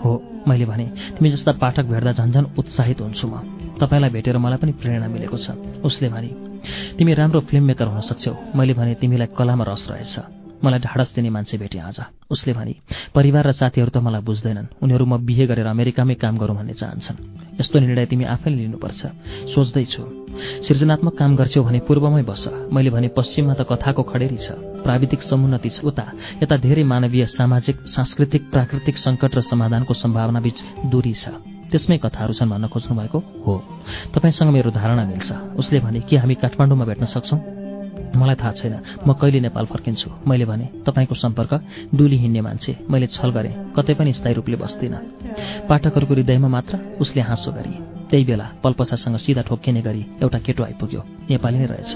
हो 0.00 0.10
मैले 0.48 0.64
भने 0.64 0.86
तिमी 1.16 1.30
जस्ता 1.30 1.52
पाठक 1.60 1.84
भेट्दा 1.92 2.12
झन्झन 2.12 2.44
उत्साहित 2.56 3.00
हुन्छु 3.00 3.26
म। 3.28 3.76
तपाईँलाई 3.76 4.10
भेटेर 4.10 4.36
मलाई 4.40 4.58
पनि 4.58 4.72
प्रेरणा 4.80 5.08
मिलेको 5.12 5.36
छ। 5.36 5.52
उसले 5.84 6.08
भने 6.08 6.30
तिमी 6.96 7.12
राम्रो 7.14 7.40
फिल्म 7.48 7.64
मेकर 7.64 7.86
हुन 7.92 8.00
सक्छौ। 8.00 8.56
मैले 8.56 8.72
भने 8.74 8.94
तिमीलाई 8.96 9.28
कलामा 9.36 9.64
रस 9.68 9.86
रहेछ। 9.90 10.39
मलाई 10.64 10.78
ढाडस 10.78 11.14
दिने 11.14 11.30
मान्छे 11.30 11.58
भेटेँ 11.58 11.80
आज। 11.80 12.00
उसले 12.30 12.52
भने 12.52 12.74
परिवार 13.14 13.46
र 13.46 13.52
साथीहरू 13.52 13.90
त 13.90 13.96
मलाई 13.96 14.22
बुझ्दैनन्। 14.22 14.66
उनीहरू 14.82 15.04
म 15.06 15.16
बिहे 15.18 15.46
गरेर 15.46 15.66
अमेरिकामै 15.66 16.14
काम 16.14 16.36
गरौँ 16.38 16.56
भन्ने 16.56 16.74
चाहन्छन्। 16.74 17.16
यस्तो 17.60 17.78
निर्णय 17.78 18.06
तिमी 18.06 18.24
आफैले 18.24 18.56
लिनुपर्छ। 18.56 19.00
सोच्दैछु। 19.54 20.02
सृजनात्मक 20.64 21.14
काम 21.16 21.36
गर्छौ 21.36 21.62
भने 21.64 21.80
पूर्वमै 21.80 22.22
बस। 22.22 22.70
मैले 22.72 22.90
भने 22.90 23.08
पश्चिममा 23.08 23.54
त 23.54 23.66
कथाको 23.68 24.02
खडेरी 24.02 24.36
छ। 24.36 24.56
प्राविधिक 24.84 25.22
समुन्नति 25.22 25.70
छ। 25.70 25.84
उता 25.84 26.06
यता 26.42 26.56
धेरै 26.56 26.84
मानवीय 26.84 27.26
सामाजिक 27.26 27.76
सांस्कृतिक 27.86 28.50
प्राकृतिक 28.50 28.96
सङ्कट 28.96 29.36
र 29.36 29.40
समाधानको 29.40 29.94
सम्भावनाबीच 29.94 30.58
दूरी 30.88 31.14
छ। 31.14 31.28
त्यसमै 31.70 31.98
कथाहरू 32.02 32.32
छन् 32.34 32.50
भन्न 32.50 32.66
खोज्नु 32.68 32.94
भएको 32.98 33.18
हो। 33.46 33.54
तपाईँसँग 34.14 34.50
मेरो 34.50 34.70
धारणा 34.70 35.04
मिल्छ। 35.06 35.56
उसले 35.60 35.80
भने 35.80 36.00
के 36.00 36.16
हामी 36.16 36.34
काठमाडौँमा 36.34 36.84
भेट्न 36.84 37.04
सक्छौँ? 37.06 37.59
मलाई 38.16 38.34
थाहा 38.34 38.52
छैन। 38.52 38.74
म 39.06 39.12
कहिले 39.12 39.40
नेपाल 39.40 39.64
फर्किन्छु? 39.66 40.10
मैले 40.26 40.44
भने 40.44 40.66
तपाईँको 40.86 41.14
सम्पर्क 41.14 41.52
डुली 41.94 42.16
हिँड्ने 42.16 42.40
मान्छे। 42.40 42.76
मैले 42.90 43.06
छल 43.06 43.30
गरेँ। 43.30 43.54
कतै 43.76 43.94
पनि 43.94 44.12
स्थायी 44.12 44.34
रूपले 44.34 44.56
बस्दिनँ। 44.56 44.98
पाठकहरूको 45.68 46.14
हृदयमा 46.14 46.48
मात्र 46.48 46.78
उसले 47.00 47.22
हाँसो 47.22 47.52
गरी। 47.52 47.74
त्यही 48.10 48.24
बेला 48.24 48.46
पल्पसासँग 48.62 49.16
सिधा 49.16 49.42
ठोक्किने 49.46 49.82
गरी 49.82 50.02
एउटा 50.22 50.38
केटो 50.38 50.62
आइपुग्यो। 50.64 51.02
नेपाली 51.30 51.58
नै 51.58 51.66
रहेछ। 51.66 51.94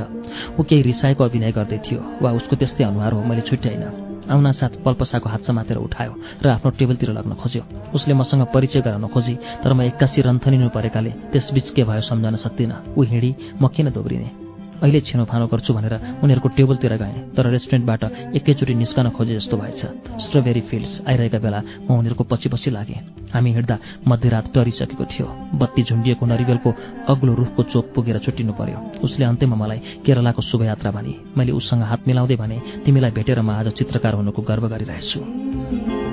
ऊ 0.58 0.62
केही 0.62 0.82
रिसाएको 0.82 1.24
अभिनय 1.24 1.52
गर्दै 1.52 1.78
थियो 1.82 2.00
वा 2.22 2.30
उसको 2.38 2.56
त्यस्तै 2.56 2.84
अनुहार 2.84 3.12
हो 3.12 3.22
मैले 3.24 3.42
छुट्याइनँ। 3.42 3.90
आउनासाथ 4.24 4.80
पल्पसाको 4.84 5.28
हात 5.28 5.42
समातेर 5.44 5.76
उठायो 5.76 6.12
र 6.40 6.46
आफ्नो 6.48 6.70
टेबलतिर 6.78 7.10
लग्न 7.12 7.34
खोज्यो। 7.34 7.62
उसले 7.92 8.14
मसँग 8.14 8.46
परिचय 8.54 8.80
गराउन 8.80 9.06
खोजी 9.10 9.34
तर 9.60 9.72
म 9.72 9.82
एक्कासी 9.82 10.22
रन्थनिनु 10.22 10.68
परेकाले 10.70 11.10
त्यसबीच 11.32 11.70
के 11.76 11.84
भयो 11.84 12.00
सम्झन 12.00 12.36
सक्दिनँ। 12.38 12.94
ऊ 12.96 13.02
हिँडी 13.02 13.30
म 13.60 13.68
किन 13.68 13.90
दोब्रिने 13.90 14.43
अहिले 14.82 15.00
छिनोफानो 15.00 15.46
गर्छु 15.46 15.72
भनेर 15.74 15.94
उनीहरूको 16.22 16.48
टेबलतिर 16.56 16.92
गएँ 17.02 17.14
तर 17.36 17.46
रेस्टुरेन्टबाट 17.50 18.02
एकैचोटि 18.36 18.74
निस्कन 18.74 19.08
खोजे 19.16 19.34
जस्तो 19.34 19.56
भएछ। 19.56 19.80
स्ट्रबेरी 20.24 20.60
फिल्ड्स 20.68 20.92
आइरहेका 21.08 21.38
बेला 21.38 21.60
म 21.86 21.98
उनीहरूको 21.98 22.24
पछि 22.24 22.48
पछि 22.48 22.70
लागेँ। 22.70 23.00
हामी 23.34 23.50
हिँड्दा 23.52 23.76
मध्यरात 24.08 24.46
डरिसकेको 24.54 25.04
थियो। 25.04 25.26
बत्ती 25.58 25.82
झुन्डिएको 25.82 26.26
नरिवेलको 26.26 26.70
अग्लो 27.08 27.34
रुखको 27.34 27.62
चोक 27.72 27.92
पुगेर 27.94 28.18
छुट्टिनु 28.18 28.52
पर्यो। 28.52 28.78
उसले 29.02 29.24
अन्त्यमा 29.24 29.56
मलाई 29.56 30.02
केरलाको 30.06 30.42
शुभयात्रा 30.42 30.90
भने 30.90 31.14
मैले 31.36 31.52
उसँग 31.52 31.82
हात 31.82 32.08
मिलाउँदै 32.08 32.36
भने 32.36 32.56
तिमीलाई 32.84 33.10
भेटेर 33.10 33.40
म 33.40 33.50
आज 33.50 33.68
चित्रकार 33.72 34.14
हुनुको 34.14 34.42
गर्व 34.42 34.68
गरिरहेछु। 34.68 36.03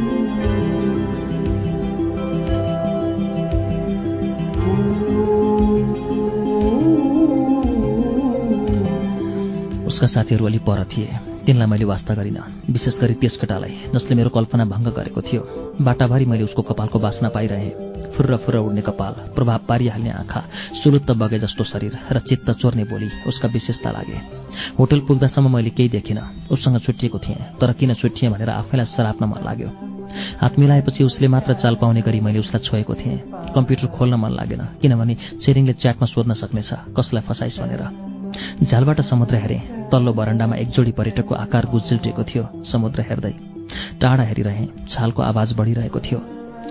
उसका 9.91 10.07
साथीहरू 10.07 10.45
अलि 10.45 10.59
पर 10.63 10.83
थिए। 10.87 11.19
तिनलाई 11.45 11.67
मैले 11.67 11.85
वास्ता 11.85 12.13
गरिनँ 12.15 12.43
विशेष 12.69 12.99
गरी 13.01 13.13
त्यस 13.19 13.37
केटालाई 13.37 13.91
जसले 13.93 14.15
मेरो 14.15 14.29
कल्पना 14.29 14.65
भङ्ग 14.65 14.87
गरेको 14.97 15.21
थियो। 15.21 15.41
बाटाभरि 15.81 16.25
मैले 16.25 16.43
उसको 16.43 16.61
कपालको 16.61 16.99
बास्ना 16.99 17.29
पाइरहेँ। 17.29 17.71
फुर्र 18.11 18.37
फुर्र 18.37 18.57
उड्ने 18.59 18.81
कपाल 18.81 19.13
प्रभाव 19.35 19.59
पारिहाल्ने 19.67 20.11
आँखा 20.11 20.41
सुलुत्त 20.83 21.11
बगे 21.13 21.39
जस्तो 21.39 21.63
शरीर 21.63 21.97
र 22.11 22.19
चित्त 22.19 22.49
चोर्ने 22.51 22.83
बोली 22.83 23.09
उसका 23.27 23.47
विशेषता 23.47 23.91
लागे। 23.91 24.17
होटल 24.79 24.99
पुग्दासम्म 25.07 25.53
मैले 25.55 25.69
केही 25.69 25.89
देखिनँ 25.89 26.23
उसँग 26.51 26.79
छुट्टिएको 26.79 27.19
थिएँ 27.19 27.39
तर 27.59 27.73
किन 27.73 27.93
छुट्टिएँ 27.93 28.31
भनेर 28.31 28.49
आफैलाई 28.51 28.85
सराप्न 28.85 29.25
मन 29.25 29.43
लाग्यो। 29.45 29.69
हात 30.41 30.59
मिलाएपछि 30.59 31.03
उसले 31.03 31.27
मात्र 31.27 31.53
चाल 31.53 31.75
पाउने 31.81 32.01
गरी 32.01 32.19
मैले 32.19 32.39
उसलाई 32.39 32.63
छोएको 32.63 32.93
थिएँ। 32.95 33.17
कम्प्युटर 33.55 33.87
खोल्न 33.95 34.15
मन 34.15 34.31
लागेन 34.31 34.61
किनभने 34.81 35.17
चेरिङले 35.41 35.73
च्याटमा 35.73 36.05
सोध्न 36.05 36.33
सक्नेछ 36.35 36.71
कसलाई 36.97 37.23
फसाइस् 37.23 37.59
भनेर। 37.59 38.10
झ्यालबाट 38.63 39.01
समुद्र 39.01 39.35
हेरेँ 39.35 39.59
तल्लो 39.91 40.13
बरन्डामा 40.13 40.55
एक 40.55 40.69
जोडी 40.69 40.91
पर्यटकको 40.91 41.35
आकार 41.35 41.65
गुज्जिल्टिएको 41.65 42.23
थियो 42.23 42.43
समुद्र 42.63 43.01
हेर्दै। 43.01 43.33
टाढा 44.01 44.23
हेरिरहे 44.23 44.67
छालको 44.89 45.21
आवाज 45.21 45.53
बढिरहेको 45.53 45.99
थियो। 45.99 46.19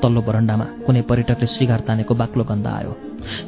तल्लो 0.02 0.22
बरन्डामा 0.22 0.64
कुनै 0.86 1.02
पर्यटकले 1.02 1.46
सिगार 1.46 1.80
तानेको 1.88 2.14
बाक्लो 2.14 2.44
गन्ध 2.44 2.66
आयो। 2.66 2.96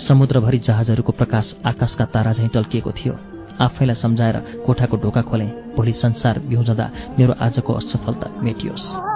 समुद्रभरि 0.08 0.58
जहाजहरूको 0.58 1.12
प्रकाश 1.12 1.54
आकाशका 1.66 2.04
तारा 2.14 2.32
झैँ 2.32 2.48
टल्किएको 2.48 2.92
थियो। 2.92 3.14
आफैलाई 3.60 3.94
सम्झाएर 3.94 4.36
कोठाको 4.66 4.96
ढोका 4.96 5.22
खोलेँ 5.22 5.50
भोलि 5.76 5.92
संसार 5.92 6.38
बिउजँदा 6.48 6.90
मेरो 7.18 7.34
आजको 7.40 7.72
असफलता 7.72 8.30
मेटियोस्। 8.42 9.11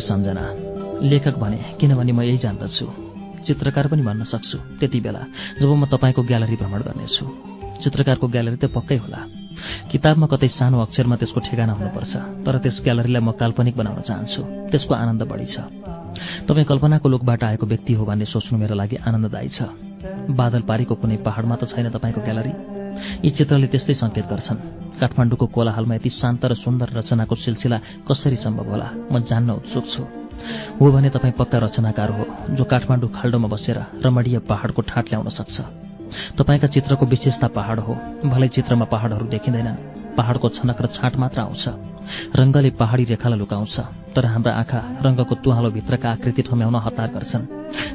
सुमधुर 0.00 0.32
सम्झना। 0.32 1.08
लेखक 1.08 1.34
भने 1.36 1.76
किनभने 1.80 2.12
म 2.12 2.20
यही 2.22 2.38
जान्दछु। 2.38 2.86
चित्रकार 3.46 3.86
पनि 3.88 4.02
भन्न 4.02 4.24
सक्छु 4.24 4.58
त्यति 4.80 5.00
बेला 5.00 5.22
जब 5.60 5.68
म 5.68 5.84
तपाईँको 5.86 6.22
ग्यालरी 6.22 6.56
भ्रमण 6.56 6.80
गर्नेछु। 6.82 7.24
चित्रकारको 7.82 8.28
ग्यालरी 8.28 8.56
त 8.56 8.64
पक्कै 8.72 8.96
होला। 8.96 9.20
किताबमा 9.90 10.26
कतै 10.26 10.48
सानो 10.48 10.80
अक्षरमा 10.80 11.16
त्यसको 11.16 11.40
ठेगाना 11.40 11.72
हुनुपर्छ 11.72 12.16
तर 12.44 12.58
त्यस 12.58 12.80
ग्यालरीलाई 12.84 13.22
म 13.22 13.30
काल्पनिक 13.32 13.76
बनाउन 13.76 14.00
चाहन्छु। 14.00 14.42
त्यसको 14.70 14.94
आनन्द 14.94 15.22
बढी 15.22 15.46
छ। 15.46 15.56
तपाईँ 16.48 16.64
कल्पनाको 16.64 17.08
लोकबाट 17.08 17.44
आएको 17.44 17.66
व्यक्ति 17.66 17.92
हो 17.92 18.04
भन्ने 18.04 18.24
सोच्नु 18.24 18.58
मेरो 18.58 18.74
लागि 18.74 18.96
आनन्ददायी 18.96 19.48
छ। 19.48 19.60
बादल 20.32 20.62
पारीको 20.68 20.94
कुनै 20.94 21.16
पहाडमा 21.24 21.56
त 21.56 21.64
छैन 21.68 21.90
तपाईँको 21.92 22.20
ग्यालरी? 22.20 22.52
यी 23.24 23.30
चित्रले 23.30 23.66
त्यस्तै 23.66 23.94
सङ्केत 23.94 24.26
गर्छन्। 24.28 24.79
काठमाडौँको 25.00 25.46
कोलाहालमा 25.46 25.94
यति 25.94 26.10
शान्त 26.10 26.44
र 26.44 26.54
सुन्दर 26.54 26.88
रचनाको 26.92 27.34
सिलसिला 27.34 27.78
कसरी 28.08 28.36
सम्भव 28.36 28.68
होला? 28.70 28.88
म 29.12 29.24
जान्न 29.24 29.50
उत्सुक 29.50 29.86
छु। 29.88 30.02
हो 30.80 30.90
भने 30.92 31.10
तपाईँ 31.10 31.34
पक्का 31.38 31.58
रचनाकार 31.58 32.10
हो 32.10 32.24
जो 32.56 32.64
काठमाडौँ 32.64 33.10
खाल्डोमा 33.12 33.48
बसेर 33.48 33.78
रमणीय 34.04 34.38
पहाडको 34.48 34.82
ठाट 34.82 35.04
ल्याउन 35.08 35.28
सक्छ। 35.28 35.60
तपाईँका 36.38 36.66
चित्रको 36.66 37.06
विशेषता 37.06 37.48
पहाड 37.48 37.80
हो 37.80 37.94
भलै 38.24 38.48
चित्रमा 38.48 38.84
पहाडहरू 38.84 39.26
देखिँदैनन्। 39.28 40.16
पहाडको 40.16 40.48
छनक 40.48 40.82
र 40.82 40.86
छाँट 40.86 41.16
मात्र 41.16 41.40
आउँछ। 41.40 41.64
रङ्गले 42.36 42.70
पहाडी 42.74 43.04
रेखालाई 43.04 43.38
लुकाउँछ 43.38 43.76
तर 44.16 44.26
हाम्रा 44.26 44.52
आँखा 44.52 44.80
रङ्गको 45.04 45.34
तुहालो 45.44 45.70
भित्रका 45.70 46.10
आकृति 46.10 46.42
ठम्याउन 46.42 46.76
हतार 46.76 47.08
गर्छन्। 47.14 47.44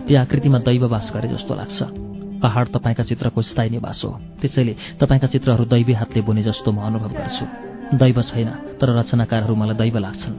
ती 0.08 0.16
आकृतिमा 0.16 0.60
दैव 0.60 0.88
बास 0.88 1.12
गरे 1.14 1.28
जस्तो 1.28 1.56
लाग्छ। 1.56 2.05
पहाड 2.42 2.68
तपाईँका 2.68 3.04
चित्रको 3.04 3.42
स्थायी 3.42 3.70
निवास 3.70 4.02
हो। 4.06 4.12
त्यसैले 4.42 4.76
तपाईँका 5.00 5.28
चित्रहरू 5.28 5.66
दैवी 5.66 5.94
हातले 5.94 6.22
बुने 6.22 6.44
जस्तो 6.44 6.72
म 6.72 6.78
अनुभव 6.82 7.14
गर्छु। 7.14 7.46
दैव 7.94 8.22
छैन 8.22 8.50
तर 8.82 8.90
रचनाकारहरू 8.98 9.56
मलाई 9.56 9.76
दैव 9.78 9.98
लाग्छन्। 9.98 10.36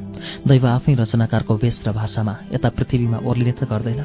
दैव 0.49 0.67
आफै 0.67 0.95
रचनाकारको 0.95 1.55
वेश 1.57 1.83
र 1.87 1.93
भाषामा 1.93 2.35
यता 2.53 2.69
पृथ्वीमा 2.69 3.19
ओर्लिने 3.23 3.53
त 3.53 3.65
गर्दैन। 3.65 4.01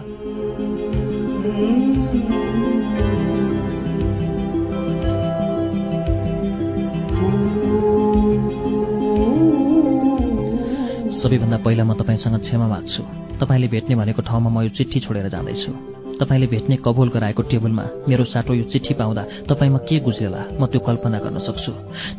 सबैभन्दा 11.11 11.57
पहिला 11.57 11.83
म 11.83 11.93
तपाईँसँग 11.93 12.39
क्षमा 12.39 12.67
माग्छु। 12.67 13.03
तपाईँले 13.39 13.67
भेट्ने 13.67 13.95
भनेको 13.95 14.21
ठाउँमा 14.21 14.49
म 14.49 14.61
यो 14.63 14.69
चिठी 14.69 14.99
छोडेर 14.99 15.29
जाँदैछु। 15.29 15.90
तपाईँले 16.21 16.47
भेट्ने 16.47 16.75
कबोल 16.85 17.09
गराएको 17.09 17.41
टेबलमा 17.49 17.85
मेरो 18.07 18.23
साटो 18.23 18.53
यो 18.53 18.63
चिठी 18.69 18.93
पाउँदा 18.93 19.21
तपाईँमा 19.49 19.79
के 19.89 19.99
गुजेला 19.99 20.41
म 20.53 20.65
त्यो 20.69 20.79
कल्पना 20.79 21.19
गर्न 21.19 21.37
सक्छु। 21.41 21.71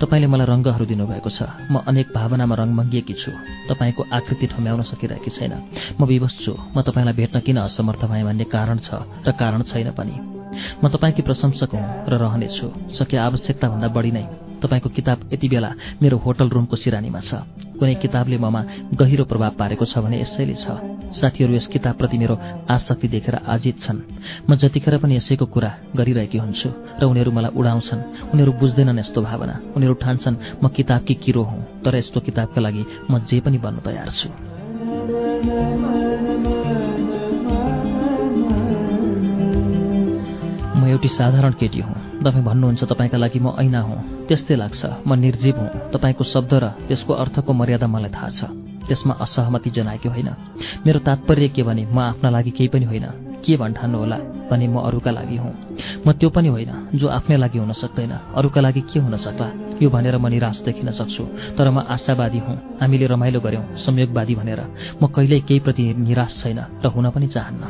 तपाईँले 0.02 0.26
मलाई 0.26 0.46
रङ्गहरू 0.46 0.84
दिनुभएको 0.84 1.30
छ। 1.30 1.46
म 1.70 1.86
अनेक 1.86 2.10
भावनामा 2.10 2.54
रङ 2.54 2.68
मङ्गिएकी 2.74 3.14
छु। 3.14 3.30
तपाईँको 3.70 4.02
आकृति 4.12 4.46
ठम्याउन 4.52 4.82
सकिरहेकी 4.82 5.30
छैन। 5.30 5.54
म 5.94 6.04
विवश 6.04 6.34
छु। 6.42 6.52
म 6.74 6.82
तपाईँलाई 6.82 7.14
भेट्न 7.14 7.40
किन 7.40 7.58
असमर्थ 7.62 8.02
भएँ 8.10 8.24
भन्ने 8.24 8.44
कारण 8.50 8.78
छ 8.78 9.06
र 9.22 9.30
कारण 9.32 9.62
छैन 9.62 9.90
पनि। 9.94 10.14
म 10.82 10.88
तपाईँकी 10.88 11.22
प्रशंसक 11.22 11.70
हुँ 11.72 11.86
र 12.10 12.18
रहनेछु 12.18 12.66
सके 12.92 13.16
आवश्यकताभन्दा 13.18 13.88
बढी 13.88 14.10
नै 14.10 14.24
तपाईँको 14.58 14.88
किताब 14.88 15.30
यति 15.32 15.48
बेला 15.48 15.70
मेरो 16.02 16.16
होटल 16.18 16.48
रुमको 16.48 16.76
सिरानीमा 16.76 17.20
छ। 17.20 17.46
कुनै 17.78 17.94
किताबले 17.94 18.38
ममा 18.38 18.62
गहिरो 18.94 19.24
प्रभाव 19.24 19.52
पारेको 19.58 19.84
छ 19.84 19.98
भने 19.98 20.20
यसैले 20.20 20.54
छ। 20.54 21.01
साथीहरू 21.12 21.54
यस 21.54 21.66
किताबप्रति 21.66 22.18
मेरो 22.18 22.38
आसक्ति 22.70 23.08
देखेर 23.08 23.34
आजित 23.46 23.80
छन्। 23.80 23.98
म 24.48 24.54
जतिखेर 24.54 24.98
पनि 24.98 25.16
यसैको 25.16 25.46
कुरा 25.46 25.70
गरिरहेकी 25.96 26.38
हुन्छु 26.38 26.68
र 27.00 27.04
उनीहरू 27.04 27.30
मलाई 27.32 27.52
उडाउँछन् 27.56 28.02
उनीहरू 28.32 28.52
बुझ्दैनन् 28.52 28.98
यस्तो 28.98 29.20
भावना 29.22 29.54
उनीहरू 29.76 29.94
ठान्छन् 29.94 30.36
म 30.62 30.68
किताबकी 30.68 31.14
किरो 31.14 31.42
हुँ 31.42 31.60
तर 31.84 31.94
यस्तो 31.96 32.20
किताबका 32.20 32.60
लागि 32.60 32.82
म 33.10 33.18
जे 33.24 33.40
पनि 33.40 33.58
बन्न 33.58 33.78
तयार 33.84 34.10
छु। 34.10 34.28
म 40.72 40.86
एउटी 40.86 41.08
साधारण 41.08 41.52
केटी 41.52 41.80
हुँ। 41.80 41.94
तपाईँ 42.22 42.44
भन्नुहुन्छ 42.44 42.84
तपाईँका 42.84 43.18
लागि 43.18 43.38
म 43.38 43.54
ऐना 43.58 43.80
हुँ। 43.80 44.26
त्यस्तै 44.26 44.56
लाग्छ। 44.56 44.82
म 45.06 45.14
निर्जीव 45.14 45.56
हुँ। 45.58 45.68
तपाईँको 45.92 46.24
शब्द 46.24 46.52
र 46.54 46.64
त्यसको 46.88 47.12
अर्थको 47.14 47.52
मर्यादा 47.52 47.86
मलाई 47.86 48.10
थाहा 48.10 48.30
छ। 48.30 48.71
त्यसमा 48.92 49.14
असहमति 49.20 49.70
जनाएको 49.70 50.08
होइन। 50.08 50.28
मेरो 50.86 50.98
तात्पर्य 51.00 51.48
के 51.48 51.62
भने 51.62 51.86
म 51.86 51.98
आफ्ना 51.98 52.30
लागि 52.30 52.50
केही 52.50 52.68
पनि 52.68 52.84
होइन। 52.84 53.06
के 53.44 53.56
भन्ठान्नु 53.56 53.98
होला 53.98 54.16
भने 54.50 54.68
म 54.68 54.76
अरूका 54.78 55.10
लागि 55.10 55.36
हुँ। 55.36 55.52
म 56.06 56.12
त्यो 56.12 56.30
पनि 56.30 56.48
होइन 56.48 56.72
जो 56.94 57.08
आफ्नै 57.08 57.36
लागि 57.36 57.58
हुन 57.58 57.72
सक्दैन। 57.72 58.12
अरूका 58.36 58.60
लागि 58.60 58.80
के 58.80 59.00
हुन 59.00 59.16
सक्ला? 59.16 59.48
यो 59.82 59.90
भनेर 59.90 60.16
म 60.18 60.26
निराश 60.26 60.60
देखिन 60.60 60.90
सक्छु। 60.90 61.24
तर 61.56 61.70
म 61.70 61.78
आशावादी 61.78 62.38
हुँ। 62.38 62.56
हामीले 62.80 63.06
रमाइलो 63.06 63.40
गऱ्यौँ 63.40 63.76
संयोगवादी 63.76 64.34
भनेर। 64.34 64.60
म 65.02 65.06
कहिल्यै 65.06 65.40
केही 65.40 65.60
प्रति 65.60 65.94
निराश 65.98 66.42
छैन 66.42 66.60
र 66.84 66.86
हुन 66.86 67.10
पनि 67.10 67.26
चाहन्न। 67.26 67.64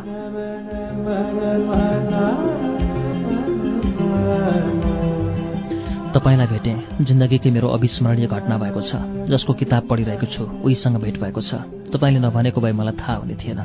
तपाईँलाई 6.13 6.47
भेटेँ। 6.47 7.05
जिन्दगीकै 7.05 7.51
मेरो 7.51 7.69
अविस्मरणीय 7.73 8.27
घटना 8.27 8.57
भएको 8.59 8.81
छ 8.81 9.01
जसको 9.33 9.53
किताब 9.57 9.83
पढिरहेको 9.89 10.27
छु 10.29 10.43
उहीसँग 10.61 10.97
भेट 11.01 11.17
भएको 11.21 11.41
छ। 11.41 11.65
तपाईँले 11.89 12.21
नभनेको 12.21 12.61
भए 12.61 12.73
मलाई 12.73 12.97
थाहा 13.01 13.17
हुने 13.17 13.35
थिएन। 13.41 13.61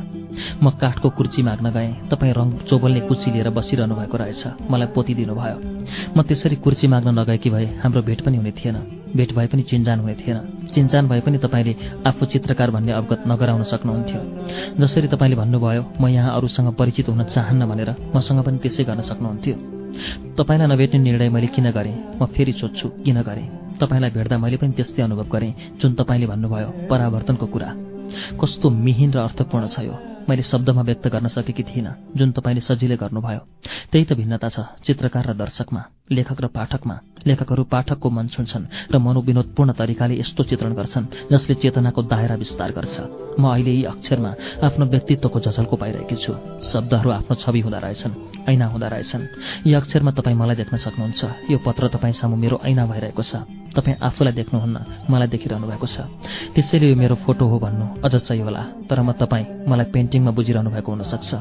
म 0.64 0.70
काठको 0.80 1.10
कुर्ची 1.12 1.44
माग्न 1.44 1.68
गएँ। 1.76 2.08
तपाईँ 2.08 2.34
रङ 2.34 2.48
चोबल्ने 2.64 3.00
कुर्ची 3.08 3.32
लिएर 3.32 3.50
बसिरहनु 3.52 3.96
भएको 3.96 4.18
रहेछ। 4.18 4.44
मलाई 4.72 4.88
पोतिदिनु 4.96 5.36
भयो 5.36 5.58
म 6.16 6.22
त्यसरी 6.24 6.56
कुर्ची 6.64 6.88
माग्न 6.88 7.20
नगएकी 7.20 7.50
भए 7.50 7.66
हाम्रो 7.84 8.02
भेट 8.08 8.22
पनि 8.24 8.38
हुने 8.38 8.52
थिएन। 8.56 8.76
भेट 9.12 9.36
भए 9.36 9.48
पनि 9.48 9.62
चिन्जान 9.68 10.00
हुने 10.00 10.16
थिएन। 10.16 10.38
चिन्जान 10.72 11.08
भए 11.08 11.20
पनि 11.28 11.38
तपाईँले 11.44 11.76
आफू 12.08 12.26
चित्रकार 12.32 12.72
भन्ने 12.72 12.92
अवगत 12.92 13.24
नगराउन 13.28 13.64
सक्नुहुन्थ्यो। 13.64 14.22
जसरी 14.80 15.08
तपाईँले 15.08 15.36
भन्नुभयो 15.36 15.84
म 16.00 16.08
यहाँ 16.08 16.36
अरूसँग 16.38 16.74
परिचित 16.80 17.10
हुन 17.10 17.24
चाहन्न 17.24 17.68
भनेर 17.68 17.96
मसँग 18.16 18.44
पनि 18.44 18.58
त्यसै 18.64 18.84
गर्न 18.84 19.02
सक्नुहुन्थ्यो। 19.04 19.77
तपाईँलाई 20.38 20.68
नभेट्ने 20.68 21.00
निर्णय 21.00 21.30
मैले 21.30 21.48
किन 21.48 21.72
गरेँ? 21.72 21.96
म 22.22 22.26
फेरि 22.26 22.54
सोध्छु 22.54 22.88
किन 23.06 23.22
गरेँ? 23.22 23.48
तपाईँलाई 23.78 24.10
भेट्दा 24.10 24.38
मैले 24.38 24.58
पनि 24.58 24.74
त्यस्तै 24.74 25.04
अनुभव 25.04 25.28
गरेँ 25.30 25.54
जुन 25.82 25.94
तपाईँले 25.94 26.28
भन्नुभयो 26.28 26.70
परावर्तनको 26.90 27.46
कुरा। 27.46 27.70
कस्तो 28.42 28.70
मिहिन 28.70 29.12
र 29.14 29.18
अर्थपूर्ण 29.20 29.68
छ 29.68 29.80
यो। 29.84 29.96
मैले 30.30 30.44
शब्दमा 30.44 30.82
व्यक्त 30.82 31.08
गर्न 31.08 31.28
सकेकी 31.28 31.64
थिइनँ 31.64 32.16
जुन 32.18 32.32
तपाईँले 32.32 32.62
सजिलै 32.62 32.98
गर्नुभयो। 33.00 33.42
त्यही 33.92 34.06
त 34.06 34.14
भिन्नता 34.20 34.50
छ 34.50 34.60
चित्रकार 34.84 35.24
र 35.30 35.34
दर्शकमा 35.34 35.82
लेखक 36.12 36.40
र 36.42 36.48
पाठकमा। 36.52 36.96
लेखकहरू 37.28 37.64
पाठकको 37.64 38.10
मन 38.10 38.28
छुन्छन् 38.28 38.92
र 38.92 38.98
मनोविनोदपूर्ण 38.98 39.72
तरिकाले 39.72 40.20
यस्तो 40.20 40.44
चित्रण 40.44 40.74
गर्छन् 40.74 41.32
जसले 41.32 41.56
चेतनाको 41.56 42.02
दायरा 42.12 42.36
विस्तार 42.36 42.72
गर्छ। 42.72 42.96
म 43.40 43.44
अहिले 43.48 43.72
यी 43.72 43.84
अक्षरमा 43.84 44.32
आफ्नो 44.64 44.86
व्यक्तित्वको 44.86 45.40
झझल्को 45.40 45.76
पाइरहेकी 45.76 46.16
छु। 46.16 46.34
शब्दहरू 46.64 47.10
आफ्नो 47.10 47.36
छवि 47.36 47.62
हुँदा 47.62 47.80
रहेछन्। 47.80 48.37
ऐना 48.48 48.66
हुँदा 48.72 48.88
रहेछन्। 48.88 49.24
यी 49.68 49.74
अक्षरमा 49.74 50.12
तपाईँ 50.12 50.36
मलाई 50.36 50.56
देख्न 50.56 50.78
सक्नुहुन्छ। 50.78 51.52
यो 51.52 51.58
पत्र 51.66 51.88
तपाईँ 51.94 52.14
सामु 52.14 52.36
मेरो 52.36 52.58
ऐना 52.64 52.86
भइरहेको 52.88 53.24
छ। 53.24 53.44
तपाईँ 53.76 53.98
आफूलाई 54.02 54.34
देख्नुहुन्न 54.34 54.78
मलाई 55.12 55.28
देखिरहनु 55.28 55.68
भएको 55.68 55.88
छ। 55.88 55.98
त्यसैले 56.56 56.90
यो 56.90 56.96
मेरो 56.96 57.16
फोटो 57.28 57.46
हो 57.46 57.60
भन्नु 57.60 57.86
अझ 58.06 58.16
सही 58.16 58.40
होला 58.42 58.88
तर 58.90 59.02
म 59.02 59.12
तपाईँ 59.12 59.68
मलाई 59.68 59.88
पेन्टिङमा 59.94 60.32
बुझिरहनु 60.32 60.70
भएको 60.72 60.90
हुनसक्छ। 60.92 61.32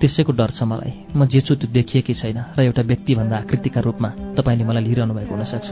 त्यसैको 0.00 0.32
डर 0.36 0.50
छ 0.52 0.62
मलाई। 0.68 0.92
म 1.16 1.24
जे 1.26 1.40
छु 1.40 1.54
त्यो 1.56 1.72
देखिएकै 1.72 2.14
छैन 2.14 2.38
र 2.56 2.60
एउटा 2.68 2.82
व्यक्तिभन्दा 2.84 3.36
आकृतिका 3.48 3.80
रूपमा 3.80 4.36
तपाईँले 4.36 4.64
मलाई 4.68 4.82
लिइरहनु 4.84 5.14
भएको 5.16 5.32
हुनसक्छ। 5.34 5.70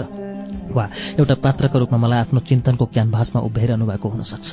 वा 0.72 0.84
एउटा 1.20 1.34
पात्रको 1.44 1.76
रूपमा 1.78 1.98
मलाई 2.00 2.18
आफ्नो 2.24 2.40
चिन्तनको 2.48 2.84
क्यानभासमा 2.96 3.40
उभ्याइरहनु 3.44 3.84
भएको 3.86 4.08
हुनसक्छ। 4.08 4.50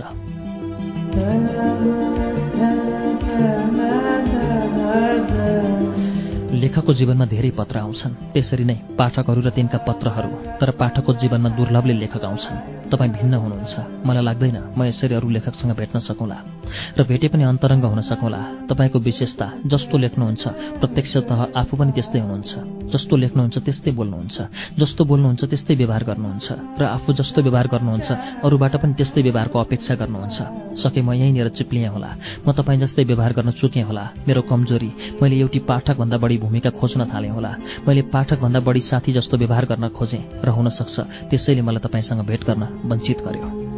लेखकको 6.52 6.93
जीवनमा 6.93 7.26
धेरै 7.26 7.50
पत्र 7.54 7.78
आउँछन्। 7.78 8.34
त्यसरी 8.34 8.64
नै 8.66 8.76
पाठकहरू 8.97 9.41
र 9.41 9.50
तिनका 9.54 9.78
पत्रहरू 9.86 10.30
तर 10.58 10.70
पाठकको 10.82 11.14
जीवनमा 11.22 11.50
दुर्लभले 11.54 11.93
लेखक 11.93 12.24
आउँछन्। 12.26 12.89
तपाईँ 12.89 13.12
भिन्न 13.14 13.34
हुनुहुन्छ। 13.34 13.76
मलाई 14.06 14.24
लाग्दैन 14.26 14.58
म 14.74 14.80
यसरी 14.89 15.14
अरू 15.16 15.30
लेखकसँग 15.30 15.72
भेट्न 15.78 16.00
सकौँला। 16.02 16.59
र 16.97 17.03
भेटे 17.03 17.28
पनि 17.28 17.43
अन्तरङ्ग 17.43 17.86
हुन 17.86 18.01
सकौँला 18.01 18.41
तपाईँको 18.70 18.99
विशेषता 18.99 19.47
जस्तो 19.65 19.95
लेख्नुहुन्छ 19.97 20.43
प्रत्यक्षतः 20.80 21.39
आफू 21.55 21.74
पनि 21.78 21.91
त्यस्तै 21.91 22.20
हुनुहुन्छ। 22.20 22.53
जस्तो 22.89 23.15
लेख्नुहुन्छ 23.15 23.57
त्यस्तै 23.57 23.91
बोल्नुहुन्छ। 23.91 24.38
जस्तो 24.80 25.01
बोल्नुहुन्छ 25.05 25.41
त्यस्तै 25.45 25.76
व्यवहार 25.76 26.03
गर्नुहुन्छ। 26.03 26.47
र 26.80 26.84
आफू 26.88 27.09
जस्तो 27.13 27.39
व्यवहार 27.41 27.67
गर्नुहुन्छ 27.74 28.09
अरूबाट 28.45 28.74
पनि 28.82 28.93
त्यस्तै 28.97 29.22
व्यवहारको 29.22 29.57
अपेक्षा 29.59 29.93
गर्नुहुन्छ। 30.01 30.39
सके 30.76 31.01
म 31.01 31.13
यहीँनिर 31.13 31.47
चिप्लिएँ 31.49 31.89
होला। 31.89 32.11
म 32.45 32.51
तपाईँ 32.51 32.80
जस्तै 32.80 33.03
व्यवहार 33.03 33.34
गर्न 33.34 33.51
चुकेँ 33.51 33.84
होला। 33.84 34.05
मेरो 34.28 34.41
कमजोरी 34.41 34.91
मैले 35.22 35.36
एउटी 35.38 35.59
पाठकभन्दा 35.70 36.17
बढी 36.17 36.38
भूमिका 36.38 36.70
खोज्न 36.70 37.05
थालेँ 37.13 37.30
होला। 37.30 37.51
मैले 37.88 38.01
पाठकभन्दा 38.09 38.59
बढी 38.59 38.82
साथी 38.82 39.13
जस्तो 39.13 39.38
व्यवहार 39.38 39.65
गर्न 39.65 39.89
खोजेँ 39.89 40.24
र 40.43 40.49
हुन 40.49 40.70
सक्छ 40.70 40.99
त्यसैले 41.30 41.61
मलाई 41.61 41.82
तपाईँसँग 41.86 42.26
भेट 42.26 42.41
गर्न 42.43 42.63
वञ्चित 42.89 43.20
गर्यो। 43.22 43.68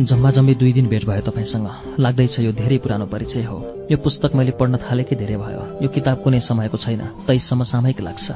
जम्मा 0.00 0.30
जम्मी 0.30 0.54
दुई 0.54 0.72
दिन 0.72 0.86
भेट 0.86 1.04
भयो 1.04 1.20
तपाईँसँग। 1.20 1.98
लाग्दैछ 1.98 2.38
यो 2.40 2.52
धेरै 2.52 2.78
पुरानो 2.78 3.06
परिचय 3.06 3.42
हो। 3.42 3.88
यो 3.90 3.96
पुस्तक 3.98 4.30
मैले 4.34 4.50
पढ्न 4.50 4.76
थालेकै 4.76 5.16
धेरै 5.16 5.36
भयो। 5.36 5.82
यो 5.82 5.88
किताब 5.88 6.22
कुनै 6.22 6.40
समयको 6.40 6.78
छैन। 6.78 7.02
तै 7.26 7.38
समसामयिक 7.38 8.00
लाग्छ। 8.00 8.26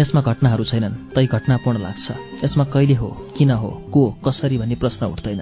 यसमा 0.00 0.20
घटनाहरू 0.20 0.64
छैनन्। 0.64 0.94
तै 1.16 1.26
घटनापूर्ण 1.26 1.78
लाग्छ। 1.80 2.06
यसमा 2.44 2.64
कहिले 2.64 2.94
हो 2.94 3.08
किन 3.36 3.50
हो 3.50 3.70
को 3.92 4.02
कसरी 4.28 4.58
भन्ने 4.58 4.74
प्रश्न 4.76 5.06
उठ्दैन। 5.06 5.40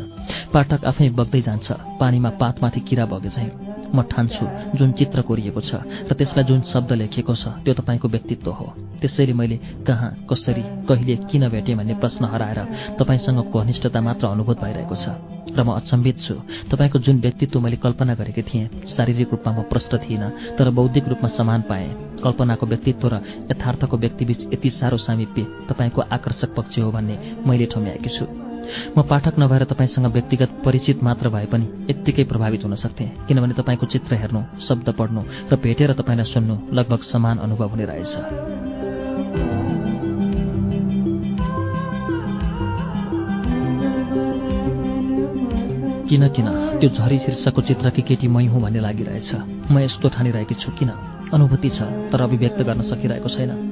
पाठक 0.54 0.84
आफै 0.84 1.08
बग्दै 1.10 1.40
जान्छ। 1.42 1.72
पानीमा 2.00 2.30
पातमाथि 2.30 2.80
किरा 2.80 3.06
बगे 3.06 3.28
चाहिँ 3.28 3.77
म 3.94 4.02
ठान्छु 4.10 4.46
जुन 4.78 4.92
चित्र 4.92 5.22
कोरिएको 5.22 5.60
छ 5.60 5.80
र 6.08 6.14
त्यसलाई 6.14 6.44
जुन 6.44 6.60
शब्द 6.64 6.92
लेखिएको 6.92 7.34
छ 7.34 7.48
त्यो 7.64 7.74
तपाईँको 7.74 8.08
व्यक्तित्व 8.08 8.50
हो। 8.50 8.66
त्यसैले 9.00 9.32
मैले 9.32 9.56
कहाँ 9.86 10.10
कसरी 10.30 10.62
कहिले 10.88 11.16
किन 11.30 11.48
भेटेँ 11.48 11.76
भन्ने 11.76 11.94
प्रश्न 11.94 12.24
हराएर 12.24 12.60
तपाईँसँगको 12.98 13.60
घनिष्ठता 13.60 14.00
मात्र 14.00 14.26
अनुभूत 14.26 14.58
भइरहेको 14.60 14.96
छ 14.96 15.08
र 15.48 15.62
म 15.64 15.72
अचम्बित 15.72 16.20
छु। 16.20 16.34
तपाईँको 16.70 16.98
जुन 16.98 17.20
व्यक्तित्व 17.20 17.60
मैले 17.60 17.76
कल्पना 17.76 18.14
गरेकी 18.14 18.42
थिएँ 18.42 18.68
शारीरिक 18.86 19.30
रूपमा 19.32 19.52
म 19.52 19.62
प्रष्ट 19.70 19.94
थिइनँ 20.04 20.56
तर 20.58 20.70
बौद्धिक 20.70 21.08
रूपमा 21.08 21.28
समान 21.28 21.62
पाएँ। 21.70 21.88
कल्पनाको 22.22 22.66
व्यक्तित्व 22.66 23.08
र 23.08 23.22
यथार्थको 23.50 23.96
व्यक्तिबीच 23.96 24.44
यति 24.52 24.70
साह्रो 24.70 24.96
सामिप्य 24.98 25.42
तपाईँको 25.70 26.00
आकर्षक 26.02 26.54
पक्ष 26.54 26.78
हो 26.78 26.90
भन्ने 26.92 27.16
मैले 27.46 27.66
ठम्याएकी 27.66 28.10
छु। 28.10 28.47
म 28.98 29.02
पाठक 29.02 29.38
नभएर 29.38 29.64
तपाईँसँग 29.64 30.06
व्यक्तिगत 30.06 30.62
परिचित 30.64 31.02
मात्र 31.02 31.28
भए 31.28 31.46
पनि 31.46 31.68
यत्तिकै 31.90 32.24
प्रभावित 32.24 32.64
हुन 32.64 32.74
सक्थेँ। 32.74 33.26
किनभने 33.28 33.54
तपाईँको 33.54 33.86
चित्र 33.86 34.14
हेर्नु 34.14 34.60
शब्द 34.60 34.88
पढ्नु 34.88 35.22
र 35.52 35.56
भेटेर 35.56 35.92
तपाईँलाई 35.92 36.24
सुन्नु 36.24 36.56
लगभग 36.72 36.98
समान 36.98 37.38
अनुभव 37.38 37.68
हुने 37.68 37.84
रहेछ। 37.84 38.16
किन 46.08 46.28
किन? 46.28 46.46
त्यो 46.80 46.90
झरी 46.90 47.18
शीर्षकको 47.18 47.62
चित्रकी 47.62 48.02
केटी 48.02 48.28
मै 48.28 48.46
हुँ 48.46 48.62
भन्ने 48.62 48.80
लागिरहेछ। 48.80 49.34
म 49.70 49.78
यस्तो 49.78 50.08
ठानिरहेकी 50.08 50.54
छु। 50.54 50.72
किन? 50.72 50.90
अनुभूति 51.34 51.68
छ 51.68 51.82
तर 51.82 52.20
अभिव्यक्त 52.20 52.62
गर्न 52.62 52.80
सकिरहेको 52.80 53.28
छैन। 53.28 53.67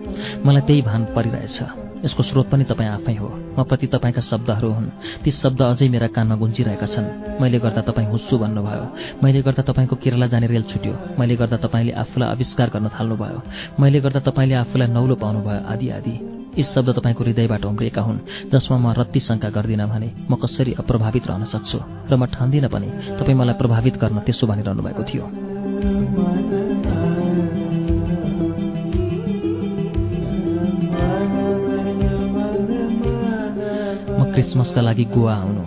मलाई 0.46 0.62
त्यही 0.62 0.82
भान 0.82 1.04
परिरहेछ। 1.16 1.58
यसको 2.04 2.22
स्रोत 2.22 2.46
पनि 2.50 2.64
तपाईँ 2.64 2.90
आफै 2.90 3.14
हो। 3.14 3.28
म 3.58 3.62
प्रति 3.64 3.86
तपाईँका 3.86 4.20
शब्दहरू 4.20 4.68
हुन्। 4.68 4.88
ती 5.24 5.30
शब्द 5.30 5.62
अझै 5.62 5.88
मेरा 5.88 6.06
कानमा 6.06 6.36
गुन्जिरहेका 6.36 6.86
छन्। 6.86 7.06
मैले 7.40 7.58
गर्दा 7.58 7.82
तपाईँ 7.82 8.08
हुस्सु 8.08 8.38
भन्नुभयो 8.38 8.84
मैले 9.22 9.40
गर्दा 9.42 9.62
तपाईँको 9.62 9.96
केरला 9.96 10.26
जाने 10.26 10.46
रेल 10.46 10.62
छुट्यो। 10.62 10.94
मैले 11.18 11.36
गर्दा 11.36 11.56
तपाईँले 11.56 11.92
आफूलाई 11.92 12.28
आविष्कार 12.30 12.68
गर्न 12.70 12.88
थाल्नुभयो। 12.88 13.38
मैले 13.80 14.00
गर्दा 14.00 14.20
तपाईँले 14.20 14.54
आफूलाई 14.54 14.88
नौलो 14.88 15.14
पाउनुभयो 15.14 15.60
आदि 15.66 15.88
आदि। 15.90 16.14
यी 16.58 16.62
शब्द 16.62 16.88
तपाईँको 16.98 17.24
हृदयबाट 17.24 17.64
उम्रिएका 17.64 18.02
हुन् 18.02 18.18
जसमा 18.52 18.76
म 18.78 18.86
रत्ती 18.92 19.20
शङ्का 19.20 19.48
गर्दिनँ 19.50 19.88
भने 19.88 20.08
म 20.30 20.36
कसरी 20.36 20.72
अप्रभावित 20.78 21.26
रहन 21.26 21.44
सक्छु? 21.44 21.78
र 22.10 22.16
म 22.16 22.26
ठान्दिनँ 22.26 22.68
पनि 22.68 22.88
तपाईँ 23.18 23.36
मलाई 23.36 23.56
प्रभावित 23.56 23.96
गर्न 23.96 24.18
त्यसो 24.20 24.46
भनिरहनु 24.46 24.82
भएको 24.82 25.02
थियो। 25.04 26.65
क्रिसमसका 34.36 34.80
लागि 34.84 35.04
गोवा 35.16 35.34
आउनु। 35.34 35.62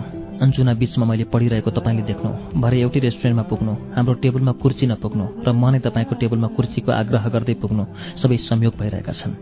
अन्जुना 0.46 0.72
बिचमा 0.78 1.04
मैले 1.06 1.24
पढिरहेको 1.26 1.70
तपाईँले 1.74 2.02
देख्नु। 2.06 2.30
भरे 2.62 2.76
एउटै 2.80 3.00
रेस्टुरेन्टमा 3.02 3.42
पुग्नु। 3.50 3.72
हाम्रो 3.98 4.14
टेबलमा 4.22 4.52
कुर्ची 4.62 4.86
नपुग्नु 4.86 5.26
र 5.42 5.50
म 5.50 5.74
नै 5.74 5.82
तपाईँको 5.82 6.14
टेबलमा 6.14 6.48
कुर्चीको 6.54 6.90
आग्रह 6.94 7.24
गर्दै 7.34 7.54
पुग्नु। 7.58 7.84
सबै 8.14 8.38
संयोग 8.38 8.74
भइरहेका 8.78 9.10
छन्। 9.10 9.34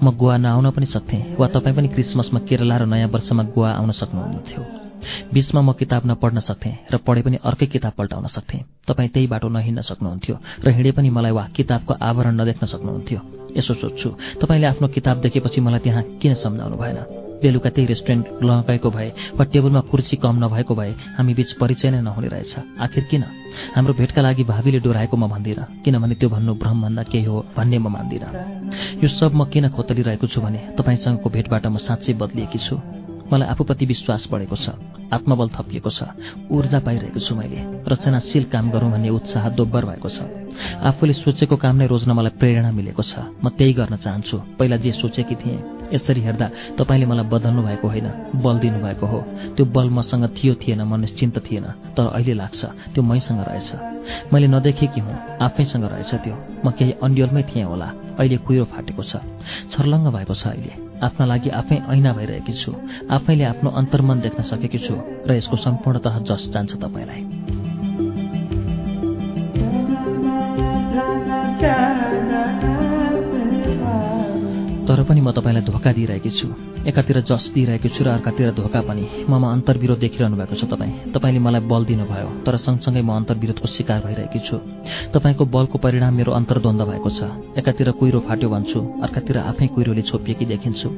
म 0.00 0.16
गोवा 0.16 0.36
नआउन 0.40 0.70
पनि 0.72 0.86
सक्थेँ 0.96 1.36
वा 1.36 1.46
तपाईँ 1.52 1.76
पनि 1.76 1.88
क्रिसमसमा 1.92 2.40
केरला 2.48 2.76
र 2.80 2.84
नयाँ 2.88 3.12
वर्षमा 3.12 3.42
गोवा 3.52 3.70
आउन 3.84 3.90
सक्नुहुन्थ्यो। 4.00 4.62
बिचमा 5.28 5.60
म 5.60 5.76
किताब 5.76 6.02
नपढ्न 6.08 6.40
सक्थेँ 6.40 6.74
र 6.88 6.96
पढे 7.04 7.20
पनि 7.20 7.36
अर्कै 7.44 7.66
किताब 7.68 7.92
पल्टाउन 8.00 8.32
सक्थेँ। 8.32 8.64
तपाईँ 8.88 9.12
त्यही 9.12 9.26
बाटो 9.28 9.48
नहिँड्न 9.52 9.80
सक्नुहुन्थ्यो 9.84 10.36
र 10.64 10.68
हिँडे 10.72 10.90
पनि 10.96 11.10
मलाई 11.12 11.36
वा 11.36 11.44
किताबको 11.52 12.00
आवरण 12.00 12.40
नदेख्न 12.40 12.64
सक्नुहुन्थ्यो। 12.64 13.20
यसो 13.60 13.74
सोध्छु 13.76 14.08
तपाईँले 14.40 14.66
आफ्नो 14.72 14.88
किताब 14.88 15.20
देखेपछि 15.20 15.60
मलाई 15.60 15.80
त्यहाँ 15.84 16.02
किन 16.16 16.34
सम्झाउनु 16.34 16.76
भएन? 16.80 17.29
बेलुका 17.42 17.70
त्यही 17.70 17.86
रेस्टुरेन्ट 17.86 18.24
लगेको 18.42 18.90
भए 18.90 19.08
वा 19.38 19.44
टेबलमा 19.52 19.80
कुर्सी 19.90 20.16
कम 20.22 20.44
नभएको 20.44 20.74
भए 20.74 20.92
हामी 21.18 21.34
बीच 21.34 21.52
परिचय 21.60 21.90
नै 21.90 22.00
नहुने 22.00 22.28
रहेछ। 22.28 22.54
आखिर 22.78 23.04
किन? 23.10 23.24
हाम्रो 23.76 23.92
भेटका 23.94 24.22
लागि 24.22 24.44
भावीले 24.44 24.80
डोराएको 24.80 25.16
म 25.16 25.28
भन्दिनँ 25.28 25.82
किनभने 25.84 26.14
त्यो 26.20 26.28
भन्नु 26.28 26.54
भ्रमभन्दा 26.62 27.02
केही 27.02 27.24
हो 27.24 27.44
भन्ने 27.56 27.78
म 27.78 27.88
मान्दिनँ। 27.88 28.30
यो 29.02 29.08
सब 29.08 29.34
म 29.34 29.44
किन 29.52 29.68
खोतलिरहेको 29.74 30.26
छु 30.26 30.40
भने 30.40 30.60
तपाईँसँगको 30.78 31.28
भेटबाट 31.30 31.66
म 31.66 31.76
साँच्चै 31.78 32.12
बदलिएकी 32.20 32.58
छु। 32.58 32.76
मलाई 33.30 33.48
आफूप्रति 33.48 33.86
विश्वास 33.86 34.26
बढेको 34.26 34.56
छ 34.58 34.74
आत्मबल 35.14 35.48
थपिएको 35.54 35.90
छ 35.90 36.02
ऊर्जा 36.50 36.78
पाइरहेको 36.82 37.20
छु 37.22 37.34
मैले 37.34 37.58
रचनाशील 37.86 38.44
काम 38.50 38.70
गरौँ 38.70 38.90
भन्ने 38.90 39.10
उत्साह 39.14 39.48
दोब्बर 39.54 39.84
भएको 39.86 40.08
छ। 40.10 40.26
आफूले 40.82 41.14
सोचेको 41.14 41.56
काम 41.56 41.76
नै 41.78 41.86
रोज्न 41.86 42.10
मलाई 42.10 42.34
प्रेरणा 42.38 42.70
मिलेको 42.74 43.02
छ 43.02 43.22
म 43.38 43.54
त्यही 43.54 43.72
गर्न 43.78 43.96
चाहन्छु 43.96 44.36
पहिला 44.58 44.76
जे 44.82 44.92
सोचेकी 44.92 45.34
थिएँ। 45.38 45.79
यसरी 45.92 46.20
हेर्दा 46.20 46.46
तपाईँले 46.78 47.06
मलाई 47.06 47.26
बदल्नु 47.32 47.62
भएको 47.62 47.86
होइन 47.88 48.08
बल 48.42 48.56
दिनुभएको 48.58 49.06
हो। 49.06 49.20
त्यो 49.56 49.64
बल 49.66 49.88
मसँग 49.90 50.24
थियो 50.36 50.54
थिएन 50.62 50.82
म 50.82 50.94
निश्चिन्त 51.00 51.36
थिएन 51.46 51.66
तर 51.96 52.06
अहिले 52.14 52.34
लाग्छ 52.34 52.64
त्यो 52.94 53.02
मैसँग 53.02 53.40
रहेछ। 53.48 53.70
मैले 54.32 54.46
नदेखेकी 54.48 55.00
हुँ 55.00 55.16
आफैसँग 55.40 55.84
रहेछ 55.84 56.12
त्यो। 56.14 56.34
म 56.64 56.70
केही 56.70 56.92
अन्यलमै 57.02 57.42
थिएँ 57.50 57.64
होला 57.64 57.88
अहिले 58.18 58.36
कुहिरो 58.44 58.64
फाटेको 58.72 59.02
छ 59.02 59.12
छर्लङ्ग 59.72 60.06
भएको 60.12 60.34
छ 60.34 60.46
अहिले। 60.46 60.74
आफ्ना 61.00 61.24
लागि 61.26 61.50
आफै 61.60 61.76
ऐना 61.88 62.12
भइरहेकी 62.12 62.52
छु 62.52 62.70
आफैले 63.10 63.44
आफ्नो 63.44 63.70
अन्तर्मन 63.80 64.20
देख्न 64.20 64.42
सकेकी 64.44 64.78
छु 64.78 64.94
र 65.26 65.30
यसको 65.32 65.56
सम्पूर्णतः 65.56 66.18
जस 66.28 66.50
जान्छ 66.52 66.76
तपाईँलाई। 66.76 67.22
तर 74.90 75.02
पनि 75.06 75.20
म 75.22 75.30
तपाईँलाई 75.30 75.62
धोका 75.62 75.90
दिइरहेकी 75.94 76.30
छु। 76.34 76.46
एकातिर 76.80 77.20
जस 77.20 77.50
दिइरहेको 77.54 77.88
छु 77.88 78.04
र 78.04 78.08
अर्कातिर 78.08 78.50
धोका 78.56 78.80
पनि 78.80 79.04
ममा 79.28 79.52
अन्तर्विरोध 79.52 79.98
देखिरहनु 80.00 80.36
भएको 80.36 80.56
छ 80.56 80.64
तपाईँ। 80.64 81.12
तपाईँले 81.12 81.40
मलाई 81.40 81.60
बल 81.68 81.84
दिनुभयो 81.84 82.28
तर 82.46 82.56
सँगसँगै 82.56 83.02
म 83.02 83.10
अन्तर्विरोधको 83.20 83.66
शिकार 83.68 84.00
भइरहेकी 84.00 84.40
छु। 84.40 84.56
तपाईँको 85.12 85.44
बलको 85.44 85.78
परिणाम 85.78 86.14
मेरो 86.14 86.32
अन्तर्द्वन्द 86.32 86.82
भएको 86.82 87.10
छ। 87.10 87.20
एकातिर 87.58 87.90
कुहिरो 88.00 88.20
फाट्यो 88.24 88.48
भन्छु 88.48 88.80
अर्कातिर 89.04 89.36
आफै 89.38 89.66
कुहिरोले 89.74 90.02
छोपिएकी 90.02 90.44
देखिन्छु। 90.46 90.88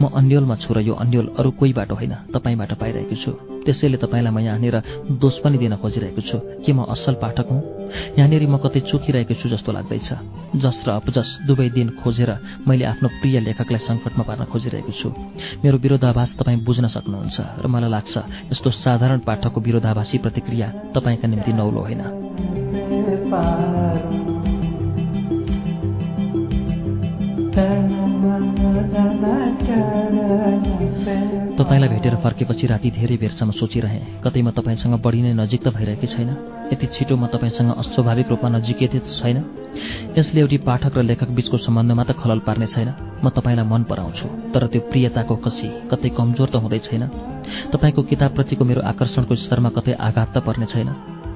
म 0.00 0.12
अन्यलमा 0.12 0.56
छु 0.56 0.74
र 0.74 0.84
यो 0.84 0.94
अन्यल 1.00 1.26
अरू 1.38 1.50
कोहीबाट 1.56 1.90
होइन 1.92 2.14
तपाईँबाट 2.34 2.72
पाइरहेकी 2.76 3.16
छु। 3.16 3.32
त्यसैले 3.64 3.96
तपाईँलाई 3.96 4.32
म 4.32 4.38
यहाँनिर 4.38 4.76
दोष 5.16 5.38
पनि 5.40 5.56
दिन 5.58 5.76
खोजिरहेको 5.78 6.20
छु। 6.20 6.38
के 6.60 6.72
म 6.72 6.84
असल 6.92 7.14
पाठक 7.22 7.46
हुँ? 7.48 7.60
यहाँनिर 8.18 8.46
म 8.50 8.56
कतै 8.58 8.80
चुकिरहेको 8.84 9.34
छु 9.38 9.48
जस्तो 9.48 9.72
लाग्दैछ। 9.72 10.08
जस 10.58 10.78
र 10.86 10.90
अपजस 10.98 11.46
दुवै 11.46 11.68
दिन 11.70 11.88
खोजेर 12.02 12.30
मैले 12.66 12.84
आफ्नो 12.84 13.08
प्रिय 13.22 13.40
लेखकलाई 13.40 13.80
सङ्कटमा 13.80 14.24
पार्न 14.28 14.44
खोजिरहेको 14.50 14.92
छु। 14.92 15.08
मेरो 15.64 15.78
विरोधाभास 15.78 16.36
तपाईँ 16.36 16.60
बुझ्न 16.64 16.86
सक्नुहुन्छ 16.86 17.40
र 17.62 17.66
मलाई 17.66 17.90
लाग्छ 17.90 18.14
यस्तो 18.52 18.70
साधारण 18.70 19.18
पाठकको 19.18 19.60
विरोधाभासी 19.60 20.18
प्रतिक्रिया 20.18 20.68
तपाईँका 20.94 21.28
निम्ति 21.28 21.52
नौलो 21.52 21.80
होइन। 21.80 22.02
तपाईँलाई 31.58 31.88
भेटेर 31.88 32.14
फर्केपछि 32.16 32.66
राति 32.66 32.90
धेरै 32.90 33.16
बेरसम्म 33.16 33.50
सोचिरहेँ। 33.52 34.22
कतै 34.24 34.42
म 34.42 34.50
तपाईँसँग 34.50 34.94
बढी 34.98 35.20
नै 35.22 35.32
नजिक 35.34 35.62
त 35.62 35.68
भइरहेकी 35.70 36.06
छैन। 36.06 36.30
यति 36.72 36.86
छिटो 36.86 37.14
म 37.16 37.26
तपाईँसँग 37.26 37.70
अस्वाभाविक 37.72 38.26
रूपमा 38.28 38.48
नजिकिएथे 38.48 38.98
त 38.98 39.06
छैन। 39.06 39.38
यसले 40.18 40.40
एउटी 40.40 40.58
पाठक 40.66 40.98
र 40.98 41.02
लेखक 41.02 41.30
बीचको 41.30 41.56
सम्बन्धमा 41.58 42.04
त 42.04 42.18
खलल 42.18 42.40
पार्ने 42.42 42.66
छैन। 42.66 42.88
म 43.22 43.28
तपाईँलाई 43.30 43.66
मन 43.66 43.82
पराउँछु 43.86 44.26
तर 44.50 44.66
त्यो 44.66 44.80
प्रियताको 44.90 45.36
कसी 45.36 45.68
कतै 45.90 46.08
कमजोर 46.18 46.48
त 46.50 46.56
हुँदै 46.58 46.80
छैन। 46.80 47.02
तपाईँको 47.70 48.02
किताबप्रतिको 48.02 48.64
मेरो 48.64 48.82
आकर्षणको 48.82 49.34
स्तरमा 49.36 49.70
कतै 49.76 49.92
आघात 50.00 50.28
त 50.34 50.36
पर्ने 50.42 50.66
छैन। 50.66 50.88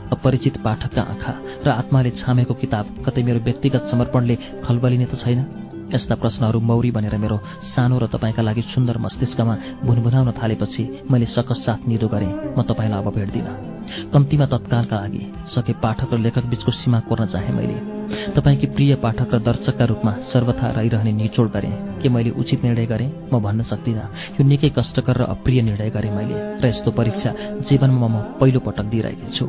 अपरिचित 0.07 0.57
पाठकका 0.65 1.03
आँखा 1.03 1.33
र 1.63 1.69
आत्माले 1.71 2.11
छामेको 2.11 2.55
किताब 2.55 2.85
कतै 3.07 3.23
मेरो 3.23 3.41
व्यक्तिगत 3.41 3.87
समर्पणले 3.87 4.35
खलबलिने 4.65 5.07
त 5.07 5.15
छैन। 5.19 5.66
यस्ता 5.95 6.15
प्रश्नहरू 6.15 6.61
मौरी 6.61 6.91
बनेर 6.91 7.17
मेरो 7.17 7.39
सानो 7.65 7.99
र 7.99 8.07
तपाईँका 8.09 8.43
लागि 8.43 8.63
सुन्दर 8.65 8.99
मस्तिष्कमा 8.99 9.55
भुनभुनाउन 9.85 10.31
थालेपछि 10.33 10.83
मैले 11.11 11.27
सकस 11.27 11.65
साथ 11.67 11.89
निदो 11.89 12.09
गरेँ। 12.09 12.33
म 12.59 12.63
तपाईँलाई 12.63 12.99
अब 12.99 13.09
भेट्दिनँ 13.15 13.55
कम्तीमा 14.13 14.47
तत्कालका 14.47 14.97
लागि 14.97 15.23
सके 15.47 15.73
पाठक 15.79 16.15
र 16.15 16.19
लेखक 16.19 16.45
बीचको 16.51 16.73
सीमा 16.73 17.01
कोर्न 17.07 17.27
चाहेँ 17.27 17.55
मैले। 17.55 17.79
तपाईँकी 18.35 18.67
प्रिय 18.67 18.95
पाठक 18.99 19.35
र 19.35 19.39
दर्शकका 19.41 19.85
रूपमा 19.85 20.13
सर्वथा 20.27 20.71
रहिरहने 20.71 21.13
निचोड 21.13 21.51
गरेँ। 21.53 21.73
के 22.03 22.09
मैले 22.09 22.31
उचित 22.33 22.65
निर्णय 22.65 22.87
गरेँ? 22.87 23.11
म 23.33 23.41
भन्न 23.41 23.63
सक्दिनँ। 23.63 24.11
यो 24.37 24.45
निकै 24.45 24.71
कष्टकर 24.79 25.17
र 25.17 25.23
अप्रिय 25.31 25.63
निर्णय 25.63 25.91
गरेँ 25.91 26.11
मैले। 26.11 26.37
र 26.59 26.67
यस्तो 26.67 26.91
परीक्षा 26.91 27.31
जीवनमा 27.63 28.09
म 28.09 28.17
पहिलो 28.41 28.61
पटक 28.61 28.87
दिइरहेकी 28.91 29.31
छु। 29.31 29.47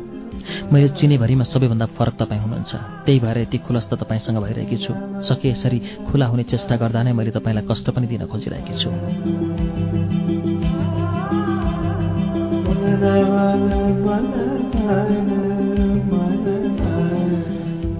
मैले 0.72 0.88
चिनेभरिमा 0.88 1.44
सबैभन्दा 1.44 1.86
फरक 1.96 2.14
तपाईँ 2.20 2.40
हुनुहुन्छ। 2.40 2.72
त्यही 3.06 3.18
भएर 3.20 3.38
यति 3.38 3.58
खुलस्त 3.58 3.94
तपाईँसँग 3.94 4.38
भइरहेकी 4.42 4.76
छु। 4.76 4.92
सके 5.22 5.48
यसरी 5.48 5.78
खुला 6.08 6.26
हुने 6.26 6.42
चेष्टा 6.42 6.76
गर्दा 6.76 7.02
नै 7.02 7.12
मैले 7.12 7.30
तपाईँलाई 7.30 7.64
कष्ट 7.70 7.90
पनि 7.90 8.06
दिन 8.06 8.26
खोजिरहेकी 8.26 8.74
छु। 8.78 8.90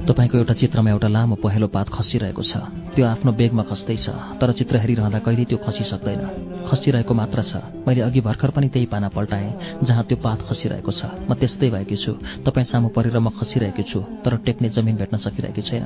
तपाईँको 0.09 0.39
एउटा 0.39 0.55
चित्रमा 0.57 0.91
एउटा 0.91 1.09
लामो 1.09 1.37
पहेँलो 1.37 1.67
पात 1.69 1.89
खसिरहेको 1.93 2.43
छ। 2.43 2.57
त्यो 2.97 3.05
आफ्नो 3.07 3.33
बेगमा 3.37 3.63
खस्दैछ 3.69 4.09
तर 4.41 4.53
चित्र 4.57 4.77
हेरिरहँदा 4.81 5.19
कहिले 5.21 5.45
त्यो 5.45 5.59
खसिसक्दैन। 5.61 6.23
खसिरहेको 6.65 7.15
मात्र 7.15 7.43
छ। 7.45 7.53
मैले 7.85 8.01
अघि 8.09 8.21
भर्खर 8.25 8.51
पनि 8.57 8.69
त्यही 8.73 8.87
पाना 8.89 9.09
पल्टाएँ 9.13 9.85
जहाँ 9.85 10.05
त्यो 10.09 10.17
पात 10.17 10.49
खसिरहेको 10.49 10.93
छ। 10.93 11.13
म 11.29 11.37
त्यस्तै 11.37 11.69
भएकी 11.71 11.97
छु। 11.97 12.13
तपाईँ 12.41 12.67
सामु 12.73 12.89
परेर 12.97 13.19
म 13.21 13.29
खसिरहेकी 13.37 13.85
छु 13.85 14.01
तर 14.25 14.37
टेक्ने 14.49 14.69
जमिन 14.73 14.97
भेट्न 14.97 15.17
सकिरहेकी 15.21 15.63
छैन। 15.63 15.85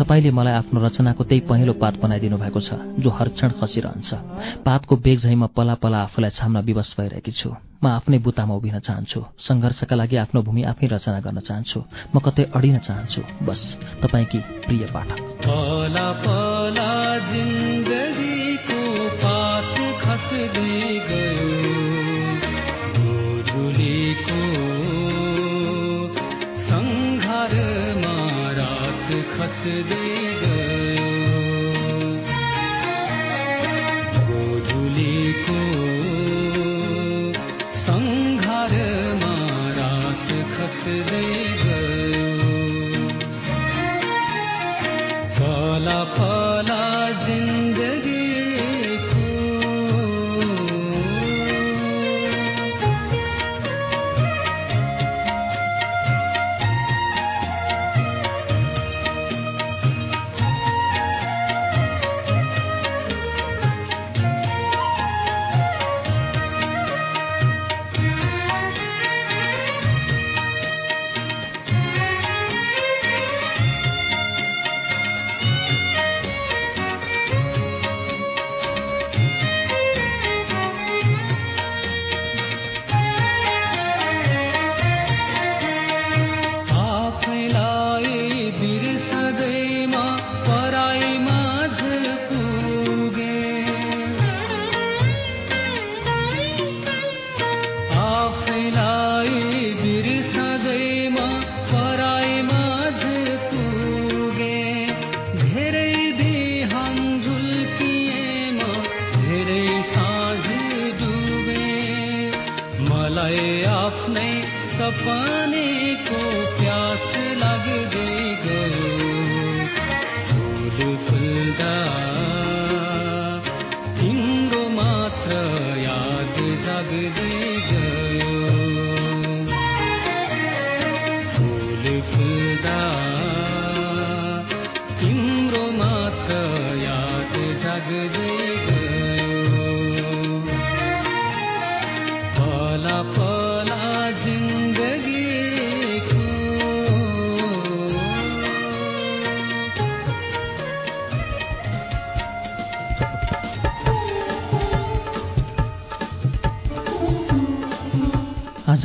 तपाईँले 0.00 0.30
मलाई 0.32 0.54
आफ्नो 0.64 0.80
रचनाको 0.80 1.24
त्यही 1.28 1.40
पहेँलो 1.44 1.72
पात 1.76 2.00
बनाइदिनु 2.00 2.36
भएको 2.40 2.60
छ 2.64 2.80
जो 2.96 3.10
हर 3.12 3.28
क्षण 3.36 3.60
खसिरहन्छ। 3.60 4.10
पातको 4.64 4.96
बेग 4.96 5.18
झैँ 5.20 5.36
म 5.36 5.52
पला 5.52 5.74
पला 5.76 6.08
आफूलाई 6.08 6.32
छाम्न 6.32 6.64
विवश 6.64 6.96
भइरहेकी 6.96 7.32
छु। 7.32 7.52
म 7.82 7.86
आफ्नै 7.86 8.18
बुतामा 8.18 8.54
उभिन 8.54 8.78
चाहन्छु। 8.78 9.20
सङ्घर्षका 9.38 9.96
लागि 9.96 10.16
आफ्नो 10.16 10.42
भूमि 10.42 10.62
आफै 10.62 10.86
रचना 10.86 11.20
गर्न 11.20 11.40
चाहन्छु। 11.40 11.78
म 12.14 12.16
कतै 12.20 12.44
अडिन 12.54 12.78
चाहन्छु। 12.78 13.22
बस 13.42 13.60
तपाईँकी 14.02 14.40
प्रिय 14.66 14.84
पाठक। 14.94 15.18
खस्दै 29.30 29.82
गयो। 29.82 30.19
फला 45.90 46.39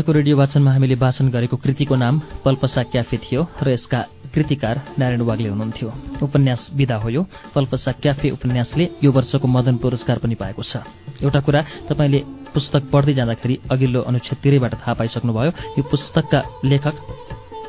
आजको 0.06 0.22
रेडियो 0.22 0.38
वाचनमा 0.38 0.72
हामीले 0.72 0.96
वाचन 1.02 1.34
गरेको 1.34 1.58
कृतिको 1.58 1.96
नाम 1.98 2.46
पल्पसा 2.46 2.82
क्याफे 2.94 3.18
थियो 3.26 3.42
र 3.58 3.74
यसका 3.74 4.00
कृतिकार 4.30 5.02
नारायण 5.02 5.22
वाग्ले 5.26 5.50
हुनुहुन्थ्यो। 5.50 5.90
उपन्यास 6.22 6.78
विदा 6.78 6.98
हो 7.02 7.10
यो 7.10 7.22
पल्पसा 7.50 7.92
क्याफे 8.06 8.30
उपन्यासले 8.38 8.86
यो 9.02 9.10
वर्षको 9.10 9.48
मदन 9.50 9.82
पुरस्कार 9.82 10.18
पनि 10.22 10.36
पाएको 10.38 10.62
छ। 10.62 10.86
एउटा 11.26 11.40
कुरा 11.42 11.62
तपाईँले 11.90 12.20
पुस्तक 12.54 12.84
पढ्दै 12.94 13.14
जाँदाखेरि 13.18 13.56
अघिल्लो 13.66 14.02
अनुच्छेदतिरैबाट 14.06 14.74
थाहा 14.78 14.94
पाइसक्नुभयो। 14.94 15.52
यो 15.74 15.84
पुस्तकका 15.90 16.40
लेखक 16.70 16.96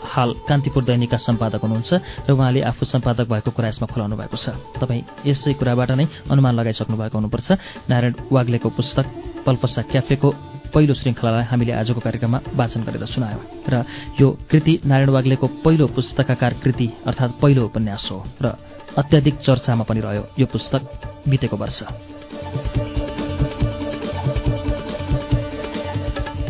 हाल 0.05 0.31
कान्तिपुर 0.45 0.83
दैनिकका 0.85 1.17
सम्पादक 1.17 1.65
हुनुहुन्छ 1.65 1.93
र 2.29 2.31
उहाँले 2.37 2.61
आफू 2.69 2.85
सम्पादक 2.85 3.33
भएको 3.33 3.51
कुरा 3.57 3.69
यसमा 3.73 3.89
खुलाउनु 3.89 4.17
भएको 4.21 4.37
छ। 4.37 4.53
तपाईँ 4.77 5.25
यसै 5.25 5.57
कुराबाट 5.57 5.91
नै 5.97 6.05
अनुमान 6.29 6.53
लगाइसक्नु 6.61 6.97
भएको 7.01 7.17
हुनुपर्छ। 7.17 7.49
नारायण 7.89 8.15
वाग्लेको 8.29 8.69
पुस्तक 8.77 9.07
पल्पसा 9.47 9.83
क्याफेको 9.89 10.29
पहिलो 10.77 10.95
श्रृङ्खलालाई 10.95 11.45
हामीले 11.49 11.73
आजको 11.73 12.01
कार्यक्रममा 12.01 12.41
वाचन 12.55 12.85
गरेर 12.85 13.05
सुनायौँ। 13.09 13.41
र 13.69 13.85
यो 14.21 14.29
कृति 14.51 14.81
नारायण 14.87 15.09
वाग्लेको 15.09 15.47
पहिलो 15.65 15.87
पुस्तकाकार 15.89 16.55
कृति 16.65 16.93
अर्थात् 17.07 17.41
पहिलो 17.41 17.65
उपन्यास 17.65 18.09
हो। 18.13 18.19
र 18.43 18.53
अत्याधिक 19.01 19.37
चर्चामा 19.41 19.85
पनि 19.89 20.01
रह्यो। 20.01 20.29
यो 20.39 20.47
पुस्तक 20.47 20.83
बितेको 21.29 21.57
वर्ष। 21.57 21.83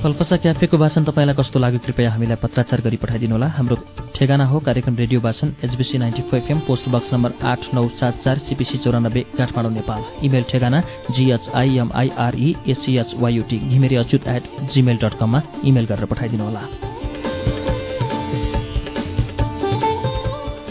कल्पसा 0.06 0.36
क्याफेको 0.38 0.76
वाचन 0.78 1.04
तपाईँलाई 1.04 1.34
कस्तो 1.34 1.58
लाग्यो? 1.58 1.78
कृपया 1.82 2.10
हामीलाई 2.14 2.38
पत्राचार 2.38 2.80
गरी 2.80 2.96
पठाइदिनुहोला। 3.02 3.46
हाम्रो 3.58 3.76
ठेगाना 4.14 4.44
हो 4.46 4.58
कार्यक्रम 4.62 4.94
रेडियो 4.96 5.20
वाचन 5.20 5.48
HBC 5.66 5.98
ninety 5.98 6.22
four 6.30 6.38
FM 6.38 6.58
post 6.62 6.88
box 6.94 7.12
number 7.12 7.30
आठ 7.42 7.74
नौ 7.74 7.82
सात 7.90 8.22
चार 8.22 8.38
सिपिसी 8.38 8.78
चौरानब्बे 8.86 9.22
काठमाडौँ 9.34 9.72
नेपाल। 9.72 10.00
इमेल 10.22 10.44
ठेगाना 10.46 10.82
GHIMIRE 11.10 12.54
ACHYUT 12.70 13.58
Ghimire 13.66 13.96
Achyut 13.96 14.26
at 14.28 14.44
Gmail 14.72 14.96
dot 15.02 15.14
कममा 15.18 15.42
इमेल 15.64 15.84
गरेर 15.90 16.06
पठाइदिनुहोला। 16.06 16.62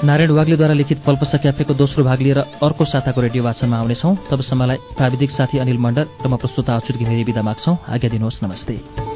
नारायण 0.06 0.32
वाग्लेद्वारा 0.32 0.74
लिखित 0.74 1.00
पल्पसा 1.04 1.38
क्याफेको 1.44 1.74
दोस्रो 1.74 2.04
भाग 2.06 2.22
लिएर 2.22 2.38
अर्को 2.38 2.86
साताको 2.86 3.22
रेडियो 3.22 3.44
वाचनमा 3.44 3.78
आउनेछौँ। 3.78 4.16
तबसम्मलाई 4.32 4.78
प्राविधिक 4.96 5.32
साथी 5.32 5.58
अनिल 5.60 5.78
मण्डल 5.78 6.08
र 6.24 6.28
म 6.30 6.38
प्रस्तुता 6.38 6.76
अच्युत 6.76 7.00
घिमिरे 7.00 7.24
विदा 7.26 7.42
माग्छौँ। 7.42 7.76
आज्ञा 7.90 8.10
दिनुहोस् 8.10 8.44
नमस्ते। 8.44 9.14